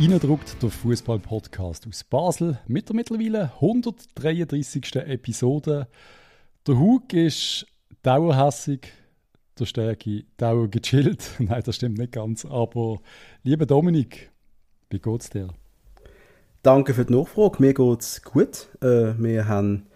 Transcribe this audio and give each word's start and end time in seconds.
Reindruckt 0.00 0.62
der 0.62 0.70
Fußball-Podcast 0.70 1.88
aus 1.88 2.04
Basel 2.04 2.60
mit 2.68 2.88
der 2.88 2.94
mittlerweile 2.94 3.50
133. 3.56 4.94
Episode. 4.94 5.88
Der 6.68 6.78
Hug 6.78 7.12
ist 7.12 7.66
dauerhässig, 8.04 8.92
der 9.58 9.66
Stärke 9.66 10.22
dauer 10.36 10.68
gechillt. 10.68 11.32
Nein, 11.40 11.62
das 11.64 11.74
stimmt 11.74 11.98
nicht 11.98 12.12
ganz. 12.12 12.44
Aber 12.44 13.00
lieber 13.42 13.66
Dominik, 13.66 14.30
wie 14.88 15.00
geht's 15.00 15.30
dir? 15.30 15.48
Danke 16.62 16.94
für 16.94 17.04
die 17.04 17.14
Nachfrage. 17.14 17.56
Mir 17.58 17.74
geht's 17.74 18.22
gut. 18.22 18.68
Äh, 18.80 19.14
wir, 19.18 19.48
haben, 19.48 19.88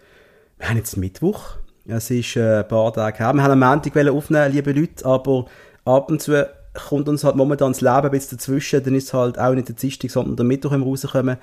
wir 0.57 0.67
haben 0.67 0.77
jetzt 0.77 0.97
Mittwoch. 0.97 1.59
Es 1.87 2.11
ist 2.11 2.35
äh, 2.35 2.59
ein 2.59 2.67
paar 2.67 2.91
Tage 2.91 3.19
her. 3.19 3.33
Wir 3.33 3.41
haben 3.41 3.63
am 3.63 3.69
Montag 3.71 3.95
aufnehmen, 4.09 4.51
liebe 4.51 4.73
Leute, 4.73 5.05
aber 5.05 5.45
ab 5.85 6.11
und 6.11 6.21
zu 6.21 6.45
kommt 6.73 7.07
uns 7.07 7.23
halt 7.23 7.35
momentan 7.35 7.71
das 7.71 7.81
Leben 7.81 8.05
ein 8.05 8.11
bisschen 8.11 8.37
dazwischen, 8.37 8.83
dann 8.83 8.95
ist 8.95 9.05
es 9.05 9.13
halt 9.13 9.37
auch 9.37 9.53
nicht 9.53 9.67
der 9.67 9.75
Dienstag, 9.75 10.09
sondern 10.09 10.35
der 10.35 10.45
Mittwoch, 10.45 10.71
wenn 10.71 10.81
wir 10.81 10.87
rauskommen. 10.87 11.37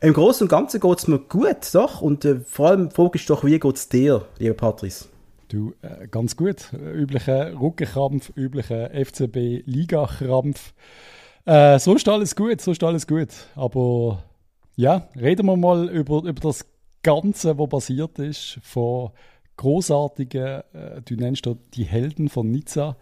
Im 0.00 0.12
Großen 0.12 0.44
und 0.44 0.48
Ganzen 0.48 0.80
geht 0.80 0.98
es 0.98 1.08
mir 1.08 1.18
gut, 1.18 1.74
doch, 1.74 2.00
und 2.00 2.24
äh, 2.24 2.40
vor 2.40 2.68
allem 2.68 2.88
die 2.88 2.94
Frage 2.94 3.18
ist 3.18 3.28
doch, 3.28 3.44
wie 3.44 3.58
geht 3.58 3.76
es 3.76 3.88
dir, 3.88 4.24
lieber 4.38 4.54
Patrice? 4.54 5.06
Du, 5.48 5.74
äh, 5.82 6.06
ganz 6.08 6.36
gut. 6.36 6.72
Üblicher 6.72 7.58
Rückenkrampf, 7.58 8.32
üblicher 8.36 8.90
FCB-Liga-Krampf. 8.90 10.74
Äh, 11.46 11.78
sonst 11.78 12.06
alles 12.08 12.36
gut, 12.36 12.60
sonst 12.60 12.84
alles 12.84 13.06
gut. 13.06 13.30
Aber 13.54 14.22
ja, 14.76 15.08
reden 15.18 15.46
wir 15.46 15.56
mal 15.56 15.88
über, 15.88 16.18
über 16.18 16.40
das 16.40 16.66
Ganze, 17.02 17.58
was 17.58 17.68
passiert 17.70 18.18
ist, 18.18 18.58
von 18.62 19.10
großartigen, 19.56 20.62
äh, 20.74 21.02
du 21.02 21.14
nennst 21.14 21.46
da 21.46 21.54
die 21.74 21.84
Helden 21.84 22.28
von 22.28 22.50
Nizza. 22.50 22.96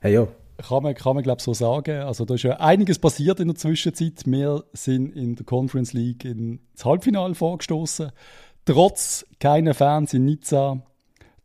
Hey, 0.00 0.14
ja 0.14 0.28
kann 0.56 0.82
man, 0.82 0.94
kann 0.94 1.14
man 1.14 1.22
glaube 1.22 1.42
so 1.42 1.54
sagen. 1.54 2.02
Also 2.02 2.24
da 2.24 2.34
ist 2.34 2.42
ja 2.42 2.58
einiges 2.58 2.98
passiert 2.98 3.40
in 3.40 3.48
der 3.48 3.56
Zwischenzeit. 3.56 4.24
Wir 4.26 4.64
sind 4.72 5.14
in 5.14 5.36
der 5.36 5.44
Conference 5.44 5.92
League 5.92 6.24
ins 6.24 6.84
Halbfinale 6.84 7.34
vorgestoßen. 7.34 8.12
Trotz 8.64 9.26
keiner 9.40 9.74
Fans 9.74 10.14
in 10.14 10.24
Nizza, 10.24 10.82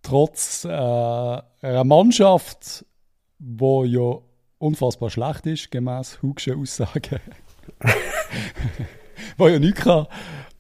trotz 0.04 0.66
äh, 0.66 0.70
einer 0.70 1.84
Mannschaft, 1.84 2.86
wo 3.40 3.84
ja 3.84 4.20
unfassbar 4.60 5.10
schlecht 5.10 5.46
ist, 5.48 5.72
gemäß 5.72 6.22
Hugsche 6.22 6.56
Aussagen. 6.56 7.20
wo 9.38 9.48
ja 9.48 9.60
nicht 9.60 9.78
kann. 9.78 10.08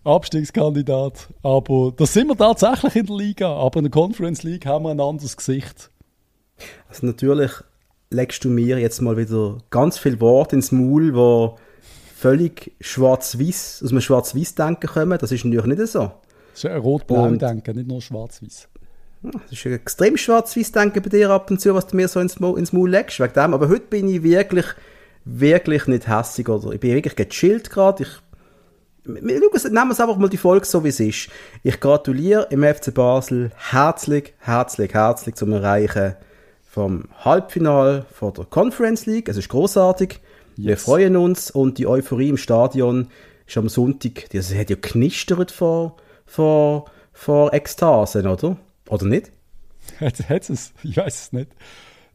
Abstiegskandidat. 0.03 1.29
Aber 1.43 1.91
da 1.95 2.05
sind 2.05 2.27
wir 2.27 2.37
tatsächlich 2.37 2.95
in 2.95 3.05
der 3.05 3.17
Liga. 3.17 3.55
Aber 3.55 3.77
in 3.79 3.85
der 3.85 3.91
Conference 3.91 4.43
League 4.43 4.65
haben 4.65 4.85
wir 4.85 4.91
ein 4.91 5.01
anderes 5.01 5.35
Gesicht. 5.35 5.91
Also 6.87 7.05
natürlich 7.05 7.51
legst 8.09 8.43
du 8.43 8.49
mir 8.49 8.79
jetzt 8.79 9.01
mal 9.01 9.17
wieder 9.17 9.57
ganz 9.69 9.97
viel 9.97 10.19
Worte 10.19 10.55
ins 10.55 10.71
Maul, 10.71 11.13
wo 11.15 11.57
völlig 12.15 12.73
schwarz-weiß, 12.81 13.81
aus 13.83 13.91
einem 13.91 14.01
schwarz-weiß-Denken 14.01 14.89
kommen. 14.89 15.17
Das 15.19 15.31
ist 15.31 15.45
natürlich 15.45 15.65
nicht 15.65 15.91
so. 15.91 16.11
Das 16.53 16.63
ist 16.63 16.65
ein 16.65 16.79
rot-blau-Denken, 16.79 17.75
nicht 17.75 17.87
nur 17.87 18.01
schwarz-weiß. 18.01 18.67
Das 19.21 19.51
ist 19.51 19.65
ein 19.65 19.73
extrem 19.73 20.17
schwarz-weiß-Denken 20.17 21.03
bei 21.03 21.09
dir 21.09 21.29
ab 21.29 21.51
und 21.51 21.59
zu, 21.59 21.73
was 21.75 21.87
du 21.87 21.95
mir 21.95 22.07
so 22.07 22.19
ins 22.19 22.39
Maul, 22.39 22.57
ins 22.57 22.73
Maul 22.73 22.89
legst. 22.89 23.19
Wegen 23.19 23.33
dem. 23.33 23.53
Aber 23.53 23.67
heute 23.69 23.85
bin 23.87 24.07
ich 24.07 24.23
wirklich, 24.23 24.65
wirklich 25.25 25.87
nicht 25.87 26.07
hässig. 26.07 26.49
Oder 26.49 26.71
ich 26.71 26.79
bin 26.79 26.93
wirklich 26.93 27.15
gechillt 27.15 27.69
gerade. 27.69 28.03
Ich 28.03 28.09
nehmen 29.05 29.41
wir 29.41 29.53
es 29.53 29.65
einfach 29.65 30.17
mal 30.17 30.29
die 30.29 30.37
Folge 30.37 30.65
so, 30.65 30.83
wie 30.83 30.89
es 30.89 30.99
ist. 30.99 31.29
Ich 31.63 31.79
gratuliere 31.79 32.47
im 32.49 32.63
FC 32.63 32.93
Basel 32.93 33.51
herzlich, 33.55 34.33
herzlich, 34.39 34.93
herzlich 34.93 35.35
zum 35.35 35.53
Erreichen 35.53 36.15
vom 36.77 37.05
Halbfinale 37.25 38.05
vor 38.13 38.33
der 38.33 38.45
Conference 38.45 39.07
League. 39.07 39.29
Es 39.29 39.35
ist 39.35 39.49
großartig. 39.49 40.19
Yes. 40.57 40.67
Wir 40.67 40.77
freuen 40.77 41.17
uns 41.17 41.49
und 41.49 41.79
die 41.79 41.87
Euphorie 41.87 42.29
im 42.29 42.37
Stadion 42.37 43.07
ist 43.47 43.57
am 43.57 43.67
Sonntag, 43.67 44.29
das 44.31 44.53
hat 44.53 44.69
ja 44.69 44.75
knistert 44.75 45.49
vor, 45.49 45.97
vor, 46.27 46.85
vor 47.13 47.51
Ekstasen, 47.51 48.27
oder? 48.27 48.57
Oder 48.89 49.05
nicht? 49.07 49.31
Hat 49.99 50.49
es? 50.51 50.71
Ich 50.83 50.95
weiß 50.95 51.21
es 51.21 51.33
nicht. 51.33 51.49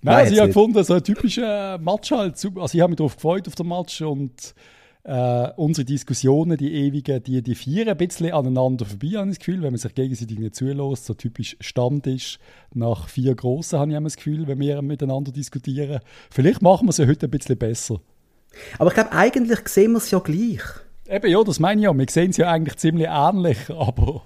Nein, 0.01 0.15
Nein 0.15 0.15
also 0.15 0.33
ich 0.33 0.39
habe 0.39 0.49
gefunden, 0.51 0.85
so 0.85 0.95
ein 0.95 1.03
typischer 1.03 1.79
Match 1.79 2.13
halt. 2.13 2.35
Also 2.35 2.75
ich 2.77 2.81
habe 2.81 2.91
mich 2.91 2.99
darauf 2.99 3.17
gefreut 3.17 3.49
auf 3.49 3.57
den 3.57 3.67
Match 3.67 4.01
und 4.01 4.55
äh, 5.05 5.49
unsere 5.57 5.85
Diskussionen, 5.85 6.57
die 6.57 6.73
ewigen, 6.73 7.23
die, 7.23 7.43
die 7.43 7.55
vieren 7.55 7.89
ein 7.89 7.97
bisschen 7.97 8.33
aneinander 8.33 8.85
vorbei, 8.85 9.19
habe 9.19 9.31
ich 9.31 9.37
das 9.37 9.45
Gefühl, 9.45 9.63
wenn 9.63 9.73
man 9.73 9.79
sich 9.79 9.95
gegenseitig 9.95 10.39
nicht 10.39 10.55
zulässt, 10.55 11.07
so 11.07 11.15
typisch 11.15 11.57
Stand 11.61 12.07
ist. 12.07 12.39
Nach 12.73 13.09
vier 13.09 13.35
Grossen 13.35 13.79
habe 13.79 13.91
ich 13.91 13.97
immer 13.97 14.07
das 14.07 14.17
Gefühl, 14.17 14.47
wenn 14.47 14.61
wir 14.61 14.81
miteinander 14.83 15.33
diskutieren. 15.33 16.01
Vielleicht 16.31 16.63
machen 16.63 16.87
wir 16.87 16.91
es 16.91 16.99
ja 16.99 17.07
heute 17.07 17.27
ein 17.27 17.31
bisschen 17.31 17.59
besser. 17.59 18.01
Aber 18.79 18.91
ich 18.91 18.95
glaube, 18.95 19.13
eigentlich 19.13 19.67
sehen 19.69 19.93
wir 19.93 19.99
es 19.99 20.11
ja 20.11 20.21
gleich. 20.21 20.63
Eben, 21.09 21.31
ja, 21.31 21.43
das 21.43 21.59
meine 21.59 21.81
ich 21.81 21.85
ja. 21.85 21.97
Wir 21.97 22.07
sehen 22.09 22.31
es 22.31 22.37
ja 22.37 22.51
eigentlich 22.51 22.77
ziemlich 22.77 23.09
ähnlich, 23.09 23.59
aber, 23.71 24.23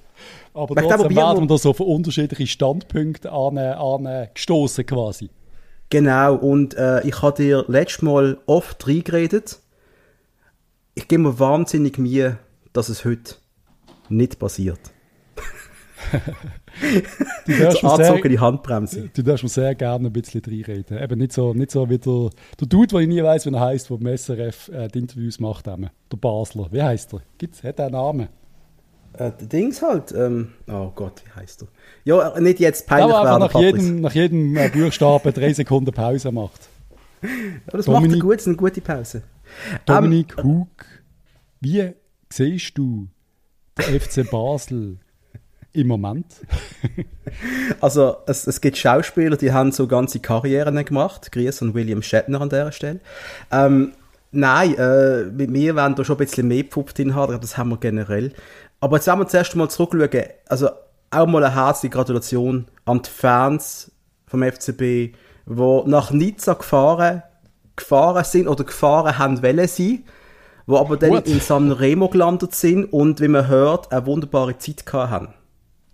aber 0.53 0.75
trotzdem 0.75 1.09
glaube, 1.09 1.17
werden 1.17 1.41
wir 1.45 1.47
da 1.47 1.59
so 1.59 1.73
von 1.73 1.87
unterschiedlichen 1.87 2.47
Standpunkten 2.47 3.31
an, 3.31 3.57
an 3.57 4.29
gestoßen 4.35 4.85
quasi. 4.85 5.31
Genau, 5.89 6.35
und 6.35 6.75
äh, 6.75 7.07
ich 7.07 7.23
habe 7.23 7.43
dir 7.43 7.65
letztes 7.69 8.03
Mal 8.03 8.39
oft 8.47 8.87
reingeredet, 8.89 9.61
ich 10.97 11.07
gebe 11.07 11.23
mir 11.23 11.39
wahnsinnig 11.39 11.99
Mühe, 11.99 12.39
dass 12.73 12.89
es 12.89 13.05
heute 13.05 13.37
nicht 14.09 14.39
passiert. 14.39 14.81
du 17.47 17.59
darfst 17.59 17.81
so 17.81 17.97
sehr, 17.97 18.21
die 18.21 18.39
Handbremse. 18.39 19.11
Du 19.15 19.23
darfst 19.23 19.45
mir 19.45 19.51
sehr 19.51 19.75
gerne 19.75 20.09
ein 20.09 20.13
bisschen 20.13 20.43
reinreden. 20.45 20.99
Eben 20.99 21.19
nicht 21.19 21.33
so, 21.33 21.53
nicht 21.53 21.71
so 21.71 21.89
wie 21.89 21.99
der, 21.99 22.31
der 22.61 22.67
Dude, 22.67 22.87
der 22.87 23.01
ich 23.01 23.09
nie 23.09 23.23
weiß, 23.23 23.47
wie 23.47 23.55
er 23.55 23.61
heißt, 23.61 23.91
der 23.91 23.97
beim 23.97 24.17
SRF 24.17 24.69
äh, 24.69 24.89
die 24.89 25.01
Interviews 25.01 25.39
macht. 25.39 25.69
Eben. 25.69 25.91
Der 26.11 26.17
Basler. 26.17 26.69
Wie 26.71 26.83
heißt 26.83 27.13
er? 27.13 27.21
Gibt's, 27.39 27.63
hat 27.63 27.79
er 27.79 27.87
einen 27.87 27.95
Namen? 27.95 28.29
Äh, 29.15 29.33
der 29.33 29.49
Dings 29.49 29.83
halt. 29.83 30.13
Ähm, 30.13 30.53
oh 30.67 30.93
Gott, 30.95 31.23
wie 31.25 31.41
heißt 31.41 31.63
er? 31.63 31.69
Ja, 32.05 32.37
äh, 32.37 32.41
nicht 32.41 32.61
jetzt 32.61 32.87
peinlich 32.87 33.15
ja, 33.15 33.25
werden. 33.25 33.41
Nach 33.41 33.61
jedem, 33.61 34.01
nach 34.01 34.15
jedem 34.15 34.57
äh, 34.57 34.71
Buchstaben 34.71 35.33
drei 35.35 35.53
Sekunden 35.53 35.93
Pause 35.93 36.33
macht. 36.33 36.61
Ja, 37.23 37.31
das 37.73 37.87
Dominik, 37.87 38.11
macht 38.11 38.19
er 38.19 38.23
gut, 38.23 38.35
das 38.35 38.43
ist 38.43 38.49
eine 38.49 38.57
gute 38.57 38.81
Pause. 38.83 39.23
Dominik 39.85 40.37
um, 40.39 40.45
Hug, 40.45 40.85
wie 41.61 41.93
siehst 42.31 42.77
du 42.79 43.09
den 43.79 44.01
FC 44.01 44.29
Basel 44.31 44.99
im 45.73 45.89
Moment? 45.89 46.27
also 47.81 48.17
es, 48.27 48.47
es 48.47 48.61
gibt 48.61 48.77
Schauspieler, 48.77 49.37
die 49.37 49.53
haben 49.53 49.73
so 49.73 49.87
ganze 49.87 50.21
Karrieren 50.21 50.83
gemacht. 50.85 51.31
Grüß 51.33 51.63
an 51.63 51.75
William 51.75 52.03
Shatner 52.03 52.41
an 52.41 52.49
dieser 52.49 52.73
Stelle. 52.73 53.01
Ähm, 53.51 53.93
nein, 54.33 54.75
äh, 54.77 55.25
mit 55.25 55.51
mir 55.51 55.77
werden 55.77 55.95
da 55.95 56.05
schon 56.05 56.17
ein 56.17 56.25
bisschen 56.25 56.49
mehr 56.49 56.65
Pfupf 56.65 56.93
drin 56.93 57.15
haben, 57.15 57.41
das 57.41 57.59
haben 57.59 57.71
wir 57.71 57.79
generell. 57.79 58.33
Aber 58.81 58.97
jetzt 58.97 59.07
werden 59.07 59.21
wir 59.21 59.29
zuerst 59.29 59.57
mal 59.57 59.69
zurückschauen. 59.69 60.27
Also 60.47 60.71
auch 61.11 61.27
mal 61.27 61.45
eine 61.45 61.55
herzliche 61.55 61.95
Gratulation 61.95 62.67
an 62.85 63.03
die 63.03 63.11
Fans 63.11 63.91
vom 64.27 64.43
FCB, 64.43 64.81
die 64.81 65.83
nach 65.87 66.11
Nizza 66.11 66.55
gefahren, 66.55 67.23
gefahren 67.77 68.25
sind 68.25 68.49
oder 68.49 68.65
gefahren 68.65 69.19
haben 69.19 69.43
wollen 69.43 69.69
sein 69.69 70.05
wo 70.67 70.79
aber 70.79 70.97
dann 70.97 71.11
What? 71.11 71.29
in 71.29 71.41
San 71.41 71.71
Remo 71.71 72.09
gelandet 72.09 72.55
sind 72.55 72.93
und, 72.93 73.21
wie 73.21 73.29
man 73.29 73.47
hört, 73.47 73.93
eine 73.93 74.05
wunderbare 74.05 74.59
Zeit 74.59 74.85
haben. 74.93 75.29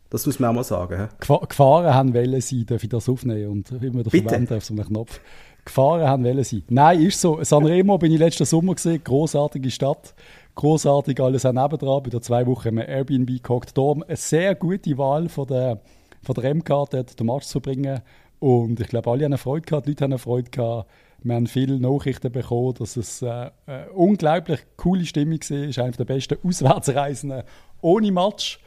Das 0.09 0.26
muss 0.26 0.38
man 0.38 0.50
auch 0.50 0.54
mal 0.54 0.65
sagen. 0.65 1.09
He? 1.21 1.38
Gefahren 1.48 1.94
haben 1.94 2.15
wollen 2.15 2.41
sie, 2.41 2.65
darf 2.65 2.82
ich 2.82 2.88
das 2.88 3.09
aufnehmen 3.09 3.48
und 3.48 3.71
immer 3.71 4.03
verwenden 4.03 4.54
auf 4.54 4.65
so 4.65 4.75
einen 4.75 4.84
Knopf. 4.87 5.21
Gefahren 5.65 6.06
haben 6.06 6.25
wollen 6.25 6.44
sie. 6.44 6.65
Nein, 6.69 7.00
ist 7.03 7.21
so. 7.21 7.42
San 7.44 7.65
Remo 7.65 7.98
bin 7.98 8.12
ich 8.12 8.19
letzten 8.19 8.44
Sommer 8.44 8.75
gesehen, 8.75 9.03
großartige 9.03 9.71
Stadt, 9.71 10.15
großartig 10.54 11.21
alles 11.21 11.47
auch 11.47 11.53
nebendran. 11.53 12.03
Bei 12.03 12.10
der 12.10 12.21
zwei 12.21 12.47
Wochen 12.47 12.69
im 12.69 12.78
Airbnb 12.78 13.42
gehockt. 13.42 13.76
Da 13.76 13.92
eine 13.92 14.16
sehr 14.16 14.54
gute 14.54 14.98
Wahl 14.98 15.28
von 15.28 15.47
der, 15.47 15.80
von 16.22 16.34
der 16.34 16.54
MK, 16.54 16.68
dort 16.91 17.18
den 17.18 17.27
Match 17.27 17.47
zu 17.47 17.60
bringen. 17.60 18.01
Und 18.39 18.80
ich 18.80 18.89
glaube, 18.89 19.10
alle 19.10 19.24
haben 19.24 19.39
Freude 19.39 19.65
gehabt, 19.65 19.86
die 19.86 19.91
Leute 19.91 20.04
haben 20.04 20.18
Freude 20.18 20.51
gehabt. 20.51 20.91
Wir 21.24 21.34
haben 21.34 21.47
viele 21.47 21.78
Nachrichten 21.78 22.33
bekommen, 22.33 22.74
dass 22.74 22.97
es 22.97 23.22
äh, 23.22 23.51
eine 23.66 23.91
unglaublich 23.92 24.60
coole 24.77 25.07
Stimmung 25.07 25.39
war. 25.39 25.59
Es 25.59 25.69
ist 25.69 25.78
eine 25.78 25.92
der 25.92 26.04
besten 26.04 26.39
Auswärtsreisen 26.42 27.42
ohne 27.80 28.10
Match. 28.10 28.59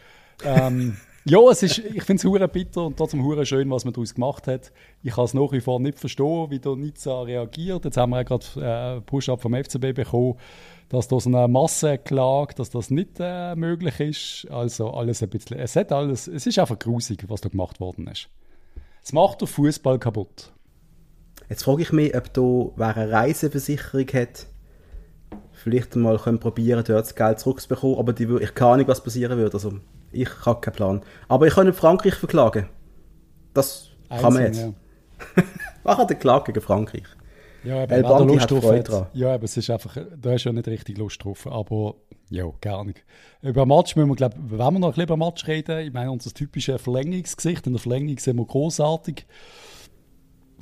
Ähm, 0.44 0.98
ja, 1.26 1.40
es 1.50 1.64
ist, 1.64 1.80
ich 1.80 2.04
finde 2.04 2.22
es 2.22 2.24
hure 2.24 2.48
bitter 2.48 2.86
und 2.86 2.98
trotzdem 2.98 3.24
hure 3.24 3.46
schön, 3.46 3.70
was 3.72 3.84
man 3.84 3.94
daraus 3.94 4.14
gemacht 4.14 4.48
hat. 4.48 4.72
Ich 5.04 5.14
kann 5.14 5.26
es 5.26 5.34
nach 5.34 5.52
wie 5.52 5.60
vor 5.60 5.80
nicht 5.80 6.00
verstehen, 6.00 6.50
wie 6.50 6.60
der 6.60 6.76
Nizza 6.76 7.22
reagiert. 7.22 7.84
Jetzt 7.84 7.98
haben 7.98 8.12
wir 8.12 8.18
ja 8.18 8.24
gerade 8.24 8.98
äh, 8.98 9.02
Push-Up 9.02 9.42
vom 9.42 9.54
FCB 9.54 9.94
bekommen, 9.94 10.36
dass 10.90 11.08
das 11.08 11.28
eine 11.28 11.48
Massenklage, 11.48 12.56
dass 12.56 12.70
das 12.70 12.90
nicht 12.90 13.18
äh, 13.20 13.56
möglich 13.56 14.00
ist. 14.00 14.48
Also 14.50 14.92
alles 14.92 15.22
ein 15.24 15.30
bisschen, 15.30 15.58
es 15.60 15.76
hat 15.76 15.92
alles, 15.92 16.28
es 16.28 16.46
ist 16.46 16.60
einfach 16.60 16.80
grusig, 16.80 17.26
was 17.28 17.42
da 17.42 17.50
gemacht 17.50 17.80
worden 17.80 18.08
ist. 18.08 18.30
Es 19.04 19.14
macht 19.14 19.42
den 19.42 19.48
Fußball 19.48 20.00
kaputt. 20.00 20.52
Jetzt 21.50 21.64
frage 21.64 21.84
ich 21.84 21.92
mich, 21.92 22.16
ob 22.16 22.34
da, 22.34 22.42
wer 22.42 22.98
eine 22.98 23.12
Reiseversicherung 23.12 24.08
hat, 24.14 24.48
vielleicht 25.52 25.96
mal 25.96 26.18
können 26.18 26.40
probieren, 26.40 26.84
dort 26.86 27.06
das 27.06 27.16
Geld 27.16 27.40
zurückzubekommen, 27.40 27.98
aber 27.98 28.14
die, 28.14 28.26
ich 28.42 28.54
keine 28.54 28.72
Ahnung, 28.72 28.88
was 28.88 29.04
passieren 29.04 29.38
würde. 29.38 29.54
Also, 29.54 29.74
ich 30.12 30.30
habe 30.46 30.62
keinen 30.62 30.74
Plan. 30.74 31.02
Aber 31.28 31.48
ich 31.48 31.54
kann 31.54 31.68
nicht 31.68 31.78
Frankreich 31.78 32.16
verklagen. 32.16 32.68
Das 33.54 33.90
Einzeln, 34.10 34.22
kann 34.22 34.34
man 34.34 34.44
jetzt. 34.44 34.62
Ja. 34.62 34.74
Machen 35.84 36.08
eine 36.08 36.16
Klage 36.18 36.52
gegen 36.52 36.66
Frankreich. 36.66 37.04
Ja, 37.64 37.84
aber 37.84 37.96
El 37.96 38.04
Bandi 38.04 38.38
hat 38.38 38.50
Freude 38.50 38.84
dran. 38.84 39.08
Ja, 39.14 39.34
aber 39.34 39.46
es 39.46 39.58
ist 39.58 39.70
einfach, 39.70 39.96
da 39.96 40.32
hast 40.32 40.44
du 40.44 40.50
ja 40.50 40.54
nicht 40.54 40.68
richtig 40.68 40.98
Lust 40.98 41.24
drauf, 41.24 41.48
aber 41.48 41.96
ja, 42.30 42.46
gar 42.62 42.86
nicht. 42.86 43.04
Über 43.42 43.66
Match 43.66 43.96
müssen 43.96 44.10
wir, 44.10 44.16
glaube 44.16 44.36
wenn 44.38 44.58
wir 44.58 44.72
noch 44.72 44.74
ein 44.74 44.92
bisschen 44.92 45.04
über 45.04 45.18
Match 45.18 45.48
reden, 45.48 45.80
ich 45.80 45.94
meine, 45.94 46.12
unser 46.12 46.32
typisches 46.32 46.82
Verlängerungsgesicht, 46.82 47.66
in 47.66 47.74
der 47.74 47.82
Verlängerung 47.82 48.20
sind 48.20 48.38
wir 48.38 48.46
großartig. 48.46 49.26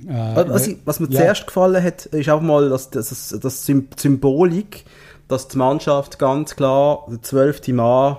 Äh, 0.08 0.46
was, 0.50 0.68
ich, 0.68 0.78
was, 0.86 1.00
mir 1.00 1.08
ja. 1.10 1.22
zuerst 1.22 1.48
gefallen 1.48 1.84
hat, 1.84 2.06
ist 2.08 2.30
auch 2.30 2.42
mal 2.42 2.70
das, 2.70 2.90
das, 2.90 3.38
das 3.40 3.66
Symbolik, 3.66 4.86
dass 5.28 5.48
die 5.48 5.58
Mannschaft 5.58 6.20
ganz 6.20 6.56
klar 6.56 7.06
der 7.10 7.22
zwölfte 7.22 7.74
Mann 7.74 8.18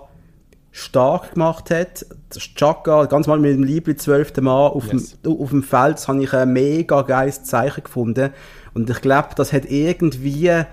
stark 0.73 1.35
gemacht 1.35 1.71
hat. 1.71 2.05
Das 2.31 2.43
Chaka, 2.43 3.05
ganz 3.05 3.27
mal 3.29 3.39
mit 3.39 3.53
dem 3.55 3.63
Liebling 3.63 3.97
zwölften 3.97 4.45
Mann 4.45 4.73
auf, 4.73 4.93
yes. 4.93 5.21
dem, 5.23 5.41
auf 5.41 5.51
dem 5.51 5.63
Feld, 5.63 5.99
das 5.99 6.09
habe 6.09 6.23
ich 6.23 6.33
ein 6.33 6.53
mega 6.53 7.03
geiles 7.03 7.45
Zeichen 7.45 7.85
gefunden. 7.85 8.31
Und 8.75 8.91
ich 8.91 9.01
glaube, 9.01 9.29
das 9.37 9.53
hat 9.53 9.67
irgendwie 9.67 10.65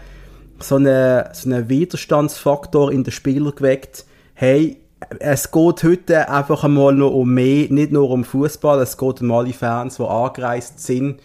so 0.60 0.76
einen, 0.76 1.26
so 1.34 1.50
einen 1.50 1.70
Widerstandsfaktor 1.70 2.92
in 2.92 3.04
den 3.04 3.12
Spieler 3.12 3.52
geweckt. 3.52 4.06
Hey, 4.34 4.81
es 5.20 5.52
geht 5.52 5.84
heute 5.84 6.30
einfach 6.30 6.64
einmal 6.64 6.94
nur 6.94 7.14
um 7.14 7.34
mehr, 7.34 7.68
nicht 7.70 7.92
nur 7.92 8.10
um 8.10 8.24
Fußball, 8.24 8.82
es 8.82 8.98
geht 8.98 9.22
um 9.22 9.32
alle 9.32 9.54
Fans, 9.54 9.98
die 9.98 10.04
angereist 10.04 10.80
sind 10.80 11.20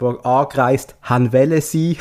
die 0.00 0.24
angereist 0.24 0.94
haben 1.00 1.32
wollen 1.32 1.60
sein 1.62 1.96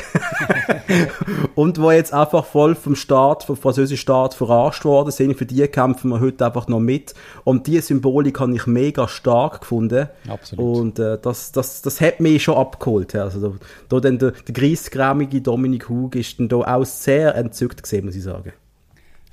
und 1.56 1.80
wo 1.80 1.92
jetzt 1.92 2.14
einfach 2.14 2.44
voll 2.44 2.76
vom 2.76 2.96
Staat, 2.96 3.46
vom 3.46 3.56
französischen 3.56 4.02
Staat 4.02 4.34
verarscht 4.34 4.84
worden 4.84 5.12
sind. 5.12 5.36
Für 5.36 5.46
die 5.46 5.66
kämpfen 5.68 6.10
wir 6.10 6.20
heute 6.20 6.46
einfach 6.46 6.68
noch 6.68 6.82
mit. 6.82 7.14
Und 7.46 7.68
diese 7.68 7.84
Symbolik 7.84 8.40
habe 8.40 8.54
ich 8.54 8.68
mega 8.68 9.08
stark 9.08 9.62
gefunden. 9.62 10.10
Absolut. 10.28 10.78
Und 10.78 11.00
äh, 11.00 11.18
das, 11.22 11.54
das, 11.54 11.82
das 11.82 12.02
hat 12.02 12.20
mich 12.20 12.44
schon 12.44 12.58
abgeholt. 12.58 13.16
Also 13.16 13.50
da, 13.50 13.56
da 13.88 14.00
dann 14.02 14.20
der, 14.20 14.32
der 14.32 15.42
Dominik 15.42 15.88
Hug 15.88 16.16
ist 16.16 16.40
dann 16.40 16.50
da 16.50 16.58
auch 16.58 16.86
sehr 16.86 17.36
entzückt 17.36 17.82
gesehen, 17.82 18.06
muss 18.06 18.16
ich 18.16 18.24
sagen. 18.24 18.52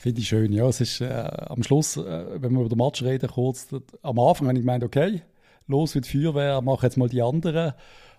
Finde 0.03 0.21
ich 0.21 0.27
schön, 0.27 0.53
ja. 0.53 0.67
Es 0.67 0.81
ist 0.81 1.01
äh, 1.01 1.07
am 1.07 1.63
Schluss, 1.63 1.97
äh, 1.97 2.25
wenn 2.43 2.53
wir 2.55 2.63
über 2.63 2.69
den 2.69 2.79
Match 2.79 3.05
reden, 3.05 3.31
kurz, 3.31 3.69
am 4.03 4.19
Anfang 4.19 4.49
habe 4.49 4.59
ich 4.59 4.65
gemeint, 4.65 4.83
okay, 4.83 5.23
los 5.69 5.95
wird 5.95 6.09
Feuerwehr, 6.09 6.61
mach 6.61 6.83
jetzt 6.83 6.97
mal 6.97 7.09
die 7.09 7.23
anderen. 7.23 7.75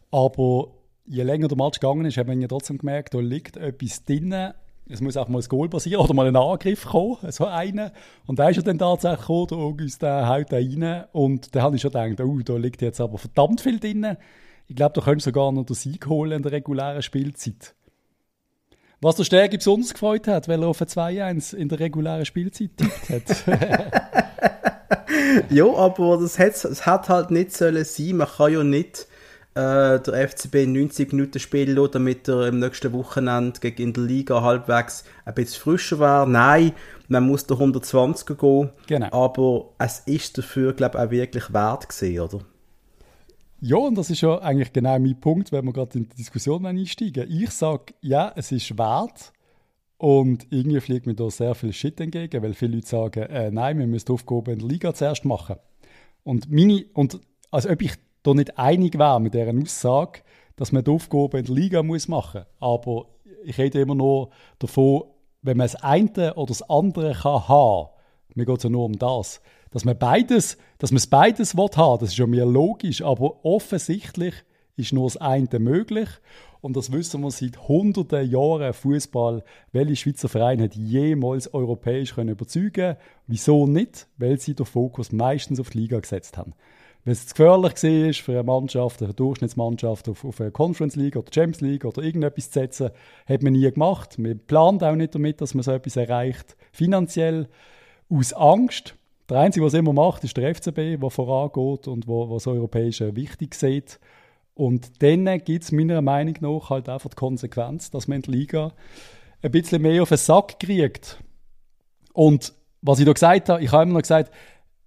Aber 0.10 0.70
je 1.06 1.24
länger 1.24 1.50
der 1.50 1.58
Match 1.58 1.82
gegangen 1.82 2.06
ist, 2.06 2.16
haben 2.16 2.30
wir 2.30 2.38
ja 2.38 2.48
trotzdem 2.48 2.78
gemerkt, 2.78 3.14
da 3.14 3.20
liegt 3.20 3.58
etwas 3.58 4.06
drin. 4.06 4.34
Es 4.88 5.02
muss 5.02 5.18
auch 5.18 5.28
mal 5.28 5.42
ein 5.42 5.50
Goal 5.50 5.68
passieren 5.68 6.06
oder 6.06 6.14
mal 6.14 6.26
ein 6.26 6.38
Angriff 6.38 6.86
kommen, 6.86 7.18
so 7.32 7.48
einer. 7.48 7.92
Und 8.28 8.40
da 8.40 8.48
ist 8.48 8.56
er 8.56 8.64
dann 8.64 8.78
tatsächlich 8.80 9.20
gekommen, 9.20 9.48
der 9.50 9.58
August, 9.58 10.02
der 10.02 10.30
haut 10.30 10.54
da 10.54 10.56
rein. 10.56 11.04
Und 11.12 11.54
da 11.54 11.64
habe 11.64 11.76
ich 11.76 11.82
schon 11.82 11.92
gedacht, 11.92 12.22
oh, 12.22 12.40
da 12.46 12.56
liegt 12.56 12.82
jetzt 12.82 13.02
aber 13.02 13.18
verdammt 13.18 13.60
viel 13.60 13.82
drin. 13.82 14.16
Ich 14.70 14.78
glaube, 14.78 14.94
da 14.94 15.02
könntest 15.02 15.26
sogar 15.26 15.52
noch 15.52 15.66
den 15.66 15.76
Sieg 15.76 16.08
holen 16.08 16.32
in 16.32 16.44
der 16.44 16.54
regulären 16.54 17.02
Spielzeit. 17.02 17.76
Was 19.04 19.18
der 19.18 19.26
Stärke 19.26 19.58
besonders 19.58 19.94
gefreut 19.94 20.30
hat, 20.30 20.48
weil 20.48 20.62
er 20.62 20.70
auf 20.70 20.82
2-1 20.82 21.54
in 21.54 21.68
der 21.68 21.80
regulären 21.80 22.26
Spielzeit 22.26 22.70
tippt 22.78 23.10
hat. 23.10 23.44
ja, 25.50 25.66
aber 25.66 26.20
das 26.22 26.40
hat, 26.40 26.64
das 26.64 26.86
hat 26.86 27.10
halt 27.10 27.30
nicht 27.30 27.52
sollen 27.52 27.84
sein. 27.84 28.16
Man 28.16 28.30
kann 28.30 28.54
ja 28.54 28.64
nicht 28.64 29.08
äh, 29.56 30.00
der 30.00 30.30
FCB 30.30 30.68
90 30.68 31.12
Minuten 31.12 31.40
spielen 31.40 31.76
lassen, 31.76 31.92
damit 31.92 32.30
er 32.30 32.48
im 32.48 32.60
nächsten 32.60 32.94
Wochenende 32.94 33.60
gegen 33.60 33.82
in 33.82 33.94
der 33.94 34.04
Liga 34.04 34.42
halbwegs 34.42 35.04
ein 35.26 35.34
bisschen 35.34 35.62
frischer 35.62 36.00
war. 36.00 36.26
Nein, 36.26 36.72
man 37.10 37.28
muss 37.28 37.46
der 37.46 37.58
120 37.58 38.38
gehen. 38.38 38.70
Genau. 38.88 39.12
Aber 39.12 39.72
es 39.80 40.00
ist 40.06 40.38
dafür, 40.38 40.72
glaube 40.72 40.98
ich, 40.98 41.04
auch 41.04 41.12
wirklich 41.12 41.54
wert 41.54 41.90
gewesen, 41.90 42.20
oder? 42.22 42.40
Ja, 43.66 43.78
und 43.78 43.98
das 43.98 44.10
ist 44.10 44.20
ja 44.20 44.40
eigentlich 44.40 44.74
genau 44.74 45.00
mein 45.00 45.18
Punkt, 45.18 45.54
wenn 45.54 45.64
wir 45.64 45.72
gerade 45.72 45.98
in 45.98 46.10
die 46.10 46.18
Diskussion 46.18 46.66
einsteigen. 46.66 47.32
Ich 47.32 47.50
sage, 47.52 47.94
ja, 48.02 48.34
es 48.36 48.52
ist 48.52 48.78
wert. 48.78 49.32
Und 49.96 50.48
irgendwie 50.50 50.82
fliegt 50.82 51.06
mir 51.06 51.16
da 51.16 51.30
sehr 51.30 51.56
viel 51.56 51.72
Shit 51.72 52.02
entgegen, 52.02 52.44
weil 52.44 52.56
viele 52.56 52.76
Leute 52.76 52.88
sagen, 52.88 53.24
äh, 53.24 53.52
nein, 53.52 53.80
wir 53.80 53.88
müssen 53.88 54.08
die 54.08 54.12
Aufgabe 54.12 54.52
in 54.52 54.60
der 54.60 54.68
Liga 54.68 54.94
zuerst 54.94 55.24
machen. 55.24 55.56
Und 56.26 56.52
meine, 56.52 56.84
und 56.94 57.22
als 57.52 57.66
ob 57.66 57.82
ich 57.82 57.94
da 58.22 58.34
nicht 58.34 58.60
einig 58.60 59.00
wäre 59.00 59.22
mit 59.22 59.34
dieser 59.34 59.54
Aussage, 59.58 60.24
dass 60.58 60.74
man 60.74 60.84
die 60.84 60.92
Aufgabe 60.92 61.40
in 61.40 61.46
der 61.46 61.56
Liga 61.56 61.84
muss 61.84 62.10
machen 62.10 62.42
muss. 62.42 62.60
Aber 62.60 63.06
ich 63.46 63.58
rede 63.58 63.80
immer 63.80 63.96
nur 63.96 64.32
davon, 64.60 65.04
wenn 65.42 65.56
man 65.56 65.68
das 65.68 65.76
eine 65.76 66.34
oder 66.34 66.48
das 66.48 66.70
andere 66.70 67.14
kann 67.14 67.48
haben, 67.48 67.88
mir 68.36 68.46
geht 68.46 68.58
es 68.58 68.64
ja 68.64 68.70
nur 68.70 68.84
um 68.84 69.00
das, 69.00 69.40
dass 69.74 69.86
man 69.86 69.98
beides, 69.98 70.58
dass 70.78 70.92
man 70.92 70.98
es 70.98 71.08
beides 71.08 71.58
will 71.58 71.70
haben, 71.76 72.00
das 72.00 72.10
ist 72.10 72.18
ja 72.18 72.28
mir 72.28 72.46
logisch, 72.46 73.02
aber 73.02 73.44
offensichtlich 73.44 74.36
ist 74.76 74.94
nur 74.94 75.06
das 75.06 75.18
eine 75.18 75.60
möglich. 75.60 76.08
Und 76.62 76.78
das 76.78 76.92
wissen 76.94 77.22
wir 77.22 77.32
seit 77.32 77.68
hunderten 77.68 78.30
Jahren 78.30 78.72
Fußball. 78.72 79.44
Welche 79.74 79.96
Schweizer 79.98 80.30
Verein 80.30 80.62
hat 80.62 80.76
jemals 80.76 81.54
europäisch 81.54 82.16
können 82.16 82.30
überzeugen? 82.30 82.96
Wieso 83.28 83.68
nicht? 83.68 84.08
Weil 84.18 84.40
sie 84.40 84.56
den 84.56 84.66
Fokus 84.66 85.12
meistens 85.12 85.60
auf 85.60 85.72
die 85.72 85.80
Liga 85.80 86.00
gesetzt 86.00 86.38
haben. 86.38 86.54
Wenn 87.04 87.12
es 87.12 87.34
gefährlich 87.34 87.84
war 87.84 88.14
für 88.14 88.32
eine 88.32 88.44
Mannschaft, 88.44 89.04
eine 89.04 89.14
Durchschnittsmannschaft 89.14 90.08
auf, 90.08 90.24
auf 90.24 90.40
eine 90.40 90.52
Conference 90.52 90.96
League 90.96 91.18
oder 91.18 91.30
Champions 91.34 91.62
League 91.62 91.84
oder 91.84 92.02
irgendetwas 92.02 92.50
zu 92.50 92.60
setzen, 92.60 92.92
hat 93.26 93.44
man 93.44 93.54
nie 93.54 93.70
gemacht. 93.70 94.18
Man 94.18 94.40
plant 94.40 94.84
auch 94.84 94.96
nicht 94.96 95.16
damit, 95.16 95.42
dass 95.42 95.54
man 95.54 95.64
so 95.64 95.72
etwas 95.72 95.98
erreicht. 95.98 96.56
Finanziell 96.72 97.50
aus 98.10 98.32
Angst. 98.32 98.96
Der 99.30 99.40
Einzige, 99.40 99.66
was 99.66 99.74
immer 99.74 99.94
macht, 99.94 100.24
ist 100.24 100.36
der 100.36 100.54
FCB, 100.54 101.00
der 101.02 101.10
vorangeht 101.10 101.88
und 101.88 102.08
wo, 102.08 102.30
was 102.30 102.48
Europäische 102.48 103.16
wichtig 103.16 103.56
sieht. 103.56 104.00
Und 104.54 105.02
dann 105.02 105.26
gibt 105.44 105.64
es 105.64 105.72
meiner 105.72 106.02
Meinung 106.02 106.36
nach 106.42 106.70
halt 106.70 106.90
einfach 106.90 107.10
die 107.10 107.16
Konsequenz, 107.16 107.90
dass 107.90 108.08
man 108.08 108.22
der 108.22 108.34
Liga 108.34 108.74
ein 109.42 109.52
bisschen 109.52 109.82
mehr 109.82 110.04
auf 110.04 110.10
den 110.10 110.18
Sack 110.18 110.60
kriegt. 110.60 111.20
Und 112.14 112.54
was 112.82 113.00
ich 113.00 113.06
da 113.06 113.14
gesagt 113.14 113.50
habe, 113.50 113.64
ich 113.64 113.72
habe 113.72 113.84
immer 113.84 113.94
noch 113.94 114.02
gesagt, 114.02 114.32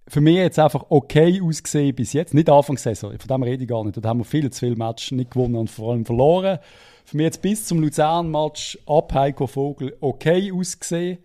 für 0.07 0.21
mich 0.21 0.35
jetzt 0.35 0.57
einfach 0.57 0.85
okay 0.89 1.41
ausgesehen 1.41 1.93
bis 1.93 2.13
jetzt. 2.13 2.33
Nicht 2.33 2.49
Anfangssaison, 2.49 3.17
von 3.19 3.27
dem 3.27 3.43
rede 3.43 3.63
ich 3.63 3.69
gar 3.69 3.83
nicht. 3.83 4.03
Da 4.03 4.07
haben 4.07 4.19
wir 4.19 4.25
viel 4.25 4.49
zu 4.51 4.59
viele 4.59 4.77
Matches 4.77 5.11
nicht 5.11 5.31
gewonnen 5.31 5.55
und 5.55 5.69
vor 5.69 5.91
allem 5.91 6.05
verloren. 6.05 6.59
Für 7.03 7.17
mich 7.17 7.25
jetzt 7.25 7.41
bis 7.41 7.65
zum 7.65 7.81
Luzern-Match 7.81 8.79
ab 8.85 9.13
Heiko 9.13 9.47
Vogel 9.47 9.97
okay 9.99 10.51
ausgesehen. 10.53 11.17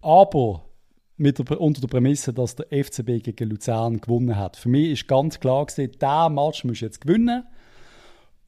Aber 0.00 0.64
der, 1.18 1.60
unter 1.60 1.80
der 1.80 1.88
Prämisse, 1.88 2.32
dass 2.32 2.56
der 2.56 2.66
FCB 2.84 3.22
gegen 3.22 3.50
Luzern 3.50 4.00
gewonnen 4.00 4.36
hat. 4.36 4.56
Für 4.56 4.68
mich 4.68 4.90
ist 4.90 5.08
ganz 5.08 5.40
klar 5.40 5.66
gesehen, 5.66 5.92
der 6.00 6.28
Match 6.28 6.64
muss 6.64 6.80
jetzt 6.80 7.00
gewinnen. 7.00 7.44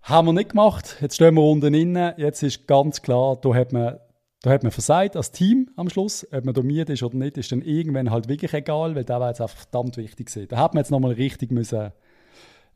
Haben 0.02 0.28
wir 0.28 0.32
nicht 0.32 0.50
gemacht. 0.50 0.96
Jetzt 1.00 1.16
stehen 1.16 1.34
wir 1.34 1.42
unten 1.42 1.74
innen. 1.74 2.14
Jetzt 2.16 2.42
ist 2.42 2.66
ganz 2.66 3.02
klar, 3.02 3.36
da 3.40 3.54
hat 3.54 3.72
man 3.72 3.98
da 4.42 4.52
hat 4.52 4.62
man 4.62 4.70
versagt 4.70 5.16
als 5.16 5.32
Team 5.32 5.70
am 5.74 5.88
Schluss. 5.88 6.24
Ob 6.30 6.44
man 6.44 6.54
dominiert 6.54 6.88
ist 6.88 7.02
oder 7.02 7.16
nicht, 7.16 7.36
ist 7.36 7.50
dann 7.50 7.62
irgendwann 7.62 8.12
halt 8.12 8.28
wirklich 8.28 8.54
egal, 8.54 8.94
weil 8.94 9.02
da 9.02 9.18
war 9.18 9.28
jetzt 9.28 9.40
einfach 9.40 9.56
verdammt 9.56 9.96
wichtig 9.96 10.26
gewesen. 10.26 10.46
Da 10.48 10.58
hat 10.58 10.72
man 10.72 10.82
jetzt 10.82 10.90
nochmal 10.90 11.12
richtig 11.12 11.50
müssen 11.50 11.90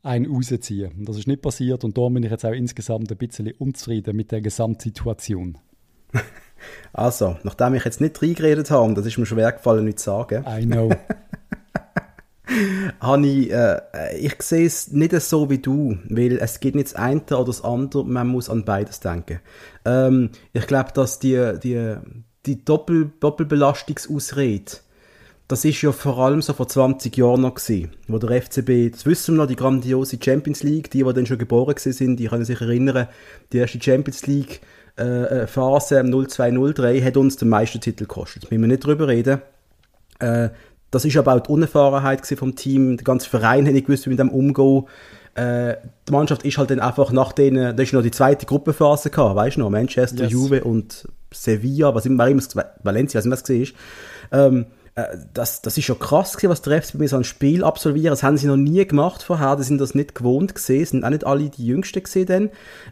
einen 0.03 0.25
rausziehen. 0.25 0.91
Und 0.97 1.07
das 1.07 1.17
ist 1.17 1.27
nicht 1.27 1.41
passiert 1.41 1.83
und 1.83 1.97
da 1.97 2.09
bin 2.09 2.23
ich 2.23 2.31
jetzt 2.31 2.45
auch 2.45 2.51
insgesamt 2.51 3.11
ein 3.11 3.17
bisschen 3.17 3.51
unzufrieden 3.53 4.15
mit 4.15 4.31
der 4.31 4.41
Gesamtsituation. 4.41 5.57
Also, 6.93 7.37
nachdem 7.43 7.73
ich 7.75 7.85
jetzt 7.85 8.01
nicht 8.01 8.21
reingeredet 8.21 8.71
habe, 8.71 8.93
das 8.93 9.05
ist 9.05 9.17
mir 9.17 9.25
schwer 9.25 9.51
gefallen, 9.51 9.85
nicht 9.85 9.99
zu 9.99 10.05
sagen. 10.05 10.45
I 10.47 10.65
know. 10.65 10.89
habe 12.99 13.27
ich, 13.27 13.51
äh, 13.51 13.81
ich 14.19 14.41
sehe 14.41 14.65
es 14.65 14.91
nicht 14.91 15.19
so 15.21 15.49
wie 15.49 15.59
du, 15.59 15.97
weil 16.09 16.37
es 16.37 16.59
geht 16.59 16.75
nicht 16.75 16.87
das 16.87 16.95
eine 16.95 17.21
oder 17.21 17.45
das 17.45 17.63
andere, 17.63 18.05
man 18.05 18.27
muss 18.27 18.49
an 18.49 18.65
beides 18.65 18.99
denken. 18.99 19.39
Ähm, 19.85 20.31
ich 20.53 20.67
glaube, 20.67 20.91
dass 20.93 21.19
die, 21.19 21.53
die, 21.61 21.95
die 22.45 22.65
Doppel, 22.65 23.11
Doppelbelastungsausrede, 23.19 24.71
das 25.47 25.65
ist 25.65 25.81
ja 25.81 25.91
vor 25.91 26.17
allem 26.19 26.41
so 26.41 26.53
vor 26.53 26.67
20 26.67 27.15
Jahren 27.17 27.41
noch 27.41 27.55
gewesen, 27.55 27.91
wo 28.07 28.17
der 28.17 28.41
FCB, 28.41 28.91
das 28.91 29.05
wissen 29.05 29.35
wir 29.35 29.43
noch, 29.43 29.47
die 29.47 29.57
grandiose 29.57 30.17
Champions 30.21 30.63
League, 30.63 30.89
die, 30.91 31.03
die 31.03 31.13
dann 31.13 31.25
schon 31.25 31.37
geboren 31.37 31.75
sind, 31.77 32.17
die 32.17 32.27
können 32.27 32.45
sich 32.45 32.61
erinnern, 32.61 33.07
die 33.51 33.57
erste 33.57 33.81
Champions 33.81 34.27
League 34.27 34.61
äh, 34.97 35.03
äh 35.43 35.47
Phase 35.47 36.03
0203 36.03 37.01
hat 37.01 37.17
uns 37.17 37.37
den 37.37 37.49
Meistertitel 37.49 38.05
gekostet. 38.05 38.49
Müssen 38.49 38.61
wir 38.61 38.67
nicht 38.67 38.85
drüber 38.85 39.07
reden. 39.07 39.41
Äh, 40.19 40.49
das 40.91 41.05
ist 41.05 41.15
aber 41.17 41.35
auch 41.35 41.39
die 41.39 41.49
Unerfahrenheit 41.49 42.25
vom 42.27 42.55
Team. 42.55 42.97
Der 42.97 43.05
ganze 43.05 43.29
Verein 43.29 43.65
hat 43.65 43.73
nicht 43.73 43.87
gewusst, 43.87 44.05
wie 44.05 44.09
mit 44.09 44.19
dem 44.19 44.29
umgehen. 44.29 44.85
Äh, 45.33 45.77
die 46.07 46.11
Mannschaft 46.11 46.43
ist 46.43 46.57
halt 46.57 46.71
dann 46.71 46.81
einfach 46.81 47.11
nach 47.11 47.31
denen, 47.31 47.75
da 47.75 47.83
ist 47.83 47.93
noch 47.93 48.01
die 48.01 48.11
zweite 48.11 48.45
Gruppenphase 48.45 49.09
gehabt, 49.09 49.37
weißt 49.37 49.55
du 49.55 49.61
noch, 49.61 49.69
Manchester, 49.69 50.23
yes. 50.23 50.31
Juve 50.31 50.63
und 50.65 51.07
Sevilla, 51.33 51.95
was 51.95 52.05
immer, 52.05 52.27
immer 52.27 52.43
Valencia, 52.83 53.17
was 53.17 53.25
immer 53.25 53.35
es 53.35 53.49
war. 53.49 54.47
Ähm, 54.47 54.65
äh, 54.95 55.05
das, 55.33 55.61
das 55.61 55.77
ist 55.77 55.85
schon 55.85 55.99
krass 55.99 56.35
gewesen, 56.35 56.49
was 56.51 56.61
der 56.61 56.81
FC 56.81 56.97
bei 56.97 57.07
so 57.07 57.15
ein 57.15 57.23
Spiel 57.23 57.63
absolvieren. 57.63 58.11
Das 58.11 58.23
haben 58.23 58.35
sie 58.35 58.47
noch 58.47 58.57
nie 58.57 58.85
gemacht 58.85 59.23
vorher, 59.23 59.55
die 59.55 59.63
sind 59.63 59.79
das 59.79 59.95
nicht 59.95 60.15
gewohnt 60.15 60.53
gesehen, 60.53 60.85
sind 60.85 61.05
auch 61.05 61.09
nicht 61.09 61.25
alle 61.25 61.49
die 61.49 61.65
Jüngsten 61.65 62.03
gesehen. 62.03 62.49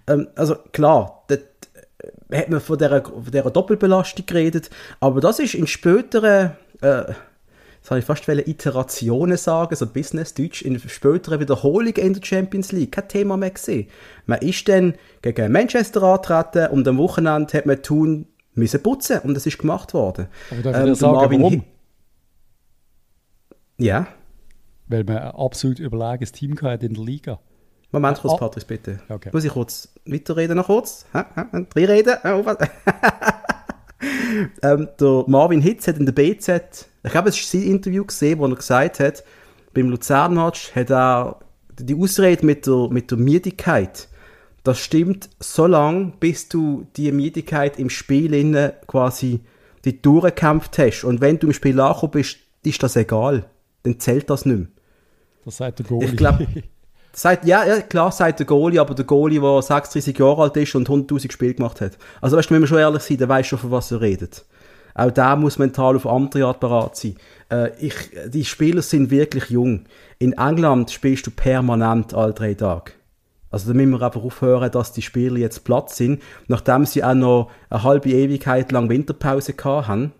Ähm, 0.07 0.27
also 0.35 0.55
klar, 0.71 1.25
äh, 1.29 1.39
hat 2.31 2.49
man 2.49 2.61
von 2.61 2.77
dieser, 2.77 3.03
von 3.03 3.25
dieser 3.25 3.49
Doppelbelastung 3.49 4.25
geredet, 4.25 4.69
aber 4.99 5.21
das 5.21 5.39
ist 5.39 5.55
in 5.55 5.67
späteren, 5.67 6.51
äh, 6.81 7.13
das 7.81 7.91
habe 7.91 7.99
ich 7.99 8.05
fast 8.05 8.27
Iterationen 8.27 9.37
sagen, 9.37 9.75
so 9.75 9.87
Business-Deutsch, 9.87 10.61
in 10.61 10.79
späteren 10.79 11.39
Wiederholungen 11.39 11.95
in 11.95 12.13
der 12.13 12.23
Champions 12.23 12.71
League, 12.71 12.91
kein 12.91 13.07
Thema 13.07 13.37
mehr 13.37 13.51
gesehen. 13.51 13.87
Man 14.25 14.39
ist 14.39 14.67
dann 14.67 14.95
gegen 15.21 15.51
Manchester 15.51 16.03
antreten 16.03 16.67
und 16.71 16.87
am 16.87 16.97
Wochenende 16.97 17.57
hat 17.57 17.65
man 17.65 17.81
tun 17.81 18.27
müssen 18.53 18.83
putzen 18.83 19.19
und 19.19 19.33
das 19.33 19.45
ist 19.45 19.57
gemacht 19.57 19.93
worden. 19.93 20.27
Aber 20.51 20.61
darf 20.61 20.75
ich 20.75 20.87
ähm, 20.89 20.95
sagen, 20.95 21.13
Marvin 21.13 21.41
warum? 21.41 21.63
Ja. 23.77 24.07
Weil 24.87 25.03
man 25.05 25.17
ein 25.17 25.31
absolut 25.31 25.79
überlegenes 25.79 26.31
Team 26.31 26.59
hatte 26.61 26.85
in 26.85 26.93
der 26.93 27.03
Liga. 27.03 27.39
Moment 27.91 28.19
kurz, 28.19 28.33
ah. 28.33 28.37
Patrick, 28.37 28.67
bitte. 28.67 28.99
Okay. 29.09 29.29
Muss 29.33 29.43
ich 29.43 29.51
kurz 29.51 29.89
weiterreden 30.05 30.57
noch 30.57 30.67
kurz? 30.67 31.05
Reinreden? 31.13 32.17
Oh, 32.23 32.43
ähm, 34.61 34.89
der 34.99 35.23
Marvin 35.27 35.61
Hitz 35.61 35.87
hat 35.87 35.97
in 35.97 36.05
der 36.05 36.13
BZ, 36.13 36.87
ich 37.03 37.15
habe 37.15 37.29
es 37.29 37.51
sein 37.51 37.63
Interview 37.63 38.05
gesehen, 38.05 38.39
wo 38.39 38.45
er 38.45 38.55
gesagt 38.55 38.99
hat, 38.99 39.23
beim 39.73 39.89
Luzern-Match 39.89 40.75
hat 40.75 40.91
er 40.91 41.39
die 41.79 41.95
Ausrede 41.95 42.45
mit 42.45 42.67
der, 42.67 42.89
mit 42.89 43.09
der 43.11 43.17
Müdigkeit, 43.17 44.07
das 44.63 44.79
stimmt 44.79 45.29
so 45.39 45.65
lange, 45.65 46.13
bis 46.19 46.49
du 46.49 46.85
die 46.95 47.11
Müdigkeit 47.11 47.79
im 47.79 47.89
Spiel 47.89 48.33
innen 48.33 48.73
quasi 48.87 49.41
die 49.85 50.01
durchgekämpft 50.01 50.77
hast. 50.77 51.03
Und 51.05 51.21
wenn 51.21 51.39
du 51.39 51.47
im 51.47 51.53
Spiel 51.53 51.79
angekommen 51.79 52.11
bist, 52.11 52.37
ist 52.63 52.83
das 52.83 52.95
egal. 52.95 53.45
Dann 53.83 53.99
zählt 53.99 54.29
das 54.29 54.45
nicht 54.45 54.57
mehr. 54.57 54.67
Das 55.45 55.57
sagt 55.57 55.79
der 55.79 55.85
Goalie. 55.85 56.09
Ich 56.09 56.17
glaube, 56.17 56.45
Sagt, 57.19 57.43
ja, 57.43 57.65
ja, 57.65 57.81
klar 57.81 58.13
sagt 58.13 58.39
der 58.39 58.45
Goalie, 58.45 58.79
aber 58.79 58.95
der 58.95 59.03
Goalie, 59.03 59.41
der 59.41 59.61
36 59.61 60.17
Jahre 60.17 60.43
alt 60.43 60.55
ist 60.55 60.73
und 60.73 60.87
100.000 60.87 61.33
Spiele 61.33 61.53
gemacht 61.53 61.81
hat. 61.81 61.97
Also 62.21 62.37
weißt 62.37 62.49
du, 62.49 62.53
wenn 62.53 62.61
wir 62.61 62.67
schon 62.67 62.77
ehrlich 62.77 63.01
sind, 63.03 63.19
der 63.19 63.27
weiß 63.27 63.45
schon, 63.45 63.59
von 63.59 63.71
was 63.71 63.91
er 63.91 63.99
redet. 63.99 64.45
Auch 64.95 65.11
der 65.11 65.35
muss 65.35 65.57
mental 65.57 65.97
auf 65.97 66.07
andere 66.07 66.45
Art 66.45 66.61
bereit 66.61 66.95
sein. 66.95 67.17
Äh, 67.51 67.71
ich, 67.77 67.93
die 68.27 68.45
Spieler 68.45 68.81
sind 68.81 69.11
wirklich 69.11 69.49
jung. 69.49 69.83
In 70.17 70.31
England 70.31 70.91
spielst 70.91 71.27
du 71.27 71.31
permanent 71.31 72.13
alle 72.13 72.31
drei 72.31 72.53
Tage. 72.53 72.93
Also 73.51 73.67
da 73.67 73.73
müssen 73.73 73.91
wir 73.91 74.01
einfach 74.01 74.23
aufhören, 74.23 74.71
dass 74.71 74.93
die 74.93 75.01
Spieler 75.01 75.39
jetzt 75.39 75.65
platt 75.65 75.89
sind, 75.89 76.21
nachdem 76.47 76.85
sie 76.85 77.03
auch 77.03 77.15
noch 77.15 77.51
eine 77.69 77.83
halbe 77.83 78.11
Ewigkeit 78.11 78.71
lang 78.71 78.87
Winterpause 78.87 79.55
gehabt 79.55 79.89
haben. 79.89 80.13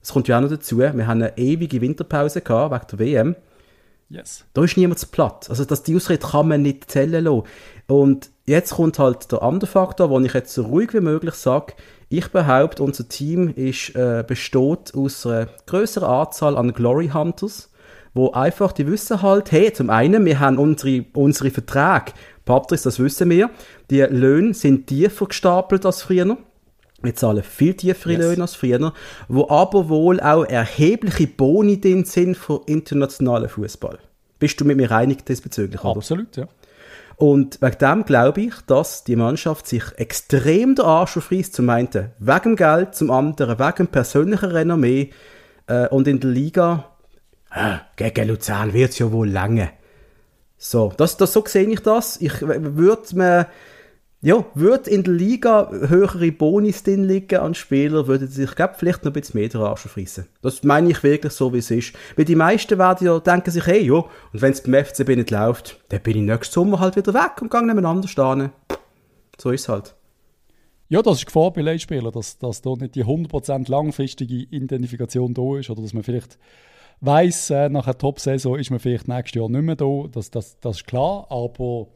Das 0.00 0.12
kommt 0.12 0.28
ja 0.28 0.36
auch 0.36 0.42
noch 0.42 0.50
dazu. 0.50 0.76
Wir 0.76 0.90
haben 0.90 1.22
eine 1.22 1.38
ewige 1.38 1.80
Winterpause 1.80 2.42
gehabt, 2.42 2.74
wegen 2.74 2.86
der 2.90 2.98
WM. 2.98 3.36
Yes. 4.12 4.44
Da 4.52 4.62
ist 4.62 4.76
niemand 4.76 4.98
zu 4.98 5.06
platt. 5.06 5.46
Also 5.48 5.64
das, 5.64 5.84
die 5.84 5.96
Ausrede 5.96 6.26
kann 6.26 6.48
man 6.48 6.60
nicht 6.60 6.90
zählen 6.90 7.24
lassen. 7.24 7.44
Und 7.86 8.30
jetzt 8.46 8.74
kommt 8.74 8.98
halt 8.98 9.32
der 9.32 9.42
andere 9.42 9.70
Faktor, 9.70 10.10
wo 10.10 10.20
ich 10.20 10.34
jetzt 10.34 10.52
so 10.52 10.64
ruhig 10.64 10.92
wie 10.92 11.00
möglich 11.00 11.34
sage, 11.34 11.72
ich 12.10 12.28
behaupte, 12.28 12.82
unser 12.82 13.08
Team 13.08 13.48
ist, 13.48 13.96
äh, 13.96 14.22
besteht 14.26 14.94
aus 14.94 15.24
einer 15.24 15.48
größeren 15.64 16.06
Anzahl 16.06 16.58
an 16.58 16.74
Glory 16.74 17.08
Hunters, 17.08 17.70
wo 18.12 18.32
einfach, 18.32 18.72
die 18.72 18.86
wissen 18.86 19.22
halt, 19.22 19.50
hey, 19.50 19.72
zum 19.72 19.88
einen, 19.88 20.26
wir 20.26 20.38
haben 20.38 20.58
unsere, 20.58 21.06
unsere 21.14 21.50
Verträge, 21.50 22.12
Patrick, 22.44 22.82
das 22.82 22.98
wissen 22.98 23.30
wir, 23.30 23.48
die 23.88 24.02
Löhne 24.02 24.52
sind 24.52 24.88
tiefer 24.88 25.24
gestapelt 25.24 25.86
als 25.86 26.02
früher. 26.02 26.36
Wir 27.02 27.14
zahlen 27.14 27.42
viel 27.42 27.74
tiefere 27.74 28.12
yes. 28.12 28.20
Löhne 28.20 28.42
als 28.42 28.54
früher, 28.54 28.92
wo 29.28 29.48
aber 29.48 29.88
wohl 29.88 30.20
auch 30.20 30.44
erhebliche 30.44 31.26
Boni 31.26 31.80
drin 31.80 32.04
sind 32.04 32.36
für 32.36 32.62
internationalen 32.66 33.48
Fußball. 33.48 33.98
Bist 34.38 34.60
du 34.60 34.64
mit 34.64 34.76
mir 34.76 34.90
einig 34.90 35.24
diesbezüglich? 35.24 35.82
Oder? 35.84 35.96
Absolut, 35.96 36.36
ja. 36.36 36.48
Und 37.16 37.60
wegen 37.60 37.78
dem 37.78 38.04
glaube 38.04 38.40
ich, 38.40 38.54
dass 38.66 39.04
die 39.04 39.16
Mannschaft 39.16 39.68
sich 39.68 39.84
extrem 39.96 40.74
den 40.74 40.84
Arsch 40.84 41.16
aufreißt, 41.16 41.54
zum 41.54 41.70
einen 41.70 42.10
wegen 42.18 42.42
dem 42.42 42.56
Geld, 42.56 42.94
zum 42.94 43.10
anderen 43.10 43.58
wegen 43.58 43.76
dem 43.76 43.86
persönlichen 43.88 44.50
Renommee 44.50 45.10
äh, 45.66 45.86
und 45.88 46.08
in 46.08 46.18
der 46.18 46.30
Liga 46.30 46.92
äh, 47.54 47.76
gegen 47.96 48.28
Luzern 48.28 48.72
wird 48.72 48.90
es 48.90 48.98
ja 48.98 49.12
wohl 49.12 49.28
lange. 49.28 49.70
So, 50.58 50.92
das, 50.96 51.16
das, 51.16 51.32
so 51.32 51.44
sehe 51.46 51.68
ich 51.68 51.80
das. 51.80 52.20
Ich 52.20 52.40
würde 52.40 53.16
mir 53.16 53.46
ja, 54.24 54.44
würde 54.54 54.88
in 54.88 55.02
der 55.02 55.14
Liga 55.14 55.68
höhere 55.70 56.30
Bonis 56.30 56.84
drin 56.84 57.02
liegen 57.02 57.40
an 57.40 57.54
Spieler, 57.54 58.06
würden 58.06 58.28
sie 58.28 58.42
sich, 58.42 58.54
glaube 58.54 58.74
vielleicht 58.78 59.04
noch 59.04 59.10
ein 59.10 59.14
bisschen 59.14 59.40
mehr 59.40 59.48
den 59.48 59.60
Arsch 59.60 59.82
frissen. 59.82 60.28
Das 60.42 60.62
meine 60.62 60.90
ich 60.90 61.02
wirklich 61.02 61.32
so, 61.32 61.52
wie 61.52 61.58
es 61.58 61.72
ist. 61.72 61.92
Weil 62.14 62.24
die 62.24 62.36
meisten 62.36 62.78
werden 62.78 63.04
ja 63.04 63.18
denken 63.18 63.50
sich, 63.50 63.66
hey, 63.66 63.84
ja, 63.84 63.94
und 63.94 64.06
wenn 64.32 64.52
es 64.52 64.62
beim 64.62 64.84
FCB 64.84 65.16
nicht 65.16 65.32
läuft, 65.32 65.80
dann 65.88 66.00
bin 66.02 66.18
ich 66.18 66.22
nächsten 66.22 66.54
Sommer 66.54 66.78
halt 66.78 66.94
wieder 66.94 67.12
weg 67.12 67.42
und 67.42 67.50
gehe 67.50 67.66
nebeneinander 67.66 68.06
stehen. 68.06 68.50
So 69.38 69.50
ist 69.50 69.62
es 69.62 69.68
halt. 69.68 69.96
Ja, 70.88 71.02
das 71.02 71.18
ist 71.18 71.26
Gefahr 71.26 71.52
bei 71.52 71.62
Leitspielern, 71.62 72.12
dass, 72.12 72.38
dass 72.38 72.62
da 72.62 72.74
nicht 72.74 72.94
die 72.94 73.04
100% 73.04 73.68
langfristige 73.68 74.34
Identifikation 74.34 75.34
da 75.34 75.58
ist 75.58 75.68
oder 75.68 75.82
dass 75.82 75.94
man 75.94 76.04
vielleicht 76.04 76.38
weiss, 77.00 77.50
äh, 77.50 77.68
nach 77.68 77.86
einer 77.86 77.98
Top-Saison 77.98 78.56
ist 78.56 78.70
man 78.70 78.78
vielleicht 78.78 79.08
nächstes 79.08 79.40
Jahr 79.40 79.48
nicht 79.48 79.62
mehr 79.62 79.74
da. 79.74 80.04
Das, 80.12 80.30
das, 80.30 80.60
das 80.60 80.76
ist 80.76 80.86
klar, 80.86 81.26
aber 81.28 81.88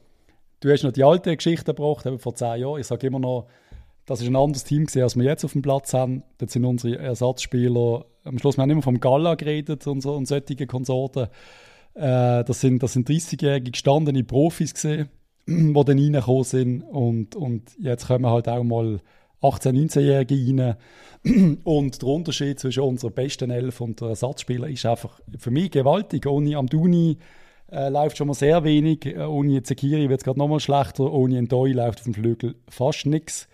Du 0.60 0.70
hast 0.70 0.84
noch 0.84 0.92
die 0.92 1.04
alte 1.04 1.36
Geschichte 1.36 1.74
gebracht, 1.74 2.06
eben 2.06 2.18
vor 2.18 2.34
zehn 2.34 2.60
Jahren. 2.60 2.80
Ich 2.80 2.86
sage 2.86 3.06
immer 3.06 3.18
noch, 3.18 3.46
das 4.06 4.20
ist 4.20 4.28
ein 4.28 4.36
anderes 4.36 4.64
Team 4.64 4.86
gewesen, 4.86 5.02
als 5.02 5.16
wir 5.16 5.24
jetzt 5.24 5.44
auf 5.44 5.52
dem 5.52 5.62
Platz 5.62 5.92
haben. 5.92 6.22
Dort 6.38 6.50
sind 6.50 6.64
unsere 6.64 6.98
Ersatzspieler, 6.98 8.06
am 8.24 8.38
Schluss, 8.38 8.56
wir 8.56 8.62
haben 8.62 8.70
immer 8.70 8.82
vom 8.82 9.00
Gala 9.00 9.34
geredet 9.34 9.86
und, 9.86 10.00
so, 10.00 10.14
und 10.14 10.26
solche 10.26 10.66
Konsorten. 10.66 11.28
Äh, 11.94 12.44
das 12.44 12.60
sind, 12.60 12.82
das 12.82 12.92
sind 12.92 13.08
30-jährige 13.08 13.72
gestandene 13.72 14.24
Profis 14.24 14.74
gesehen, 14.74 15.08
die 15.46 15.72
dann 15.72 15.98
reingekommen 15.98 16.44
sind 16.44 16.82
und, 16.82 17.36
und 17.36 17.76
jetzt 17.78 18.06
kommen 18.06 18.26
halt 18.26 18.48
auch 18.48 18.62
mal 18.62 19.00
18-, 19.42 19.72
19-Jährige 19.72 20.34
rein. 20.34 20.76
Und 21.64 22.02
der 22.02 22.08
Unterschied 22.08 22.60
zwischen 22.60 22.84
unserer 22.84 23.10
besten 23.10 23.50
Elf 23.50 23.80
und 23.80 24.00
der 24.00 24.10
Ersatzspieler 24.10 24.68
ist 24.68 24.86
einfach 24.86 25.20
für 25.38 25.50
mich 25.50 25.72
gewaltig. 25.72 26.24
Ohne 26.26 26.56
Amduni 26.56 27.18
äh, 27.70 27.88
läuft 27.88 28.16
schon 28.16 28.28
mal 28.28 28.34
sehr 28.34 28.64
wenig. 28.64 29.06
Äh, 29.06 29.18
ohne 29.20 29.62
Zekiri 29.62 30.08
wird 30.08 30.20
es 30.20 30.24
gerade 30.24 30.38
noch 30.38 30.48
mal 30.48 30.60
schlechter. 30.60 31.12
Ohne 31.12 31.38
Endoi 31.38 31.72
läuft 31.72 31.98
auf 31.98 32.04
dem 32.04 32.14
Flügel 32.14 32.54
fast 32.68 33.06
nichts. 33.06 33.48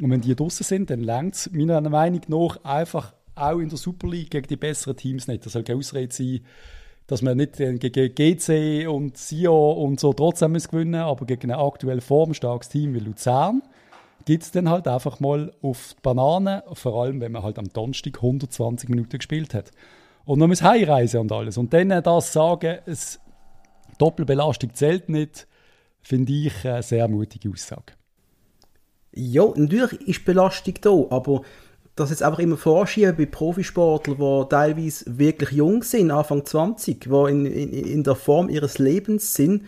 Und 0.00 0.10
wenn 0.10 0.20
die 0.20 0.34
draußen 0.34 0.64
sind, 0.64 0.90
dann 0.90 1.00
längt 1.00 1.34
es 1.34 1.50
meiner 1.52 1.80
Meinung 1.80 2.22
nach 2.28 2.64
einfach 2.64 3.14
auch 3.34 3.58
in 3.58 3.68
der 3.68 3.78
Super 3.78 4.08
League 4.08 4.30
gegen 4.30 4.46
die 4.46 4.56
besseren 4.56 4.96
Teams 4.96 5.28
nicht. 5.28 5.46
Das 5.46 5.52
soll 5.52 5.62
keine 5.62 5.78
Ausrede 5.78 6.12
sein, 6.12 6.40
dass 7.06 7.22
man 7.22 7.36
nicht 7.36 7.56
gegen 7.56 8.14
GC 8.14 8.88
und 8.88 9.16
Sio 9.16 9.72
und 9.72 10.00
so 10.00 10.12
trotzdem 10.12 10.52
muss 10.52 10.68
gewinnen 10.68 10.96
aber 10.96 11.26
gegen 11.26 11.50
ein 11.50 11.58
aktuell 11.58 12.00
formstarkes 12.00 12.68
Team 12.68 12.94
wie 12.94 13.00
Luzern 13.00 13.62
gibt 14.24 14.44
es 14.44 14.50
dann 14.50 14.68
halt 14.68 14.86
einfach 14.88 15.20
mal 15.20 15.52
auf 15.62 15.94
die 15.96 16.02
Banane, 16.02 16.62
vor 16.72 17.02
allem 17.02 17.20
wenn 17.20 17.32
man 17.32 17.42
halt 17.42 17.58
am 17.58 17.72
Donnerstag 17.72 18.16
120 18.16 18.88
Minuten 18.88 19.18
gespielt 19.18 19.54
hat. 19.54 19.70
Und 20.24 20.38
man 20.38 20.48
muss 20.48 20.62
heimreisen 20.62 21.20
und 21.20 21.32
alles. 21.32 21.58
Und 21.58 21.72
dann 21.72 21.88
das 21.88 22.32
sagen, 22.32 22.78
es 22.86 23.20
Doppelbelastung 24.02 24.74
zählt 24.74 25.08
nicht, 25.08 25.46
finde 26.02 26.32
ich 26.32 26.66
eine 26.66 26.82
sehr 26.82 27.06
mutige 27.06 27.50
Aussage. 27.50 27.92
Ja, 29.14 29.44
natürlich 29.54 30.08
ist 30.08 30.24
Belastung 30.24 30.74
da, 30.80 30.90
aber 31.10 31.42
das 31.94 32.10
jetzt 32.10 32.24
einfach 32.24 32.40
immer 32.40 32.56
vorschieben 32.56 33.14
bei 33.16 33.26
Profisportlern, 33.26 34.16
die 34.18 34.48
teilweise 34.48 35.18
wirklich 35.18 35.50
jung 35.52 35.84
sind, 35.84 36.10
Anfang 36.10 36.44
20, 36.44 37.00
die 37.00 37.30
in, 37.30 37.46
in, 37.46 37.72
in 37.72 38.02
der 38.02 38.16
Form 38.16 38.48
ihres 38.48 38.78
Lebens 38.78 39.34
sind, 39.34 39.66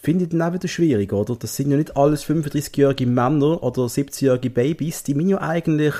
finde 0.00 0.24
ich 0.24 0.30
dann 0.30 0.40
auch 0.40 0.54
wieder 0.54 0.68
schwierig, 0.68 1.12
oder? 1.12 1.36
Das 1.36 1.54
sind 1.54 1.70
ja 1.70 1.76
nicht 1.76 1.94
alles 1.94 2.24
35-jährige 2.24 3.06
Männer 3.06 3.62
oder 3.62 3.82
70-jährige 3.82 4.48
Babys, 4.48 5.02
die 5.02 5.14
müssen 5.14 5.30
ja 5.30 5.42
eigentlich 5.42 5.94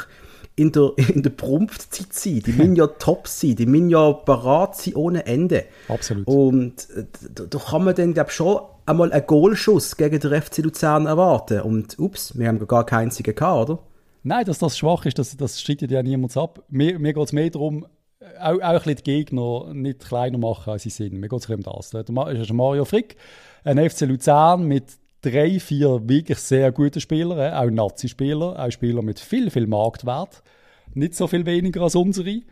in 0.57 0.73
der, 0.73 0.93
in 0.97 1.23
der 1.23 1.31
Prumpfzeit 1.31 2.13
sein. 2.13 2.43
Die 2.45 2.53
müssen 2.53 2.77
ja 2.77 2.87
top 2.87 3.29
sein, 3.29 3.57
die 3.57 3.67
müssen 3.67 3.91
ja 3.91 4.13
parat 4.13 4.77
sein 4.77 4.95
ohne 4.95 5.27
Ende. 5.27 5.65
Absolut. 5.89 6.27
Und 6.27 6.89
äh, 6.91 7.05
da, 7.35 7.45
da 7.45 7.59
kann 7.59 7.85
man 7.85 7.95
dann, 7.95 8.15
glaube 8.15 8.31
ich, 8.31 8.37
schon 8.37 8.61
einmal 8.87 9.13
einen 9.13 9.27
Goalschuss 9.27 9.97
gegen 9.97 10.21
den 10.21 10.43
FC 10.43 10.59
Luzern 10.59 11.07
erwarten. 11.07 11.61
Und 11.61 11.99
ups, 11.99 12.39
wir 12.39 12.49
haben 12.49 12.67
gar 12.67 12.87
keinen 12.87 13.05
einzigen 13.05 13.35
gehabt, 13.35 13.71
oder? 13.71 13.83
Nein, 14.23 14.47
dass 14.47 14.59
das 14.59 14.79
schwach 14.79 15.05
ist, 15.05 15.19
das, 15.19 15.37
das 15.37 15.61
streitet 15.61 15.91
ja 15.91 16.03
niemand 16.03 16.37
ab. 16.37 16.63
Mir, 16.69 16.99
mir 16.99 17.13
geht 17.13 17.25
es 17.25 17.33
mehr 17.33 17.51
darum, 17.51 17.87
auch, 18.41 18.55
auch 18.55 18.61
ein 18.61 18.75
bisschen 18.79 18.97
die 18.97 19.03
Gegner 19.03 19.75
nicht 19.75 20.07
kleiner 20.07 20.39
machen, 20.39 20.71
als 20.71 20.85
sie 20.85 20.91
sind. 20.91 21.15
Mir 21.15 21.29
geht 21.29 21.41
es 21.41 21.49
um 21.49 21.63
das. 21.63 21.91
Da 21.91 22.01
ist 22.01 22.53
Mario 22.53 22.85
Frick, 22.85 23.17
ein 23.65 23.79
FC 23.79 24.03
Luzern 24.03 24.67
mit 24.67 24.97
drei, 25.25 25.59
vier 25.59 26.09
wirklich 26.09 26.39
sehr 26.39 26.71
gute 26.73 27.01
Spieler, 27.01 27.39
äh, 27.39 27.53
auch 27.55 27.71
Nazi-Spieler, 27.71 28.59
auch 28.59 28.71
Spieler 28.71 29.03
mit 29.03 29.21
viel, 29.21 29.51
viel 29.51 29.67
Marktwert. 29.67 30.43
Nicht 30.95 31.15
so 31.15 31.27
viel 31.27 31.47
weniger 31.47 31.83
als 31.83 31.95
unsere. 31.95 32.43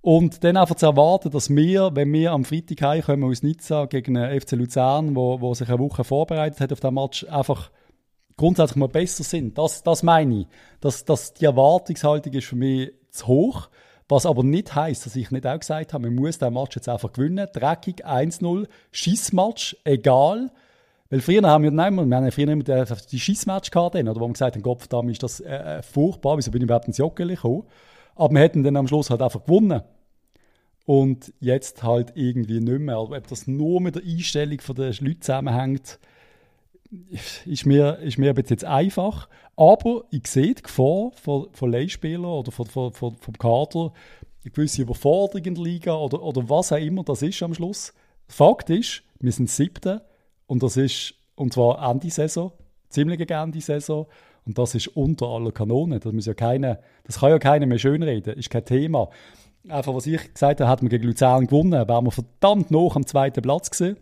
Und 0.00 0.42
dann 0.44 0.56
einfach 0.56 0.74
zu 0.74 0.86
erwarten, 0.86 1.30
dass 1.30 1.48
wir, 1.48 1.90
wenn 1.94 2.12
wir 2.12 2.32
am 2.32 2.44
Freitag 2.44 2.82
heimkommen 2.82 3.30
aus 3.30 3.42
Nizza 3.42 3.86
gegen 3.86 4.14
den 4.14 4.40
FC 4.40 4.52
Luzern, 4.52 5.14
wo, 5.14 5.40
wo 5.40 5.54
sich 5.54 5.68
eine 5.68 5.78
Woche 5.78 6.04
vorbereitet 6.04 6.60
hat 6.60 6.72
auf 6.72 6.80
den 6.80 6.94
Match, 6.94 7.24
einfach 7.24 7.70
grundsätzlich 8.36 8.76
mal 8.76 8.88
besser 8.88 9.22
sind. 9.22 9.56
Das, 9.58 9.82
das 9.82 10.02
meine 10.02 10.40
ich. 10.40 10.46
Dass, 10.80 11.04
dass 11.04 11.34
die 11.34 11.44
Erwartungshaltung 11.44 12.32
ist 12.32 12.46
für 12.46 12.56
mich 12.56 12.92
zu 13.10 13.26
hoch. 13.28 13.68
Was 14.08 14.26
aber 14.26 14.42
nicht 14.42 14.74
heißt, 14.74 15.06
dass 15.06 15.16
ich 15.16 15.30
nicht 15.30 15.46
auch 15.46 15.58
gesagt 15.58 15.94
habe, 15.94 16.10
man 16.10 16.16
muss 16.16 16.38
den 16.38 16.52
Match 16.52 16.76
jetzt 16.76 16.88
einfach 16.88 17.12
gewinnen. 17.12 17.46
Dreckig 17.52 18.04
1-0, 18.04 18.66
Schissmatch, 18.90 19.76
egal. 19.84 20.50
Weil 21.12 21.20
früher 21.20 21.42
haben 21.42 21.62
wir, 21.62 21.70
nein, 21.70 21.94
wir 21.94 22.16
haben 22.16 22.32
früher 22.32 22.48
immer 22.48 22.64
die, 22.64 22.84
die 23.10 23.20
Schissmatch 23.20 23.70
gehabt, 23.70 23.94
oder 23.96 24.16
wo 24.16 24.26
wir 24.26 24.32
gesagt 24.32 24.56
haben, 24.56 24.62
Gott 24.62 24.78
verdammt, 24.78 25.10
ist 25.10 25.22
das 25.22 25.40
äh, 25.40 25.54
äh, 25.54 25.82
furchtbar, 25.82 26.38
wieso 26.38 26.50
bin 26.50 26.62
ich 26.62 26.64
überhaupt 26.64 26.86
ins 26.86 26.96
Joggeli 26.96 27.34
gekommen? 27.34 27.64
Aber 28.14 28.32
wir 28.32 28.40
hätten 28.40 28.62
dann 28.62 28.76
am 28.76 28.88
Schluss 28.88 29.10
halt 29.10 29.20
einfach 29.20 29.44
gewonnen. 29.44 29.82
und 30.86 31.34
jetzt 31.38 31.82
halt 31.82 32.14
irgendwie 32.14 32.60
nicht 32.60 32.78
mehr. 32.78 32.96
Aber 32.96 33.18
ob 33.18 33.26
das 33.26 33.46
nur 33.46 33.82
mit 33.82 33.96
der 33.96 34.04
Einstellung 34.04 34.56
der 34.74 34.94
Leute 35.00 35.20
zusammenhängt, 35.20 35.98
ist 37.44 37.66
mir, 37.66 37.98
ist 37.98 38.16
mir 38.16 38.32
jetzt 38.34 38.64
einfach. 38.64 39.28
Aber 39.54 40.04
ich 40.12 40.26
sehe 40.26 40.54
die 40.54 40.62
Gefahr 40.62 41.10
von, 41.12 41.48
von 41.52 41.70
Leihspielern 41.70 42.24
oder 42.24 42.52
von, 42.52 42.64
von, 42.64 42.90
von, 42.90 43.16
vom 43.16 43.36
Kader, 43.36 43.92
eine 44.44 44.50
gewisse 44.50 44.80
Überforderung 44.80 45.44
in 45.44 45.54
der 45.56 45.64
Liga 45.64 45.94
oder, 45.94 46.22
oder 46.22 46.48
was 46.48 46.72
auch 46.72 46.78
immer 46.78 47.04
das 47.04 47.20
ist 47.20 47.42
am 47.42 47.52
Schluss. 47.52 47.92
Fakt 48.28 48.70
ist, 48.70 49.02
wir 49.20 49.30
sind 49.30 49.50
siebte 49.50 50.00
und 50.52 50.62
das 50.62 50.76
ist, 50.76 51.14
und 51.34 51.54
zwar 51.54 51.90
Ende 51.90 52.10
Saison, 52.10 52.52
ziemlich 52.90 53.16
gegen 53.16 53.32
Ende 53.32 53.62
Saison. 53.62 54.06
Und 54.44 54.58
das 54.58 54.74
ist 54.74 54.88
unter 54.88 55.28
aller 55.28 55.50
Kanone. 55.50 55.98
Das, 55.98 56.12
muss 56.12 56.26
ja 56.26 56.34
keine, 56.34 56.78
das 57.04 57.20
kann 57.20 57.30
ja 57.30 57.38
keiner 57.38 57.64
mehr 57.64 57.78
schönreden. 57.78 58.34
Ist 58.34 58.50
kein 58.50 58.66
Thema. 58.66 59.08
Einfach, 59.66 59.94
was 59.94 60.06
ich 60.06 60.34
gesagt 60.34 60.60
habe, 60.60 60.68
hat 60.68 60.82
man 60.82 60.90
gegen 60.90 61.04
Luzern 61.04 61.46
gewonnen. 61.46 61.88
Wären 61.88 62.04
wir 62.04 62.10
verdammt 62.10 62.70
noch 62.70 62.96
am 62.96 63.06
zweiten 63.06 63.40
Platz 63.40 63.70
gesehen. 63.70 63.96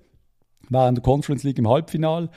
Wären 0.71 0.89
in 0.89 0.95
der 0.97 1.05
Conference 1.05 1.45
League 1.45 1.59
im 1.59 1.69
Halbfinale. 1.69 2.31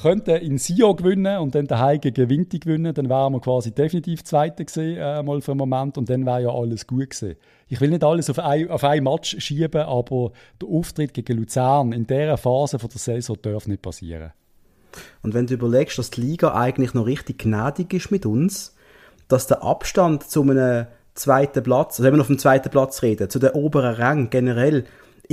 Könnten 0.00 0.36
in 0.36 0.58
Sio 0.58 0.94
gewinnen 0.94 1.38
und 1.38 1.54
dann 1.54 1.66
daheim 1.66 2.00
gegen 2.00 2.28
Winti 2.28 2.58
gewinnen, 2.58 2.94
dann 2.94 3.08
wären 3.08 3.32
wir 3.32 3.40
quasi 3.40 3.72
definitiv 3.72 4.24
Zweiter 4.24 4.64
gesehen, 4.64 4.96
äh, 4.98 5.22
mal 5.22 5.40
für 5.40 5.52
einen 5.52 5.58
Moment, 5.58 5.98
und 5.98 6.08
dann 6.08 6.24
wäre 6.24 6.42
ja 6.42 6.50
alles 6.50 6.86
gut 6.86 7.10
gewesen. 7.10 7.36
Ich 7.68 7.80
will 7.80 7.90
nicht 7.90 8.02
alles 8.02 8.28
auf 8.30 8.38
ein, 8.38 8.70
auf 8.70 8.84
ein 8.84 9.04
Match 9.04 9.36
schieben, 9.38 9.82
aber 9.82 10.32
der 10.60 10.68
Auftritt 10.68 11.14
gegen 11.14 11.36
Luzern 11.38 11.92
in 11.92 12.06
dieser 12.06 12.36
Phase 12.36 12.78
von 12.78 12.90
der 12.90 12.98
Saison 12.98 13.36
darf 13.42 13.66
nicht 13.66 13.82
passieren. 13.82 14.32
Und 15.22 15.34
wenn 15.34 15.46
du 15.46 15.54
überlegst, 15.54 15.98
dass 15.98 16.10
die 16.10 16.20
Liga 16.20 16.54
eigentlich 16.54 16.94
noch 16.94 17.06
richtig 17.06 17.38
gnädig 17.38 17.92
ist 17.94 18.10
mit 18.10 18.26
uns, 18.26 18.74
dass 19.28 19.46
der 19.46 19.62
Abstand 19.62 20.24
zu 20.24 20.42
einem 20.42 20.86
zweiten 21.14 21.62
Platz, 21.62 21.94
also 21.94 22.04
wenn 22.04 22.14
wir 22.14 22.20
auf 22.20 22.26
dem 22.26 22.38
zweiten 22.38 22.70
Platz 22.70 23.02
reden, 23.02 23.30
zu 23.30 23.38
den 23.38 23.50
oberen 23.50 23.94
Rängen 23.94 24.30
generell, 24.30 24.84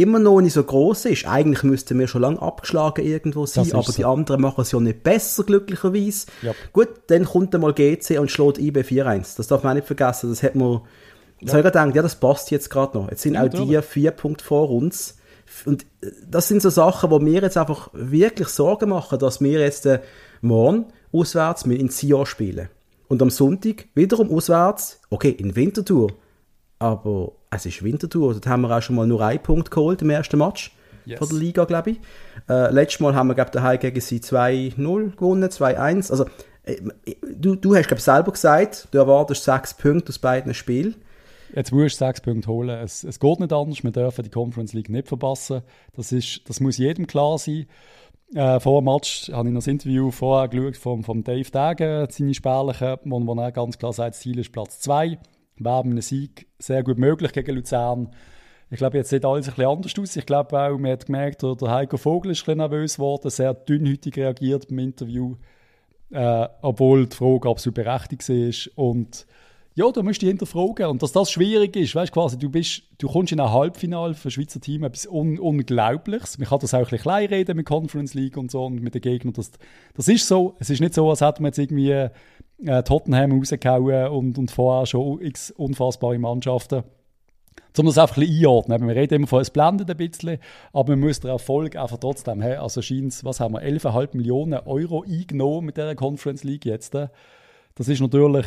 immer 0.01 0.19
noch 0.19 0.41
nicht 0.41 0.53
so 0.53 0.63
groß 0.63 1.05
ist. 1.05 1.25
Eigentlich 1.27 1.63
müssten 1.63 1.97
wir 1.99 2.07
schon 2.07 2.21
lange 2.21 2.41
abgeschlagen 2.41 3.05
irgendwo 3.05 3.45
sein, 3.45 3.71
aber 3.73 3.83
so. 3.83 3.93
die 3.93 4.05
anderen 4.05 4.41
machen 4.41 4.61
es 4.61 4.71
ja 4.71 4.79
nicht 4.79 5.03
besser, 5.03 5.43
glücklicherweise. 5.43 6.27
Yep. 6.43 6.55
Gut, 6.73 6.89
dann 7.07 7.25
kommt 7.25 7.53
einmal 7.53 7.73
GC 7.73 8.19
und 8.19 8.31
schlägt 8.31 8.57
IB 8.57 8.81
4-1. 8.81 9.37
Das 9.37 9.47
darf 9.47 9.63
man 9.63 9.75
nicht 9.75 9.87
vergessen. 9.87 10.29
Das 10.29 10.43
hat 10.43 10.55
man, 10.55 10.81
das 11.41 11.51
ja. 11.51 11.57
habe 11.57 11.59
ich 11.67 11.73
gedacht, 11.73 11.95
ja, 11.95 12.01
das 12.01 12.15
passt 12.15 12.51
jetzt 12.51 12.69
gerade 12.69 12.97
noch. 12.97 13.09
Jetzt 13.09 13.21
sind 13.21 13.35
ja, 13.35 13.43
auch 13.43 13.49
die 13.49 13.81
vier 13.81 14.11
Punkte 14.11 14.43
vor 14.43 14.69
uns. 14.69 15.17
Und 15.65 15.83
äh, 16.01 16.11
das 16.29 16.47
sind 16.47 16.61
so 16.61 16.69
Sachen, 16.69 17.09
wo 17.11 17.19
mir 17.19 17.41
jetzt 17.41 17.57
einfach 17.57 17.89
wirklich 17.93 18.47
Sorgen 18.49 18.89
machen, 18.89 19.19
dass 19.19 19.41
wir 19.41 19.59
jetzt 19.59 19.85
äh, 19.85 19.99
morgen 20.41 20.85
auswärts 21.11 21.65
mit 21.65 21.79
in 21.79 21.89
Sion 21.89 22.25
spielen. 22.25 22.69
Und 23.07 23.21
am 23.21 23.31
Sonntag 23.31 23.87
wiederum 23.95 24.31
auswärts, 24.31 25.01
okay, 25.09 25.31
in 25.31 25.55
Winterthur. 25.55 26.11
Aber 26.79 27.33
es 27.51 27.65
ist 27.65 27.83
Winterthur. 27.83 28.33
Dort 28.33 28.47
haben 28.47 28.61
wir 28.61 28.75
auch 28.75 28.81
schon 28.81 28.95
mal 28.95 29.05
nur 29.05 29.21
einen 29.21 29.43
Punkt 29.43 29.69
geholt 29.69 30.01
im 30.01 30.09
ersten 30.09 30.37
Match 30.37 30.71
yes. 31.05 31.19
von 31.19 31.29
der 31.29 31.37
Liga, 31.37 31.65
glaube 31.65 31.91
ich. 31.91 31.99
Äh, 32.47 32.71
letztes 32.71 33.01
Mal 33.01 33.15
haben 33.15 33.27
wir, 33.27 33.35
glaube 33.35 33.49
ich, 33.49 33.53
daheim 33.53 33.79
gegen 33.79 34.01
sie 34.01 34.19
2-0 34.19 35.15
gewonnen, 35.15 35.49
2-1. 35.49 36.11
Also, 36.11 36.25
äh, 36.63 36.77
du, 37.35 37.55
du 37.55 37.75
hast, 37.75 37.87
glaube 37.87 37.99
ich, 37.99 38.05
selber 38.05 38.31
gesagt, 38.31 38.87
du 38.91 38.97
erwartest 38.97 39.43
sechs 39.43 39.73
Punkte 39.73 40.09
aus 40.09 40.19
beiden 40.19 40.53
Spielen. 40.53 40.95
Jetzt 41.53 41.71
musst 41.71 41.99
du 41.99 42.05
sechs 42.05 42.21
Punkte 42.21 42.47
holen. 42.47 42.69
Es, 42.69 43.03
es 43.03 43.19
geht 43.19 43.39
nicht 43.39 43.51
anders. 43.51 43.83
Wir 43.83 43.91
dürfen 43.91 44.23
die 44.23 44.29
Conference 44.29 44.73
League 44.73 44.89
nicht 44.89 45.07
verpassen. 45.07 45.63
Das, 45.95 46.11
ist, 46.11 46.47
das 46.47 46.59
muss 46.59 46.77
jedem 46.77 47.07
klar 47.07 47.37
sein. 47.39 47.65
Äh, 48.35 48.59
vor 48.59 48.81
dem 48.81 48.85
Match 48.85 49.31
habe 49.33 49.47
ich 49.47 49.53
noch 49.53 49.59
das 49.59 49.67
Interview 49.67 50.11
vorher 50.11 50.47
geschaut 50.47 50.77
vom, 50.77 51.03
vom 51.03 51.23
Dave 51.23 51.49
Dagen, 51.49 52.07
seine 52.11 52.35
Spärlichen, 52.35 52.97
wo, 53.05 53.25
wo 53.25 53.41
er 53.41 53.51
ganz 53.51 53.79
klar 53.79 53.91
sagt, 53.91 54.13
das 54.13 54.21
Ziel 54.21 54.37
ist 54.37 54.51
Platz 54.51 54.79
2. 54.81 55.17
Wäre 55.59 55.81
einem 55.81 56.01
Sieg 56.01 56.47
sehr 56.57 56.83
gut 56.83 56.97
möglich 56.97 57.33
gegen 57.33 57.55
Luzern. 57.55 58.09
Ich 58.71 58.77
glaube, 58.77 58.97
jetzt 58.97 59.09
sieht 59.09 59.25
alles 59.25 59.47
ein 59.47 59.55
bisschen 59.55 59.69
anders 59.69 59.99
aus. 59.99 60.15
Ich 60.15 60.25
glaube 60.25 60.59
auch, 60.59 60.77
man 60.77 60.91
hat 60.91 61.07
gemerkt, 61.07 61.41
der 61.43 61.69
Heiko 61.69 61.97
Vogel 61.97 62.31
ist 62.31 62.47
ein 62.47 62.57
nervös 62.57 62.95
geworden, 62.95 63.29
sehr 63.29 63.53
dünnhütig 63.53 64.15
reagiert 64.17 64.67
beim 64.67 64.79
Interview, 64.79 65.35
äh, 66.11 66.47
obwohl 66.61 67.07
die 67.07 67.15
Frage 67.15 67.49
absolut 67.49 67.75
berechtigt 67.75 68.29
ist. 68.29 68.67
Und 68.75 69.25
ja, 69.75 69.91
du 69.91 70.03
musst 70.03 70.21
dich 70.21 70.29
hinterfragen. 70.29 70.87
Und 70.87 71.01
dass 71.01 71.11
das 71.11 71.31
schwierig 71.31 71.75
ist, 71.75 71.95
weißt 71.95 72.11
quasi, 72.11 72.37
du 72.37 72.49
bist, 72.49 72.83
du 72.97 73.07
kommst 73.07 73.31
in 73.31 73.39
ein 73.39 73.51
Halbfinale 73.51 74.13
für 74.13 74.25
das 74.25 74.33
Schweizer 74.33 74.59
Team, 74.59 74.83
etwas 74.83 75.07
Un 75.07 75.39
Unglaubliches. 75.39 76.37
Man 76.37 76.47
kann 76.47 76.59
das 76.59 76.73
auch 76.73 76.79
ein 76.79 76.83
bisschen 76.83 76.99
klein 76.99 77.29
reden 77.29 77.55
mit 77.55 77.65
Conference 77.65 78.13
League 78.13 78.37
und 78.37 78.51
so 78.51 78.65
und 78.65 78.81
mit 78.81 78.93
den 78.93 79.01
Gegnern. 79.01 79.33
Das, 79.33 79.51
das 79.95 80.07
ist 80.07 80.27
so. 80.27 80.55
Es 80.59 80.69
ist 80.69 80.81
nicht 80.81 80.93
so, 80.93 81.09
als 81.09 81.21
hätten 81.21 81.43
wir 81.43 81.47
jetzt 81.47 81.59
irgendwie 81.59 82.09
äh, 82.65 82.83
Tottenham 82.83 83.31
rausgehauen 83.31 84.07
und, 84.09 84.37
und 84.37 84.51
vorher 84.51 84.85
schon 84.85 85.21
x 85.21 85.51
unfassbare 85.51 86.19
Mannschaften. 86.19 86.83
Um 87.77 87.85
das 87.85 87.97
einfach 87.97 88.17
ein 88.17 88.21
bisschen 88.21 88.39
einordnen. 88.39 88.87
Wir 88.87 88.95
reden 88.95 89.13
immer 89.13 89.27
von, 89.27 89.41
es 89.41 89.51
blendet 89.51 89.89
ein 89.89 89.95
bisschen, 89.95 90.39
aber 90.73 90.97
man 90.97 91.07
muss 91.07 91.21
den 91.21 91.29
Erfolg 91.29 91.77
einfach 91.77 91.97
trotzdem 91.97 92.43
haben. 92.43 92.57
Also 92.57 92.81
scheint 92.81 93.23
was 93.23 93.39
haben 93.39 93.53
wir, 93.53 93.61
11,5 93.61 94.17
Millionen 94.17 94.59
Euro 94.65 95.03
eingenommen 95.03 95.67
mit 95.67 95.77
dieser 95.77 95.95
Conference 95.95 96.43
League 96.43 96.65
jetzt. 96.65 96.93
Das 96.93 97.87
ist 97.87 98.01
natürlich 98.01 98.45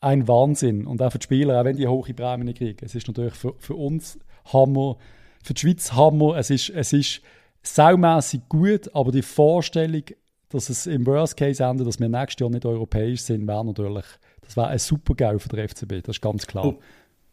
ein 0.00 0.26
Wahnsinn. 0.28 0.86
Und 0.86 1.02
auch 1.02 1.12
für 1.12 1.18
die 1.18 1.24
Spieler, 1.24 1.60
auch 1.60 1.64
wenn 1.64 1.76
die 1.76 1.88
hohe 1.88 2.14
Prämien 2.14 2.54
kriegen. 2.54 2.84
Es 2.84 2.94
ist 2.94 3.06
natürlich 3.06 3.34
für, 3.34 3.54
für 3.58 3.74
uns 3.74 4.18
Hammer, 4.52 4.96
für 5.42 5.54
die 5.54 5.60
Schweiz 5.60 5.92
Hammer. 5.92 6.36
Es 6.36 6.50
ist, 6.50 6.70
es 6.70 6.92
ist 6.92 7.20
saumässig 7.62 8.42
gut, 8.48 8.94
aber 8.94 9.12
die 9.12 9.22
Vorstellung, 9.22 10.04
dass 10.48 10.68
es 10.68 10.86
im 10.86 11.06
Worst 11.06 11.36
Case 11.36 11.62
endet, 11.62 11.86
dass 11.86 12.00
wir 12.00 12.08
nächstes 12.08 12.40
Jahr 12.40 12.50
nicht 12.50 12.64
europäisch 12.64 13.22
sind, 13.22 13.46
wäre 13.46 13.64
natürlich, 13.64 14.06
das 14.40 14.56
wäre 14.56 14.68
ein 14.68 14.78
super 14.78 15.14
GAU 15.14 15.38
für 15.38 15.48
den 15.48 15.68
FCB, 15.68 16.02
das 16.02 16.16
ist 16.16 16.22
ganz 16.22 16.46
klar. 16.46 16.64
Und 16.64 16.78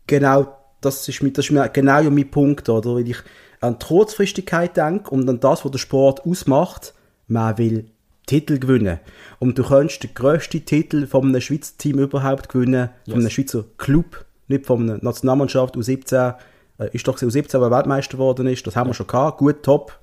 genau, 0.06 0.48
das 0.82 1.08
ist, 1.08 1.22
das 1.38 1.50
ist 1.50 1.74
genau 1.74 2.04
mein 2.04 2.30
Punkt, 2.30 2.70
oder? 2.70 2.96
Weil 2.96 3.10
ich 3.10 3.18
an 3.62 3.80
die 3.80 3.86
Kurzfristigkeit 3.86 4.78
denke 4.78 5.10
und 5.10 5.28
an 5.28 5.40
das, 5.40 5.66
was 5.66 5.72
der 5.72 5.80
Sport 5.80 6.26
ausmacht, 6.26 6.94
man 7.28 7.58
will 7.58 7.92
Titel 8.28 8.60
gewinnen. 8.60 9.00
Und 9.40 9.58
du 9.58 9.64
kannst 9.64 10.04
den 10.04 10.14
grössten 10.14 10.64
Titel 10.64 11.08
von 11.08 11.28
einem 11.28 11.42
Schweizer 11.42 11.74
Team 11.80 11.98
überhaupt 11.98 12.50
gewinnen, 12.50 12.90
yes. 13.06 13.14
von 13.14 13.22
einem 13.22 13.32
Schweizer 13.32 13.64
Club, 13.78 14.26
nicht 14.48 14.68
von 14.68 14.84
einer 14.84 15.04
Nationalmannschaft 15.04 15.76
U17, 15.76 16.36
äh, 16.78 16.90
ist 16.92 17.08
doch 17.08 17.18
U17, 17.18 17.60
der 17.60 17.72
Weltmeister 17.72 18.18
geworden 18.18 18.46
ist, 18.48 18.68
das 18.68 18.76
haben 18.76 18.88
ja. 18.88 18.92
wir 18.92 18.94
schon 18.94 19.08
gehabt, 19.08 19.40
gut, 19.40 19.64
top. 19.64 20.00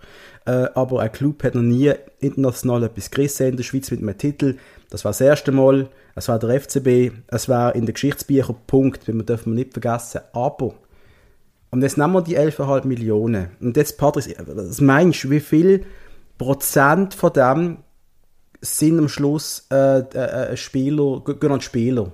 Äh, 0.47 0.69
aber 0.75 1.01
ein 1.01 1.13
Club 1.13 1.43
hat 1.43 1.55
noch 1.55 1.63
nie 1.63 1.93
international 2.19 2.83
etwas 2.83 3.11
gerissen 3.11 3.49
in 3.49 3.57
der 3.57 3.65
Schweiz 3.65 3.91
mit 3.91 4.01
einem 4.01 4.19
Titel. 4.19 4.57
Das 4.91 5.05
war 5.05 5.11
das 5.11 5.21
erste 5.21 5.53
Mal, 5.53 5.89
es 6.15 6.29
war 6.29 6.39
der 6.39 6.61
FCB, 6.61 7.13
es 7.29 7.49
war 7.49 7.75
in 7.75 7.87
den 7.87 7.95
Geschichtsbüchern 7.95 8.57
Punkt, 8.67 9.09
den 9.09 9.25
dürfen 9.25 9.53
wir 9.53 9.65
nicht 9.65 9.73
vergessen. 9.73 10.21
Aber, 10.33 10.75
und 11.71 11.83
jetzt 11.83 11.97
nehmen 11.97 12.13
wir 12.13 12.23
die 12.23 12.39
11,5 12.39 12.87
Millionen. 12.87 13.49
Und 13.61 13.77
jetzt, 13.77 13.97
Patrick, 13.97 14.37
was 14.47 14.81
meinst 14.81 15.25
du, 15.25 15.31
wie 15.31 15.41
viel 15.41 15.85
Prozent 16.37 17.15
von 17.15 17.33
dem 17.33 17.79
sind 18.65 18.99
am 18.99 19.09
Schluss 19.09 19.67
äh, 19.71 20.01
äh, 20.01 20.53
äh 20.53 20.57
Spieler, 20.57 21.21
gehen 21.25 21.53
an 21.53 21.61
Spieler, 21.61 22.13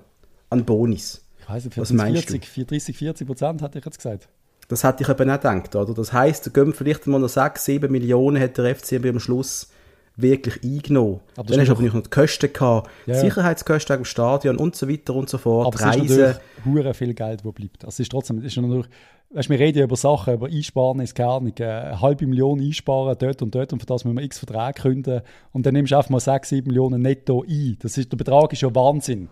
an 0.50 0.64
Bonis. 0.64 1.24
Ich 1.40 1.48
weiß 1.48 1.64
nicht, 1.64 1.74
40, 1.74 2.46
40, 2.46 2.66
30, 2.66 2.96
40 2.96 3.26
Prozent 3.26 3.62
hatte 3.62 3.78
ich 3.78 3.84
jetzt 3.84 3.98
gesagt. 3.98 4.28
Das 4.68 4.84
hätte 4.84 5.02
ich 5.02 5.08
eben 5.08 5.28
nicht 5.28 5.42
gedacht, 5.42 5.74
oder? 5.74 5.94
Das 5.94 6.12
heisst, 6.12 6.46
da 6.46 6.50
gehen 6.50 6.72
vielleicht 6.72 7.06
mal 7.08 7.18
noch 7.18 7.28
6, 7.28 7.64
7 7.64 7.90
Millionen 7.90 8.40
hat 8.40 8.56
der 8.56 8.76
FCB 8.76 9.06
am 9.06 9.18
Schluss 9.18 9.68
wirklich 10.16 10.62
eingenommen. 10.62 11.20
Aber 11.36 11.48
dann 11.48 11.60
hast 11.60 11.68
du 11.68 11.72
aber 11.72 11.82
noch 11.82 12.02
die 12.02 12.10
Kosten 12.10 12.52
gehabt, 12.52 12.90
ja, 13.06 13.14
Sicherheitskosten 13.14 13.98
im 13.98 14.04
Stadion 14.04 14.56
und 14.58 14.76
so 14.76 14.88
weiter 14.88 15.14
und 15.14 15.28
so 15.28 15.38
fort, 15.38 15.66
aber 15.66 15.84
Reisen. 15.84 16.04
es 16.04 16.10
ist 16.10 16.40
natürlich 16.64 16.96
viel 16.96 17.14
Geld, 17.14 17.44
das 17.44 17.52
bleibt. 17.52 17.84
Also 17.84 17.88
es 17.88 18.00
ist 18.00 18.12
trotzdem, 18.12 18.38
es 18.38 18.44
ist 18.44 18.56
natürlich, 18.56 18.86
weißt, 19.30 19.48
wir 19.48 19.58
reden 19.58 19.78
ja 19.78 19.84
über 19.84 19.96
Sachen, 19.96 20.34
über 20.34 20.46
Einsparen 20.46 21.00
ist 21.00 21.14
gar 21.14 21.40
nicht, 21.40 21.60
eine 21.60 22.00
halbe 22.00 22.26
Million 22.26 22.60
einsparen 22.60 23.16
dort 23.18 23.42
und 23.42 23.54
dort 23.54 23.72
und 23.72 23.80
für 23.80 23.86
das 23.86 24.04
müssen 24.04 24.16
wir 24.16 24.24
x 24.24 24.38
Verträge 24.38 24.82
künden 24.82 25.22
und 25.52 25.66
dann 25.66 25.74
nimmst 25.74 25.92
du 25.92 25.96
einfach 25.96 26.10
mal 26.10 26.20
6, 26.20 26.48
7 26.48 26.66
Millionen 26.66 27.02
netto 27.02 27.44
ein. 27.48 27.76
Das 27.80 27.96
ist, 27.96 28.10
der 28.10 28.16
Betrag 28.16 28.52
ist 28.52 28.62
ja 28.62 28.74
Wahnsinn. 28.74 29.28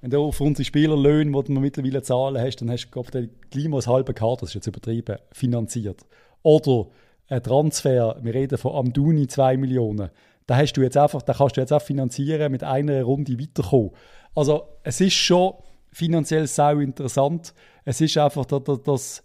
Wenn 0.00 0.10
du 0.10 0.24
auf 0.24 0.40
unsere 0.40 0.64
Spielerlöhne, 0.64 1.30
die 1.30 1.54
du 1.54 1.60
mittlerweile 1.60 2.02
zahlen 2.02 2.42
hast, 2.42 2.56
dann 2.56 2.70
hast 2.70 2.90
du 2.90 3.02
gleich 3.02 3.68
mal 3.68 3.76
das 3.76 3.86
halbe 3.86 4.12
Kader, 4.12 4.38
das 4.40 4.50
ist 4.50 4.54
jetzt 4.56 4.66
übertrieben, 4.66 5.16
finanziert. 5.30 6.04
Oder 6.42 6.86
ein 7.28 7.42
Transfer, 7.42 8.16
wir 8.20 8.34
reden 8.34 8.58
von 8.58 8.74
Amduni 8.74 9.28
2 9.28 9.56
Millionen, 9.56 10.10
da 10.48 10.56
hast 10.56 10.72
du 10.72 10.82
jetzt 10.82 10.96
einfach, 10.96 11.22
da 11.22 11.34
kannst 11.34 11.56
du 11.56 11.60
jetzt 11.60 11.72
auch 11.72 11.80
finanzieren, 11.80 12.50
mit 12.50 12.64
einer 12.64 13.04
Runde 13.04 13.38
weiterkommen. 13.38 13.92
Also 14.34 14.64
es 14.82 15.00
ist 15.00 15.14
schon 15.14 15.54
finanziell 15.92 16.46
sau 16.46 16.78
interessant. 16.78 17.54
Es 17.84 18.00
ist 18.00 18.16
einfach 18.16 18.44
das, 18.46 18.62
das, 18.82 19.22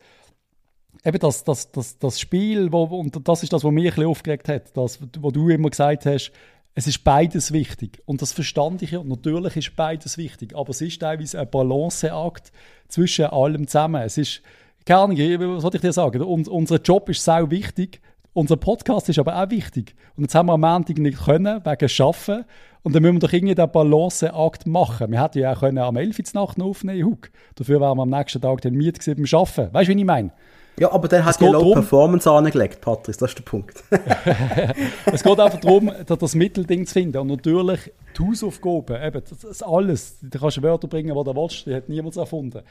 eben 1.04 1.20
das, 1.20 1.44
das, 1.44 1.72
das, 1.72 1.98
das 1.98 2.20
Spiel, 2.20 2.72
wo, 2.72 2.84
und 2.84 3.28
das 3.28 3.44
ist 3.44 3.54
das, 3.54 3.64
was 3.64 3.72
mich 3.72 3.98
ein 3.98 4.06
aufgeregt 4.06 4.50
hat, 4.50 4.76
das, 4.76 5.00
wo 5.20 5.32
du 5.32 5.50
immer 5.50 5.70
gesagt 5.70 6.06
hast, 6.06 6.32
es 6.78 6.86
ist 6.86 7.04
beides 7.04 7.52
wichtig. 7.52 8.04
Und 8.06 8.22
das 8.22 8.34
verstand 8.34 8.84
ich 8.84 8.92
ja. 8.92 9.04
Natürlich 9.04 9.58
ist 9.58 9.76
beides 9.76 10.16
wichtig. 10.20 10.56
Aber 10.56 10.70
es 10.70 10.80
ist 10.80 11.02
teilweise 11.02 11.40
ein 11.40 11.50
Balanceakt 11.50 12.52
zwischen 12.88 13.26
allem 13.26 13.68
zusammen. 13.68 14.04
Es 14.04 14.20
ist, 14.20 14.44
keine 14.86 15.00
Ahnung, 15.00 15.18
was 15.18 15.64
soll 15.64 15.74
ich 15.74 15.82
dir 15.82 15.92
sagen? 15.92 16.22
Und, 16.22 16.48
unser 16.48 16.80
Job 16.80 17.10
ist 17.10 17.24
sehr 17.24 17.50
wichtig. 17.50 18.00
Unser 18.38 18.56
Podcast 18.56 19.10
ist 19.10 19.18
aber 19.18 19.42
auch 19.42 19.50
wichtig. 19.50 19.96
Und 20.16 20.26
jetzt 20.26 20.36
haben 20.36 20.46
wir 20.46 20.54
am 20.54 20.62
Montag 20.62 21.00
nicht 21.00 21.26
können, 21.26 21.66
wegen 21.66 21.90
Schaffen. 21.90 22.46
Und 22.84 22.94
dann 22.94 23.02
müssen 23.02 23.16
wir 23.16 23.22
doch 23.22 23.34
irgendwie 23.34 23.56
den 23.56 23.72
Balanceakt 23.72 24.68
machen. 24.68 25.10
Wir 25.10 25.24
hätten 25.24 25.40
ja 25.40 25.54
auch 25.54 25.62
können 25.62 25.80
am 25.80 25.98
11. 25.98 26.36
Nacht 26.36 26.62
aufnehmen 26.62 27.04
Huck. 27.04 27.32
Dafür 27.56 27.82
wären 27.82 27.98
wir 27.98 28.04
am 28.04 28.12
nächsten 28.12 28.40
Tag 28.40 28.62
dann 28.62 28.76
Miet 28.76 29.04
beim 29.04 29.26
Arbeiten. 29.32 29.74
Weißt 29.74 29.90
du, 29.90 29.96
wie 29.96 30.00
ich 30.00 30.06
meine? 30.06 30.32
Ja, 30.78 30.92
aber 30.92 31.08
der 31.08 31.26
hat 31.26 31.42
ja 31.42 31.50
Low 31.50 31.74
Performance 31.74 32.30
angelegt, 32.30 32.80
Patrice, 32.80 33.18
das 33.18 33.32
ist 33.32 33.40
der 33.40 33.44
Punkt. 33.44 33.84
es 35.12 35.24
geht 35.24 35.40
einfach 35.40 35.60
darum, 35.60 35.92
das 36.06 36.36
Mittelding 36.36 36.86
zu 36.86 36.94
finden. 36.94 37.18
Und 37.18 37.30
natürlich 37.30 37.92
die 38.16 38.24
Hausaufgaben, 38.24 39.02
eben, 39.02 39.24
das 39.28 39.44
ist 39.46 39.64
alles. 39.64 40.20
Da 40.22 40.38
kannst 40.38 40.58
du 40.58 40.62
Wörter 40.62 40.88
bringen, 40.88 41.18
die 41.18 41.24
du 41.24 41.36
willst, 41.36 41.66
die 41.66 41.74
hat 41.74 41.90
niemand 41.90 42.16
erfunden. 42.16 42.62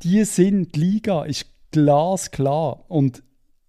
Die 0.00 0.24
sind, 0.24 0.74
die 0.74 0.80
Liga 0.80 1.26
ist 1.26 1.44
glasklar. 1.72 2.84
Und 2.88 3.22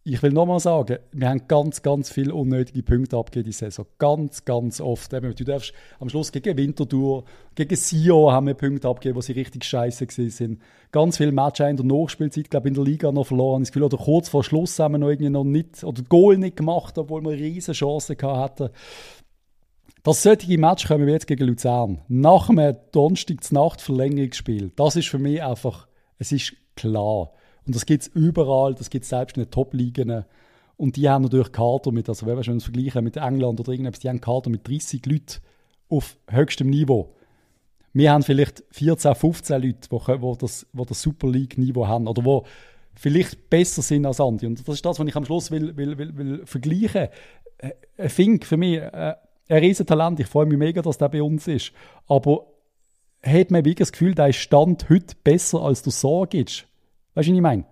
ich 0.08 0.22
will 0.22 0.32
nochmal 0.32 0.60
sagen, 0.60 1.00
wir 1.14 1.30
haben 1.30 1.48
ganz, 1.48 1.82
ganz 1.82 2.12
viele 2.12 2.36
unnötige 2.36 2.84
Punkte 2.84 3.18
abgegeben 3.18 3.46
diese 3.46 3.66
Saison. 3.66 3.88
Ganz, 3.98 4.46
ganz 4.46 4.80
oft. 4.80 5.12
Du 5.12 5.44
darfst 5.44 5.74
am 6.00 6.10
Schluss 6.10 6.32
gegen 6.32 6.56
Winterthur, 6.56 7.24
gegen 7.56 7.76
Sio 7.76 8.32
haben 8.32 8.46
wir 8.46 8.54
Punkte 8.54 8.88
abgegeben, 8.88 9.16
wo 9.18 9.22
sie 9.22 9.32
richtig 9.32 9.66
scheiße 9.66 10.06
sind. 10.30 10.62
Ganz 10.92 11.18
viele 11.18 11.32
Matches 11.32 11.68
in 11.72 11.78
der 11.78 11.86
Nachspielzeit, 11.88 12.52
glaube 12.52 12.68
in 12.68 12.76
der 12.76 12.84
Liga 12.84 13.12
noch 13.12 13.26
verloren. 13.26 13.64
Ich 13.64 13.70
Gefühl, 13.70 13.84
oder 13.84 13.98
kurz 13.98 14.30
vor 14.30 14.44
Schluss 14.44 14.78
haben 14.78 14.94
wir 14.94 15.00
noch 15.00 15.10
irgendwie 15.10 15.32
noch 15.32 15.44
nicht, 15.44 15.84
oder 15.84 16.04
Goal 16.04 16.38
nicht 16.38 16.58
gemacht, 16.58 16.96
obwohl 17.00 17.24
wir 17.24 17.32
eine 17.32 17.42
riesige 17.42 17.74
Chance 17.74 18.16
hatten. 18.22 18.70
Das 20.04 20.22
solche 20.22 20.60
Match 20.60 20.88
kommen 20.88 21.08
wir 21.08 21.14
jetzt 21.14 21.26
gegen 21.26 21.48
Luzern. 21.48 22.02
Nach 22.10 22.48
einem 22.48 22.78
Donnerstag 22.92 23.52
Nacht 23.52 23.82
Verlängerungsspiel. 23.82 24.72
Das 24.76 24.96
ist 24.98 25.08
für 25.08 25.18
mich 25.18 25.42
einfach, 25.42 25.88
es 26.20 26.32
ist 26.32 26.54
klar. 26.76 27.32
Und 27.66 27.76
das 27.76 27.86
gibt 27.86 28.04
es 28.04 28.08
überall, 28.10 28.76
das 28.76 28.90
gibt 28.90 29.04
es 29.04 29.10
selbst 29.10 29.38
in 29.38 29.44
den 29.44 29.52
Top-Ligen. 29.52 30.26
Und 30.78 30.96
die 30.98 31.10
haben 31.10 31.24
natürlich 31.24 31.52
Kader 31.52 31.92
mit, 31.92 32.10
also 32.10 32.26
wenn 32.26 32.38
wir 32.38 32.44
schon 32.44 32.60
vergleichen 32.60 33.04
mit 33.04 33.18
England 33.18 33.60
oder 33.60 33.72
irgendetwas, 33.72 34.00
die 34.00 34.10
haben 34.10 34.22
Kader 34.22 34.50
mit 34.50 34.68
30 34.68 35.06
Leuten 35.06 35.42
auf 35.90 36.18
höchstem 36.30 36.70
Niveau. 36.70 37.16
Wir 37.94 38.12
haben 38.12 38.24
vielleicht 38.24 38.64
14, 38.72 39.16
15 39.16 39.62
Leute, 39.62 39.90
die, 39.90 40.18
die 40.18 40.38
das, 40.38 40.68
die 40.72 40.86
das 40.86 41.02
Super 41.02 41.30
League-Niveau 41.30 41.88
haben 41.88 42.08
oder 42.08 42.22
die 42.22 42.42
vielleicht 42.96 43.50
besser 43.50 43.82
sind 43.82 44.06
als 44.06 44.20
andere. 44.20 44.48
Und 44.48 44.68
das 44.68 44.76
ist 44.76 44.86
das, 44.86 45.00
was 45.00 45.08
ich 45.08 45.16
am 45.16 45.26
Schluss 45.26 45.50
will, 45.50 45.76
will, 45.78 45.98
will, 45.98 46.18
will 46.18 46.46
vergleichen. 46.46 47.08
Ein 47.60 47.72
äh, 47.98 48.10
Fink 48.10 48.46
für 48.46 48.58
mich, 48.58 48.80
äh, 48.80 49.16
ein 49.48 49.60
Riesentalent. 49.60 50.20
Ich 50.20 50.28
freue 50.28 50.46
mich 50.46 50.58
mega, 50.58 50.82
dass 50.82 50.98
der 50.98 51.10
bei 51.10 51.24
uns 51.24 51.48
ist. 51.48 51.72
Aber 52.08 52.48
hat 53.24 53.52
man 53.52 53.64
wirklich 53.64 53.88
das 53.88 53.92
Gefühl, 53.92 54.14
der 54.14 54.34
Stand 54.34 54.90
heute 54.90 55.16
besser 55.24 55.62
als 55.62 55.82
du 55.82 55.90
sagst? 55.90 56.68
Weißt 57.16 57.28
du, 57.28 57.32
was 57.32 57.38
ich 57.38 57.42
meine? 57.42 57.66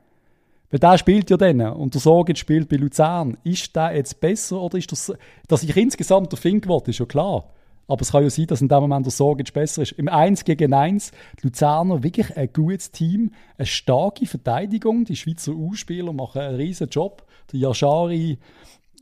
Weil 0.71 0.79
der 0.79 0.97
spielt 0.97 1.29
ja 1.29 1.37
dann 1.37 1.61
und 1.61 1.93
der 1.93 2.01
Sorge 2.01 2.35
spielt 2.35 2.67
bei 2.67 2.77
Luzern. 2.77 3.37
Ist 3.43 3.75
der 3.75 3.95
jetzt 3.95 4.19
besser 4.19 4.59
oder 4.59 4.79
ist 4.79 4.91
das, 4.91 5.13
dass 5.47 5.61
ich 5.61 5.77
insgesamt 5.77 6.31
der 6.31 6.39
Fink 6.39 6.67
will, 6.67 6.81
ist 6.87 6.97
ja 6.97 7.05
klar. 7.05 7.47
Aber 7.87 8.01
es 8.01 8.11
kann 8.11 8.23
ja 8.23 8.29
sein, 8.29 8.47
dass 8.47 8.61
in 8.61 8.69
dem 8.69 8.79
Moment 8.79 9.05
der 9.05 9.11
Sorge 9.11 9.43
besser 9.53 9.81
ist. 9.81 9.91
Im 9.91 10.07
1 10.07 10.45
gegen 10.45 10.73
1, 10.73 11.11
die 11.37 11.47
Luzerner 11.47 12.01
wirklich 12.01 12.35
ein 12.35 12.49
gutes 12.51 12.91
Team, 12.91 13.31
eine 13.57 13.65
starke 13.65 14.25
Verteidigung. 14.25 15.05
Die 15.05 15.15
Schweizer 15.15 15.51
U-Spieler 15.51 16.13
machen 16.13 16.41
einen 16.41 16.55
riesen 16.55 16.89
Job. 16.89 17.23
Der 17.51 17.59
Yashari, 17.59 18.39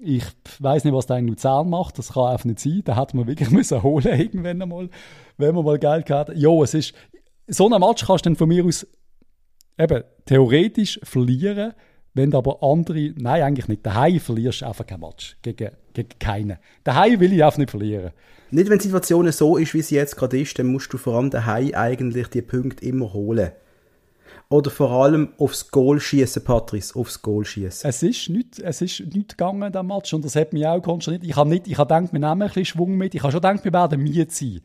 ich 0.02 0.26
weiß 0.60 0.84
nicht, 0.84 0.94
was 0.94 1.06
der 1.06 1.18
in 1.18 1.28
Luzern 1.28 1.70
macht. 1.70 2.00
Das 2.00 2.14
kann 2.14 2.32
einfach 2.32 2.46
nicht 2.46 2.60
sein. 2.60 2.82
Da 2.84 3.00
hätte 3.00 3.16
man 3.16 3.28
wirklich 3.28 3.50
müssen 3.52 3.82
holen 3.84 4.20
irgendwann 4.20 4.62
einmal, 4.62 4.90
wenn 5.38 5.56
man 5.56 5.64
mal 5.64 5.78
Geld 5.78 6.10
hat. 6.10 6.36
Ja, 6.36 6.50
es 6.64 6.74
ist 6.74 6.94
so 7.48 7.70
ein 7.70 7.80
Match 7.80 8.06
kannst 8.06 8.26
du 8.26 8.30
dann 8.30 8.36
von 8.36 8.50
mir 8.50 8.66
aus 8.66 8.88
eben 9.82 10.04
theoretisch 10.26 11.00
verlieren, 11.04 11.74
wenn 12.14 12.34
aber 12.36 12.62
andere, 12.62 13.14
nein, 13.18 13.42
eigentlich 13.42 13.68
nicht. 13.68 13.86
Daheim 13.86 14.20
verlierst 14.20 14.62
du 14.62 14.68
einfach 14.68 14.86
kein 14.86 15.00
Match 15.00 15.38
gegen, 15.42 15.72
gegen 15.94 16.20
keinen. 16.20 16.58
Daheim 16.84 17.20
will 17.20 17.34
ich 17.34 17.44
einfach 17.44 17.58
nicht 17.58 17.72
verlieren. 17.72 18.12
Nicht, 18.52 18.70
wenn 18.70 18.80
die 18.80 18.84
Situation 18.84 19.32
so 19.32 19.56
ist, 19.56 19.74
wie 19.74 19.82
sie 19.82 19.96
jetzt 19.96 20.18
gerade 20.18 20.40
ist, 20.40 20.60
dann 20.60 20.68
musst 20.68 20.92
du 20.92 20.98
vor 20.98 21.16
allem 21.16 21.30
daheim 21.30 21.72
eigentlich 21.74 22.28
die 22.28 22.42
Punkte 22.42 22.86
immer 22.86 23.14
holen. 23.14 23.52
Oder 24.50 24.70
vor 24.70 24.92
allem 24.92 25.30
aufs 25.38 25.72
Goal 25.72 26.02
schießen, 26.02 26.44
Patrice, 26.44 26.94
aufs 27.00 27.22
Goal 27.22 27.46
schießen. 27.46 27.90
Es 27.90 28.04
ist 28.04 28.28
nicht, 28.28 28.60
es 28.60 28.82
ist 28.82 29.00
nicht 29.00 29.38
gegangen, 29.38 29.72
der 29.72 29.84
Match, 29.84 30.14
und 30.14 30.26
das 30.26 30.36
hat 30.36 30.52
mich 30.52 30.68
auch 30.68 30.82
konsterniert. 30.82 31.24
Ich 31.24 31.38
habe 31.38 31.50
nicht, 31.50 31.68
ich 31.68 31.78
habe 31.78 31.88
gedacht, 31.94 32.12
wir 32.12 32.20
nehmen 32.20 32.42
ein 32.42 32.48
bisschen 32.48 32.66
Schwung 32.66 32.98
mit. 32.98 33.16
Ich 33.16 33.24
habe 33.24 33.32
schon 33.32 33.40
gedacht, 33.40 33.64
wir 33.64 33.72
werden 33.72 34.04
Miet 34.04 34.34
sein. 34.34 34.60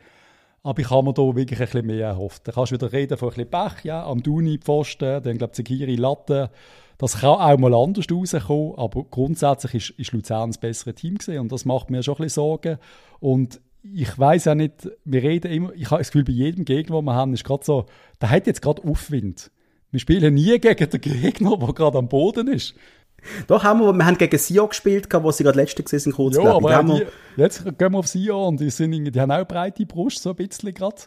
Aber 0.67 0.81
ich 0.81 0.91
habe 0.91 1.05
mir 1.05 1.15
da 1.15 1.23
wirklich 1.23 1.61
ein 1.61 1.67
bisschen 1.67 1.87
mehr 1.87 2.09
erhofft. 2.09 2.49
Da 2.49 2.51
kannst 2.51 2.73
du 2.73 2.75
wieder 2.75 2.93
reden 2.93 3.17
von 3.17 3.29
ein 3.29 3.35
bisschen 3.37 3.51
Pech, 3.51 3.85
ja, 3.85 4.05
am 4.05 4.21
Duni 4.21 4.59
Pfosten, 4.59 5.23
dann 5.23 5.39
glaube 5.39 5.53
ich 5.53 5.57
Zekiri 5.59 5.95
Latte. 5.95 6.51
Das 6.99 7.21
kann 7.21 7.39
auch 7.39 7.59
mal 7.59 7.73
anders 7.73 8.07
rauskommen, 8.11 8.75
aber 8.77 9.05
grundsätzlich 9.05 9.91
ist, 9.91 10.01
ist 10.01 10.13
Luzern 10.13 10.51
das 10.51 10.59
bessere 10.59 10.93
Team 10.93 11.19
gesehen 11.19 11.39
und 11.39 11.53
das 11.53 11.67
macht 11.67 11.89
mir 11.89 12.03
schon 12.03 12.15
ein 12.15 12.25
bisschen 12.25 12.43
Sorgen. 12.43 12.79
Und 13.21 13.61
ich 13.85 14.19
weiß 14.19 14.47
ja 14.47 14.57
nicht, 14.57 14.91
wir 15.05 15.23
reden 15.23 15.53
immer, 15.53 15.73
ich 15.73 15.89
habe 15.89 15.99
das 15.99 16.09
Gefühl, 16.09 16.25
bei 16.25 16.33
jedem 16.33 16.65
Gegner, 16.65 16.97
den 16.97 17.05
wir 17.05 17.15
haben, 17.15 17.33
ist 17.33 17.45
gerade 17.45 17.65
so, 17.65 17.87
der 18.21 18.31
hat 18.31 18.49
jetzt 18.49 18.61
gerade 18.61 18.83
Aufwind. 18.83 19.53
Wir 19.93 20.01
spielen 20.01 20.35
nie 20.35 20.59
gegen 20.59 20.91
den 20.91 21.01
Gegner, 21.01 21.57
der 21.59 21.73
gerade 21.75 21.99
am 21.99 22.09
Boden 22.09 22.49
ist. 22.49 22.75
Doch, 23.47 23.65
haben 23.65 23.81
wir, 23.81 23.93
wir 23.93 24.07
haben 24.07 24.19
gegen 24.19 24.39
Sio 24.39 24.67
gespielt, 24.67 25.09
wo 25.12 25.31
sie 25.31 25.45
gerade 25.45 25.59
letzte 25.59 25.83
gesehen 25.83 26.12
kurz, 26.12 26.37
ja, 26.37 26.55
aber 26.55 26.83
die, 26.83 27.07
jetzt 27.37 27.65
gehen 27.65 27.93
wir 27.93 27.99
auf 27.99 28.07
Sio 28.07 28.49
und 28.49 28.61
die, 28.61 28.71
sind, 28.71 28.93
die 28.93 29.21
haben 29.21 29.31
auch 29.31 29.47
breite 29.47 29.87
Brust, 29.87 30.23
so 30.23 30.31
ein 30.31 30.37
bisschen 30.37 30.75
gerade. 30.75 31.03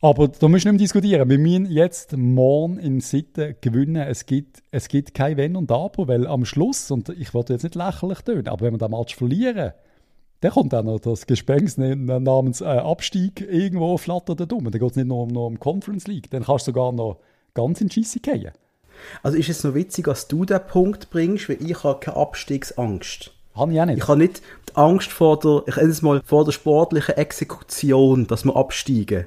Aber 0.00 0.28
da 0.28 0.46
müssen 0.46 0.66
wir 0.66 0.72
nicht 0.72 0.94
mehr 0.94 1.02
diskutieren. 1.02 1.28
Wir 1.28 1.38
müssen 1.38 1.66
jetzt 1.66 2.16
morgen 2.16 2.78
in 2.78 3.00
Sitten 3.00 3.56
gewinnen. 3.60 3.96
Es 3.96 4.26
gibt, 4.26 4.62
es 4.70 4.86
gibt 4.86 5.12
kein 5.12 5.36
Wenn 5.36 5.56
und 5.56 5.72
Aber, 5.72 6.06
weil 6.06 6.26
am 6.26 6.44
Schluss, 6.44 6.90
und 6.92 7.08
ich 7.08 7.34
wollte 7.34 7.54
jetzt 7.54 7.64
nicht 7.64 7.74
lächerlich 7.74 8.20
tun, 8.20 8.46
aber 8.46 8.66
wenn 8.66 8.74
wir 8.74 8.78
den 8.78 8.90
Match 8.92 9.16
verlieren, 9.16 9.72
dann 10.40 10.52
kommt 10.52 10.72
dann 10.72 10.86
noch 10.86 11.00
das 11.00 11.26
Gespenst 11.26 11.78
namens 11.78 12.60
äh, 12.60 12.64
Abstieg 12.64 13.40
irgendwo 13.40 13.96
flattert 13.98 14.40
da 14.40 14.54
um. 14.54 14.70
Dann 14.70 14.80
geht 14.80 14.90
es 14.90 14.96
nicht 14.96 15.08
nur 15.08 15.24
um, 15.24 15.28
nur 15.30 15.46
um 15.46 15.58
Conference 15.58 16.06
League. 16.06 16.30
Dann 16.30 16.44
kannst 16.44 16.68
du 16.68 16.70
sogar 16.70 16.92
noch 16.92 17.18
ganz 17.54 17.80
in 17.80 17.88
die 17.88 18.04
Scheisse 18.04 18.20
gehen. 18.20 18.52
Also 19.22 19.36
ist 19.36 19.48
es 19.48 19.64
noch 19.64 19.74
witzig, 19.74 20.06
dass 20.06 20.28
du 20.28 20.44
den 20.44 20.60
Punkt 20.66 21.10
bringst, 21.10 21.48
weil 21.48 21.62
ich 21.62 21.84
habe 21.84 22.00
keine 22.00 22.16
Abstiegsangst. 22.16 23.32
Habe 23.54 23.72
ich 23.72 23.80
auch 23.80 23.86
nicht. 23.86 23.98
Ich 23.98 24.08
habe 24.08 24.18
nicht 24.18 24.42
die 24.68 24.76
Angst 24.76 25.10
vor 25.10 25.38
der, 25.38 25.62
ich 25.66 25.76
es 25.76 26.02
mal, 26.02 26.22
vor 26.24 26.44
der 26.44 26.52
sportlichen 26.52 27.16
Exekution, 27.16 28.26
dass 28.26 28.44
wir 28.44 28.56
absteigen. 28.56 29.26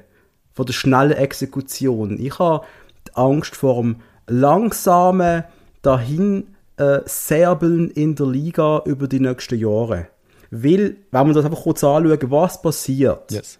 Vor 0.54 0.64
der 0.64 0.72
schnellen 0.72 1.12
Exekution. 1.12 2.18
Ich 2.18 2.38
habe 2.38 2.64
die 3.08 3.16
Angst 3.16 3.56
vor 3.56 3.82
dem 3.82 3.96
langsamen 4.26 5.44
dahin 5.82 6.48
äh, 6.76 7.00
Serbeln 7.04 7.90
in 7.90 8.14
der 8.14 8.26
Liga 8.26 8.82
über 8.84 9.08
die 9.08 9.20
nächsten 9.20 9.58
Jahre. 9.58 10.08
Weil, 10.50 10.96
wenn 11.10 11.26
wir 11.26 11.34
das 11.34 11.44
einfach 11.44 11.62
kurz 11.62 11.82
anschauen, 11.82 12.30
was 12.30 12.60
passiert, 12.60 13.32
yes 13.32 13.58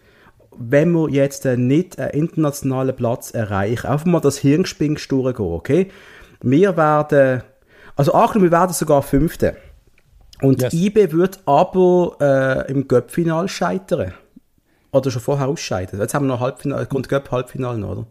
wenn 0.58 0.92
wir 0.92 1.08
jetzt 1.10 1.46
äh, 1.46 1.56
nicht 1.56 1.98
einen 1.98 2.10
internationalen 2.10 2.94
Platz 2.94 3.30
erreichen, 3.32 3.86
einfach 3.86 4.06
mal 4.06 4.20
das 4.20 4.38
Hirngespinst 4.38 5.10
durchgehen, 5.10 5.46
okay? 5.46 5.88
Wir 6.40 6.76
werden, 6.76 7.42
also 7.96 8.12
angenommen, 8.12 8.50
wir 8.50 8.58
werden 8.58 8.72
sogar 8.72 9.02
Fünfte. 9.02 9.56
Und 10.40 10.60
yes. 10.60 10.72
IB 10.72 11.12
wird 11.12 11.40
aber 11.46 12.16
äh, 12.20 12.70
im 12.70 12.88
Göppfinal 12.88 13.48
scheitern. 13.48 14.12
Oder 14.90 15.10
schon 15.10 15.22
vorher 15.22 15.48
ausscheiden. 15.48 15.98
Jetzt 16.00 16.14
haben 16.14 16.26
wir 16.26 16.34
noch 16.34 16.40
Halbfinale, 16.40 16.86
kommt 16.86 17.08
Göpp 17.08 17.30
Halbfinale 17.30 17.78
noch, 17.78 17.90
oder? 17.90 18.06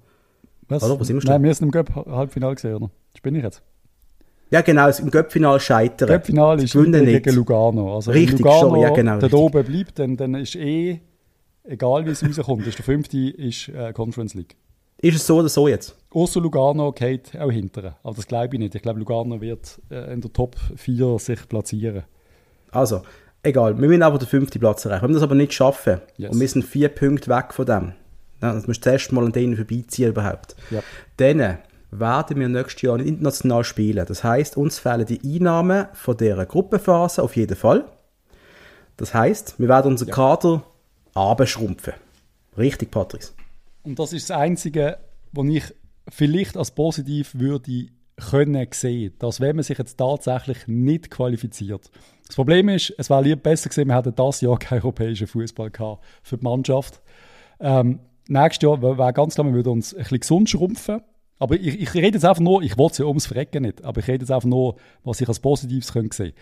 Was? 0.68 0.84
Oder, 0.84 1.00
wo 1.00 1.04
sind 1.04 1.22
wir 1.22 1.30
Nein, 1.30 1.44
wir 1.44 1.54
sind 1.54 1.66
im 1.66 1.72
Göpp 1.72 1.94
Halbfinale 1.94 2.56
gesehen, 2.56 2.76
oder? 2.76 2.90
Das 3.14 3.22
bin 3.22 3.36
ich 3.36 3.44
jetzt. 3.44 3.62
Ja, 4.50 4.62
genau, 4.62 4.90
im 4.90 5.12
Göppfinal 5.12 5.60
scheitern. 5.60 6.08
Göppfinal 6.08 6.62
ist 6.62 6.74
gegen 6.74 7.36
Lugano. 7.36 7.96
Also 7.96 8.12
Richtig, 8.12 8.40
Lugano 8.40 8.60
sorry, 8.60 8.82
ja, 8.82 8.90
genau. 8.90 9.18
Der 9.18 9.34
oben 9.34 9.64
bleibt, 9.64 10.00
dann, 10.00 10.18
dann 10.18 10.36
ist 10.36 10.56
eh 10.56 11.00
egal 11.64 12.06
wie 12.06 12.10
es 12.10 12.24
rauskommt, 12.24 12.66
ist 12.68 12.78
der 12.78 12.86
fünfte 12.86 13.18
ist 13.18 13.70
äh, 13.70 13.94
Conference 13.94 14.34
League. 14.34 14.56
Ist 14.98 15.16
es 15.16 15.26
so 15.26 15.38
oder 15.38 15.50
so 15.50 15.68
jetzt? 15.68 15.96
Außer 16.12 16.40
Lugano 16.40 16.92
geht 16.92 17.36
auch 17.40 17.52
hinterher. 17.52 17.98
Aber 18.04 18.16
das 18.16 18.28
glaube 18.28 18.56
ich 18.56 18.60
nicht. 18.60 18.76
Ich 18.76 18.82
glaube, 18.84 19.00
Lugano 19.00 19.42
wird 19.42 19.82
äh, 19.90 20.14
in 20.14 20.22
der 20.22 20.32
Top 20.32 20.56
4 20.76 21.18
sich 21.18 21.48
platzieren. 21.50 22.04
Also, 22.72 23.02
egal. 23.42 23.80
Wir 23.80 23.88
müssen 23.88 24.04
aber 24.04 24.20
den 24.20 24.28
fünften 24.28 24.60
Platz 24.60 24.86
erreichen. 24.86 25.08
Wir 25.08 25.14
das 25.14 25.24
aber 25.24 25.36
nicht 25.36 25.54
schaffen, 25.54 26.02
yes. 26.18 26.32
und 26.32 26.40
wir 26.40 26.48
sind 26.48 26.64
vier 26.64 26.90
Punkte 26.90 27.32
weg 27.32 27.54
von 27.54 27.66
dem, 27.66 27.94
dann 28.40 28.56
müssen 28.56 28.68
wir 28.68 28.82
zuerst 28.82 29.12
mal 29.12 29.26
an 29.26 29.32
denen 29.32 29.56
vorbeiziehen 29.56 30.10
überhaupt. 30.10 30.56
Ja. 30.70 30.82
Dann 31.18 31.58
werden 31.92 32.40
wir 32.40 32.48
nächstes 32.48 32.82
Jahr 32.84 33.00
international 33.00 33.64
spielen. 33.64 34.06
Das 34.06 34.24
heißt, 34.24 34.56
uns 34.56 34.80
fehlen 34.80 35.06
die 35.06 35.22
Einnahmen 35.24 35.88
von 35.94 36.16
dieser 36.16 36.46
Gruppenphase 36.46 37.22
auf 37.22 37.36
jeden 37.36 37.58
Fall. 37.58 37.86
Das 38.98 39.14
heißt, 39.14 39.60
wir 39.60 39.68
werden 39.68 39.94
unseren 39.94 40.10
ja. 40.10 40.16
Kader 40.16 40.64
abschrumpfen. 41.14 41.94
Richtig, 42.58 42.92
Patrice. 42.92 43.34
Und 43.84 44.00
das 44.00 44.14
ist 44.14 44.30
das 44.30 44.38
Einzige, 44.38 44.98
was 45.32 45.48
ich 45.48 45.64
vielleicht 46.10 46.58
als 46.58 46.72
positiv 46.72 47.34
würde 47.36 47.88
können 48.18 48.68
sehen, 48.72 49.14
dass 49.20 49.42
wenn 49.42 49.56
man 49.56 49.64
sich 49.64 49.78
jetzt 49.78 49.98
tatsächlich 49.98 50.68
nicht 50.68 51.10
qualifiziert. 51.10 51.90
Das 52.28 52.36
Problem 52.36 52.70
ist, 52.70 52.94
es 52.98 53.10
wäre 53.10 53.24
lieber 53.24 53.42
besser 53.42 53.70
gewesen, 53.70 53.88
wir 53.88 53.96
hätten 53.96 54.16
das 54.16 54.42
Jahr 54.42 54.60
keinen 54.60 54.82
europäischen 54.82 55.28
Fußball 55.28 55.72
gehabt 55.72 56.04
für 56.22 56.38
die 56.38 56.44
Mannschaft. 56.44 57.02
Ähm, 57.60 58.00
nächstes 58.28 58.68
Jahr 58.68 58.82
wäre 58.82 59.14
ganz 59.14 59.36
klar, 59.36 59.48
wir 59.48 59.54
würden 59.54 59.74
uns 59.74 59.94
ein 59.94 60.00
bisschen 60.00 60.20
gesund 60.20 60.50
schrumpfen. 60.50 61.02
Aber 61.40 61.56
ich, 61.56 61.80
ich 61.80 61.94
rede 61.96 62.18
jetzt 62.18 62.26
einfach 62.26 62.42
nur, 62.42 62.62
ich 62.62 62.78
will 62.78 62.86
es 62.86 63.00
ja 63.00 63.06
ums 63.06 63.26
Verrecken 63.26 63.64
nicht, 63.64 63.84
aber 63.84 64.00
ich 64.00 64.08
rede 64.08 64.24
jetzt 64.24 64.32
einfach 64.32 64.48
nur, 64.48 64.76
was 65.04 65.20
ich 65.22 65.28
als 65.28 65.40
Positives 65.40 65.92
können 65.92 66.12
sehen 66.12 66.34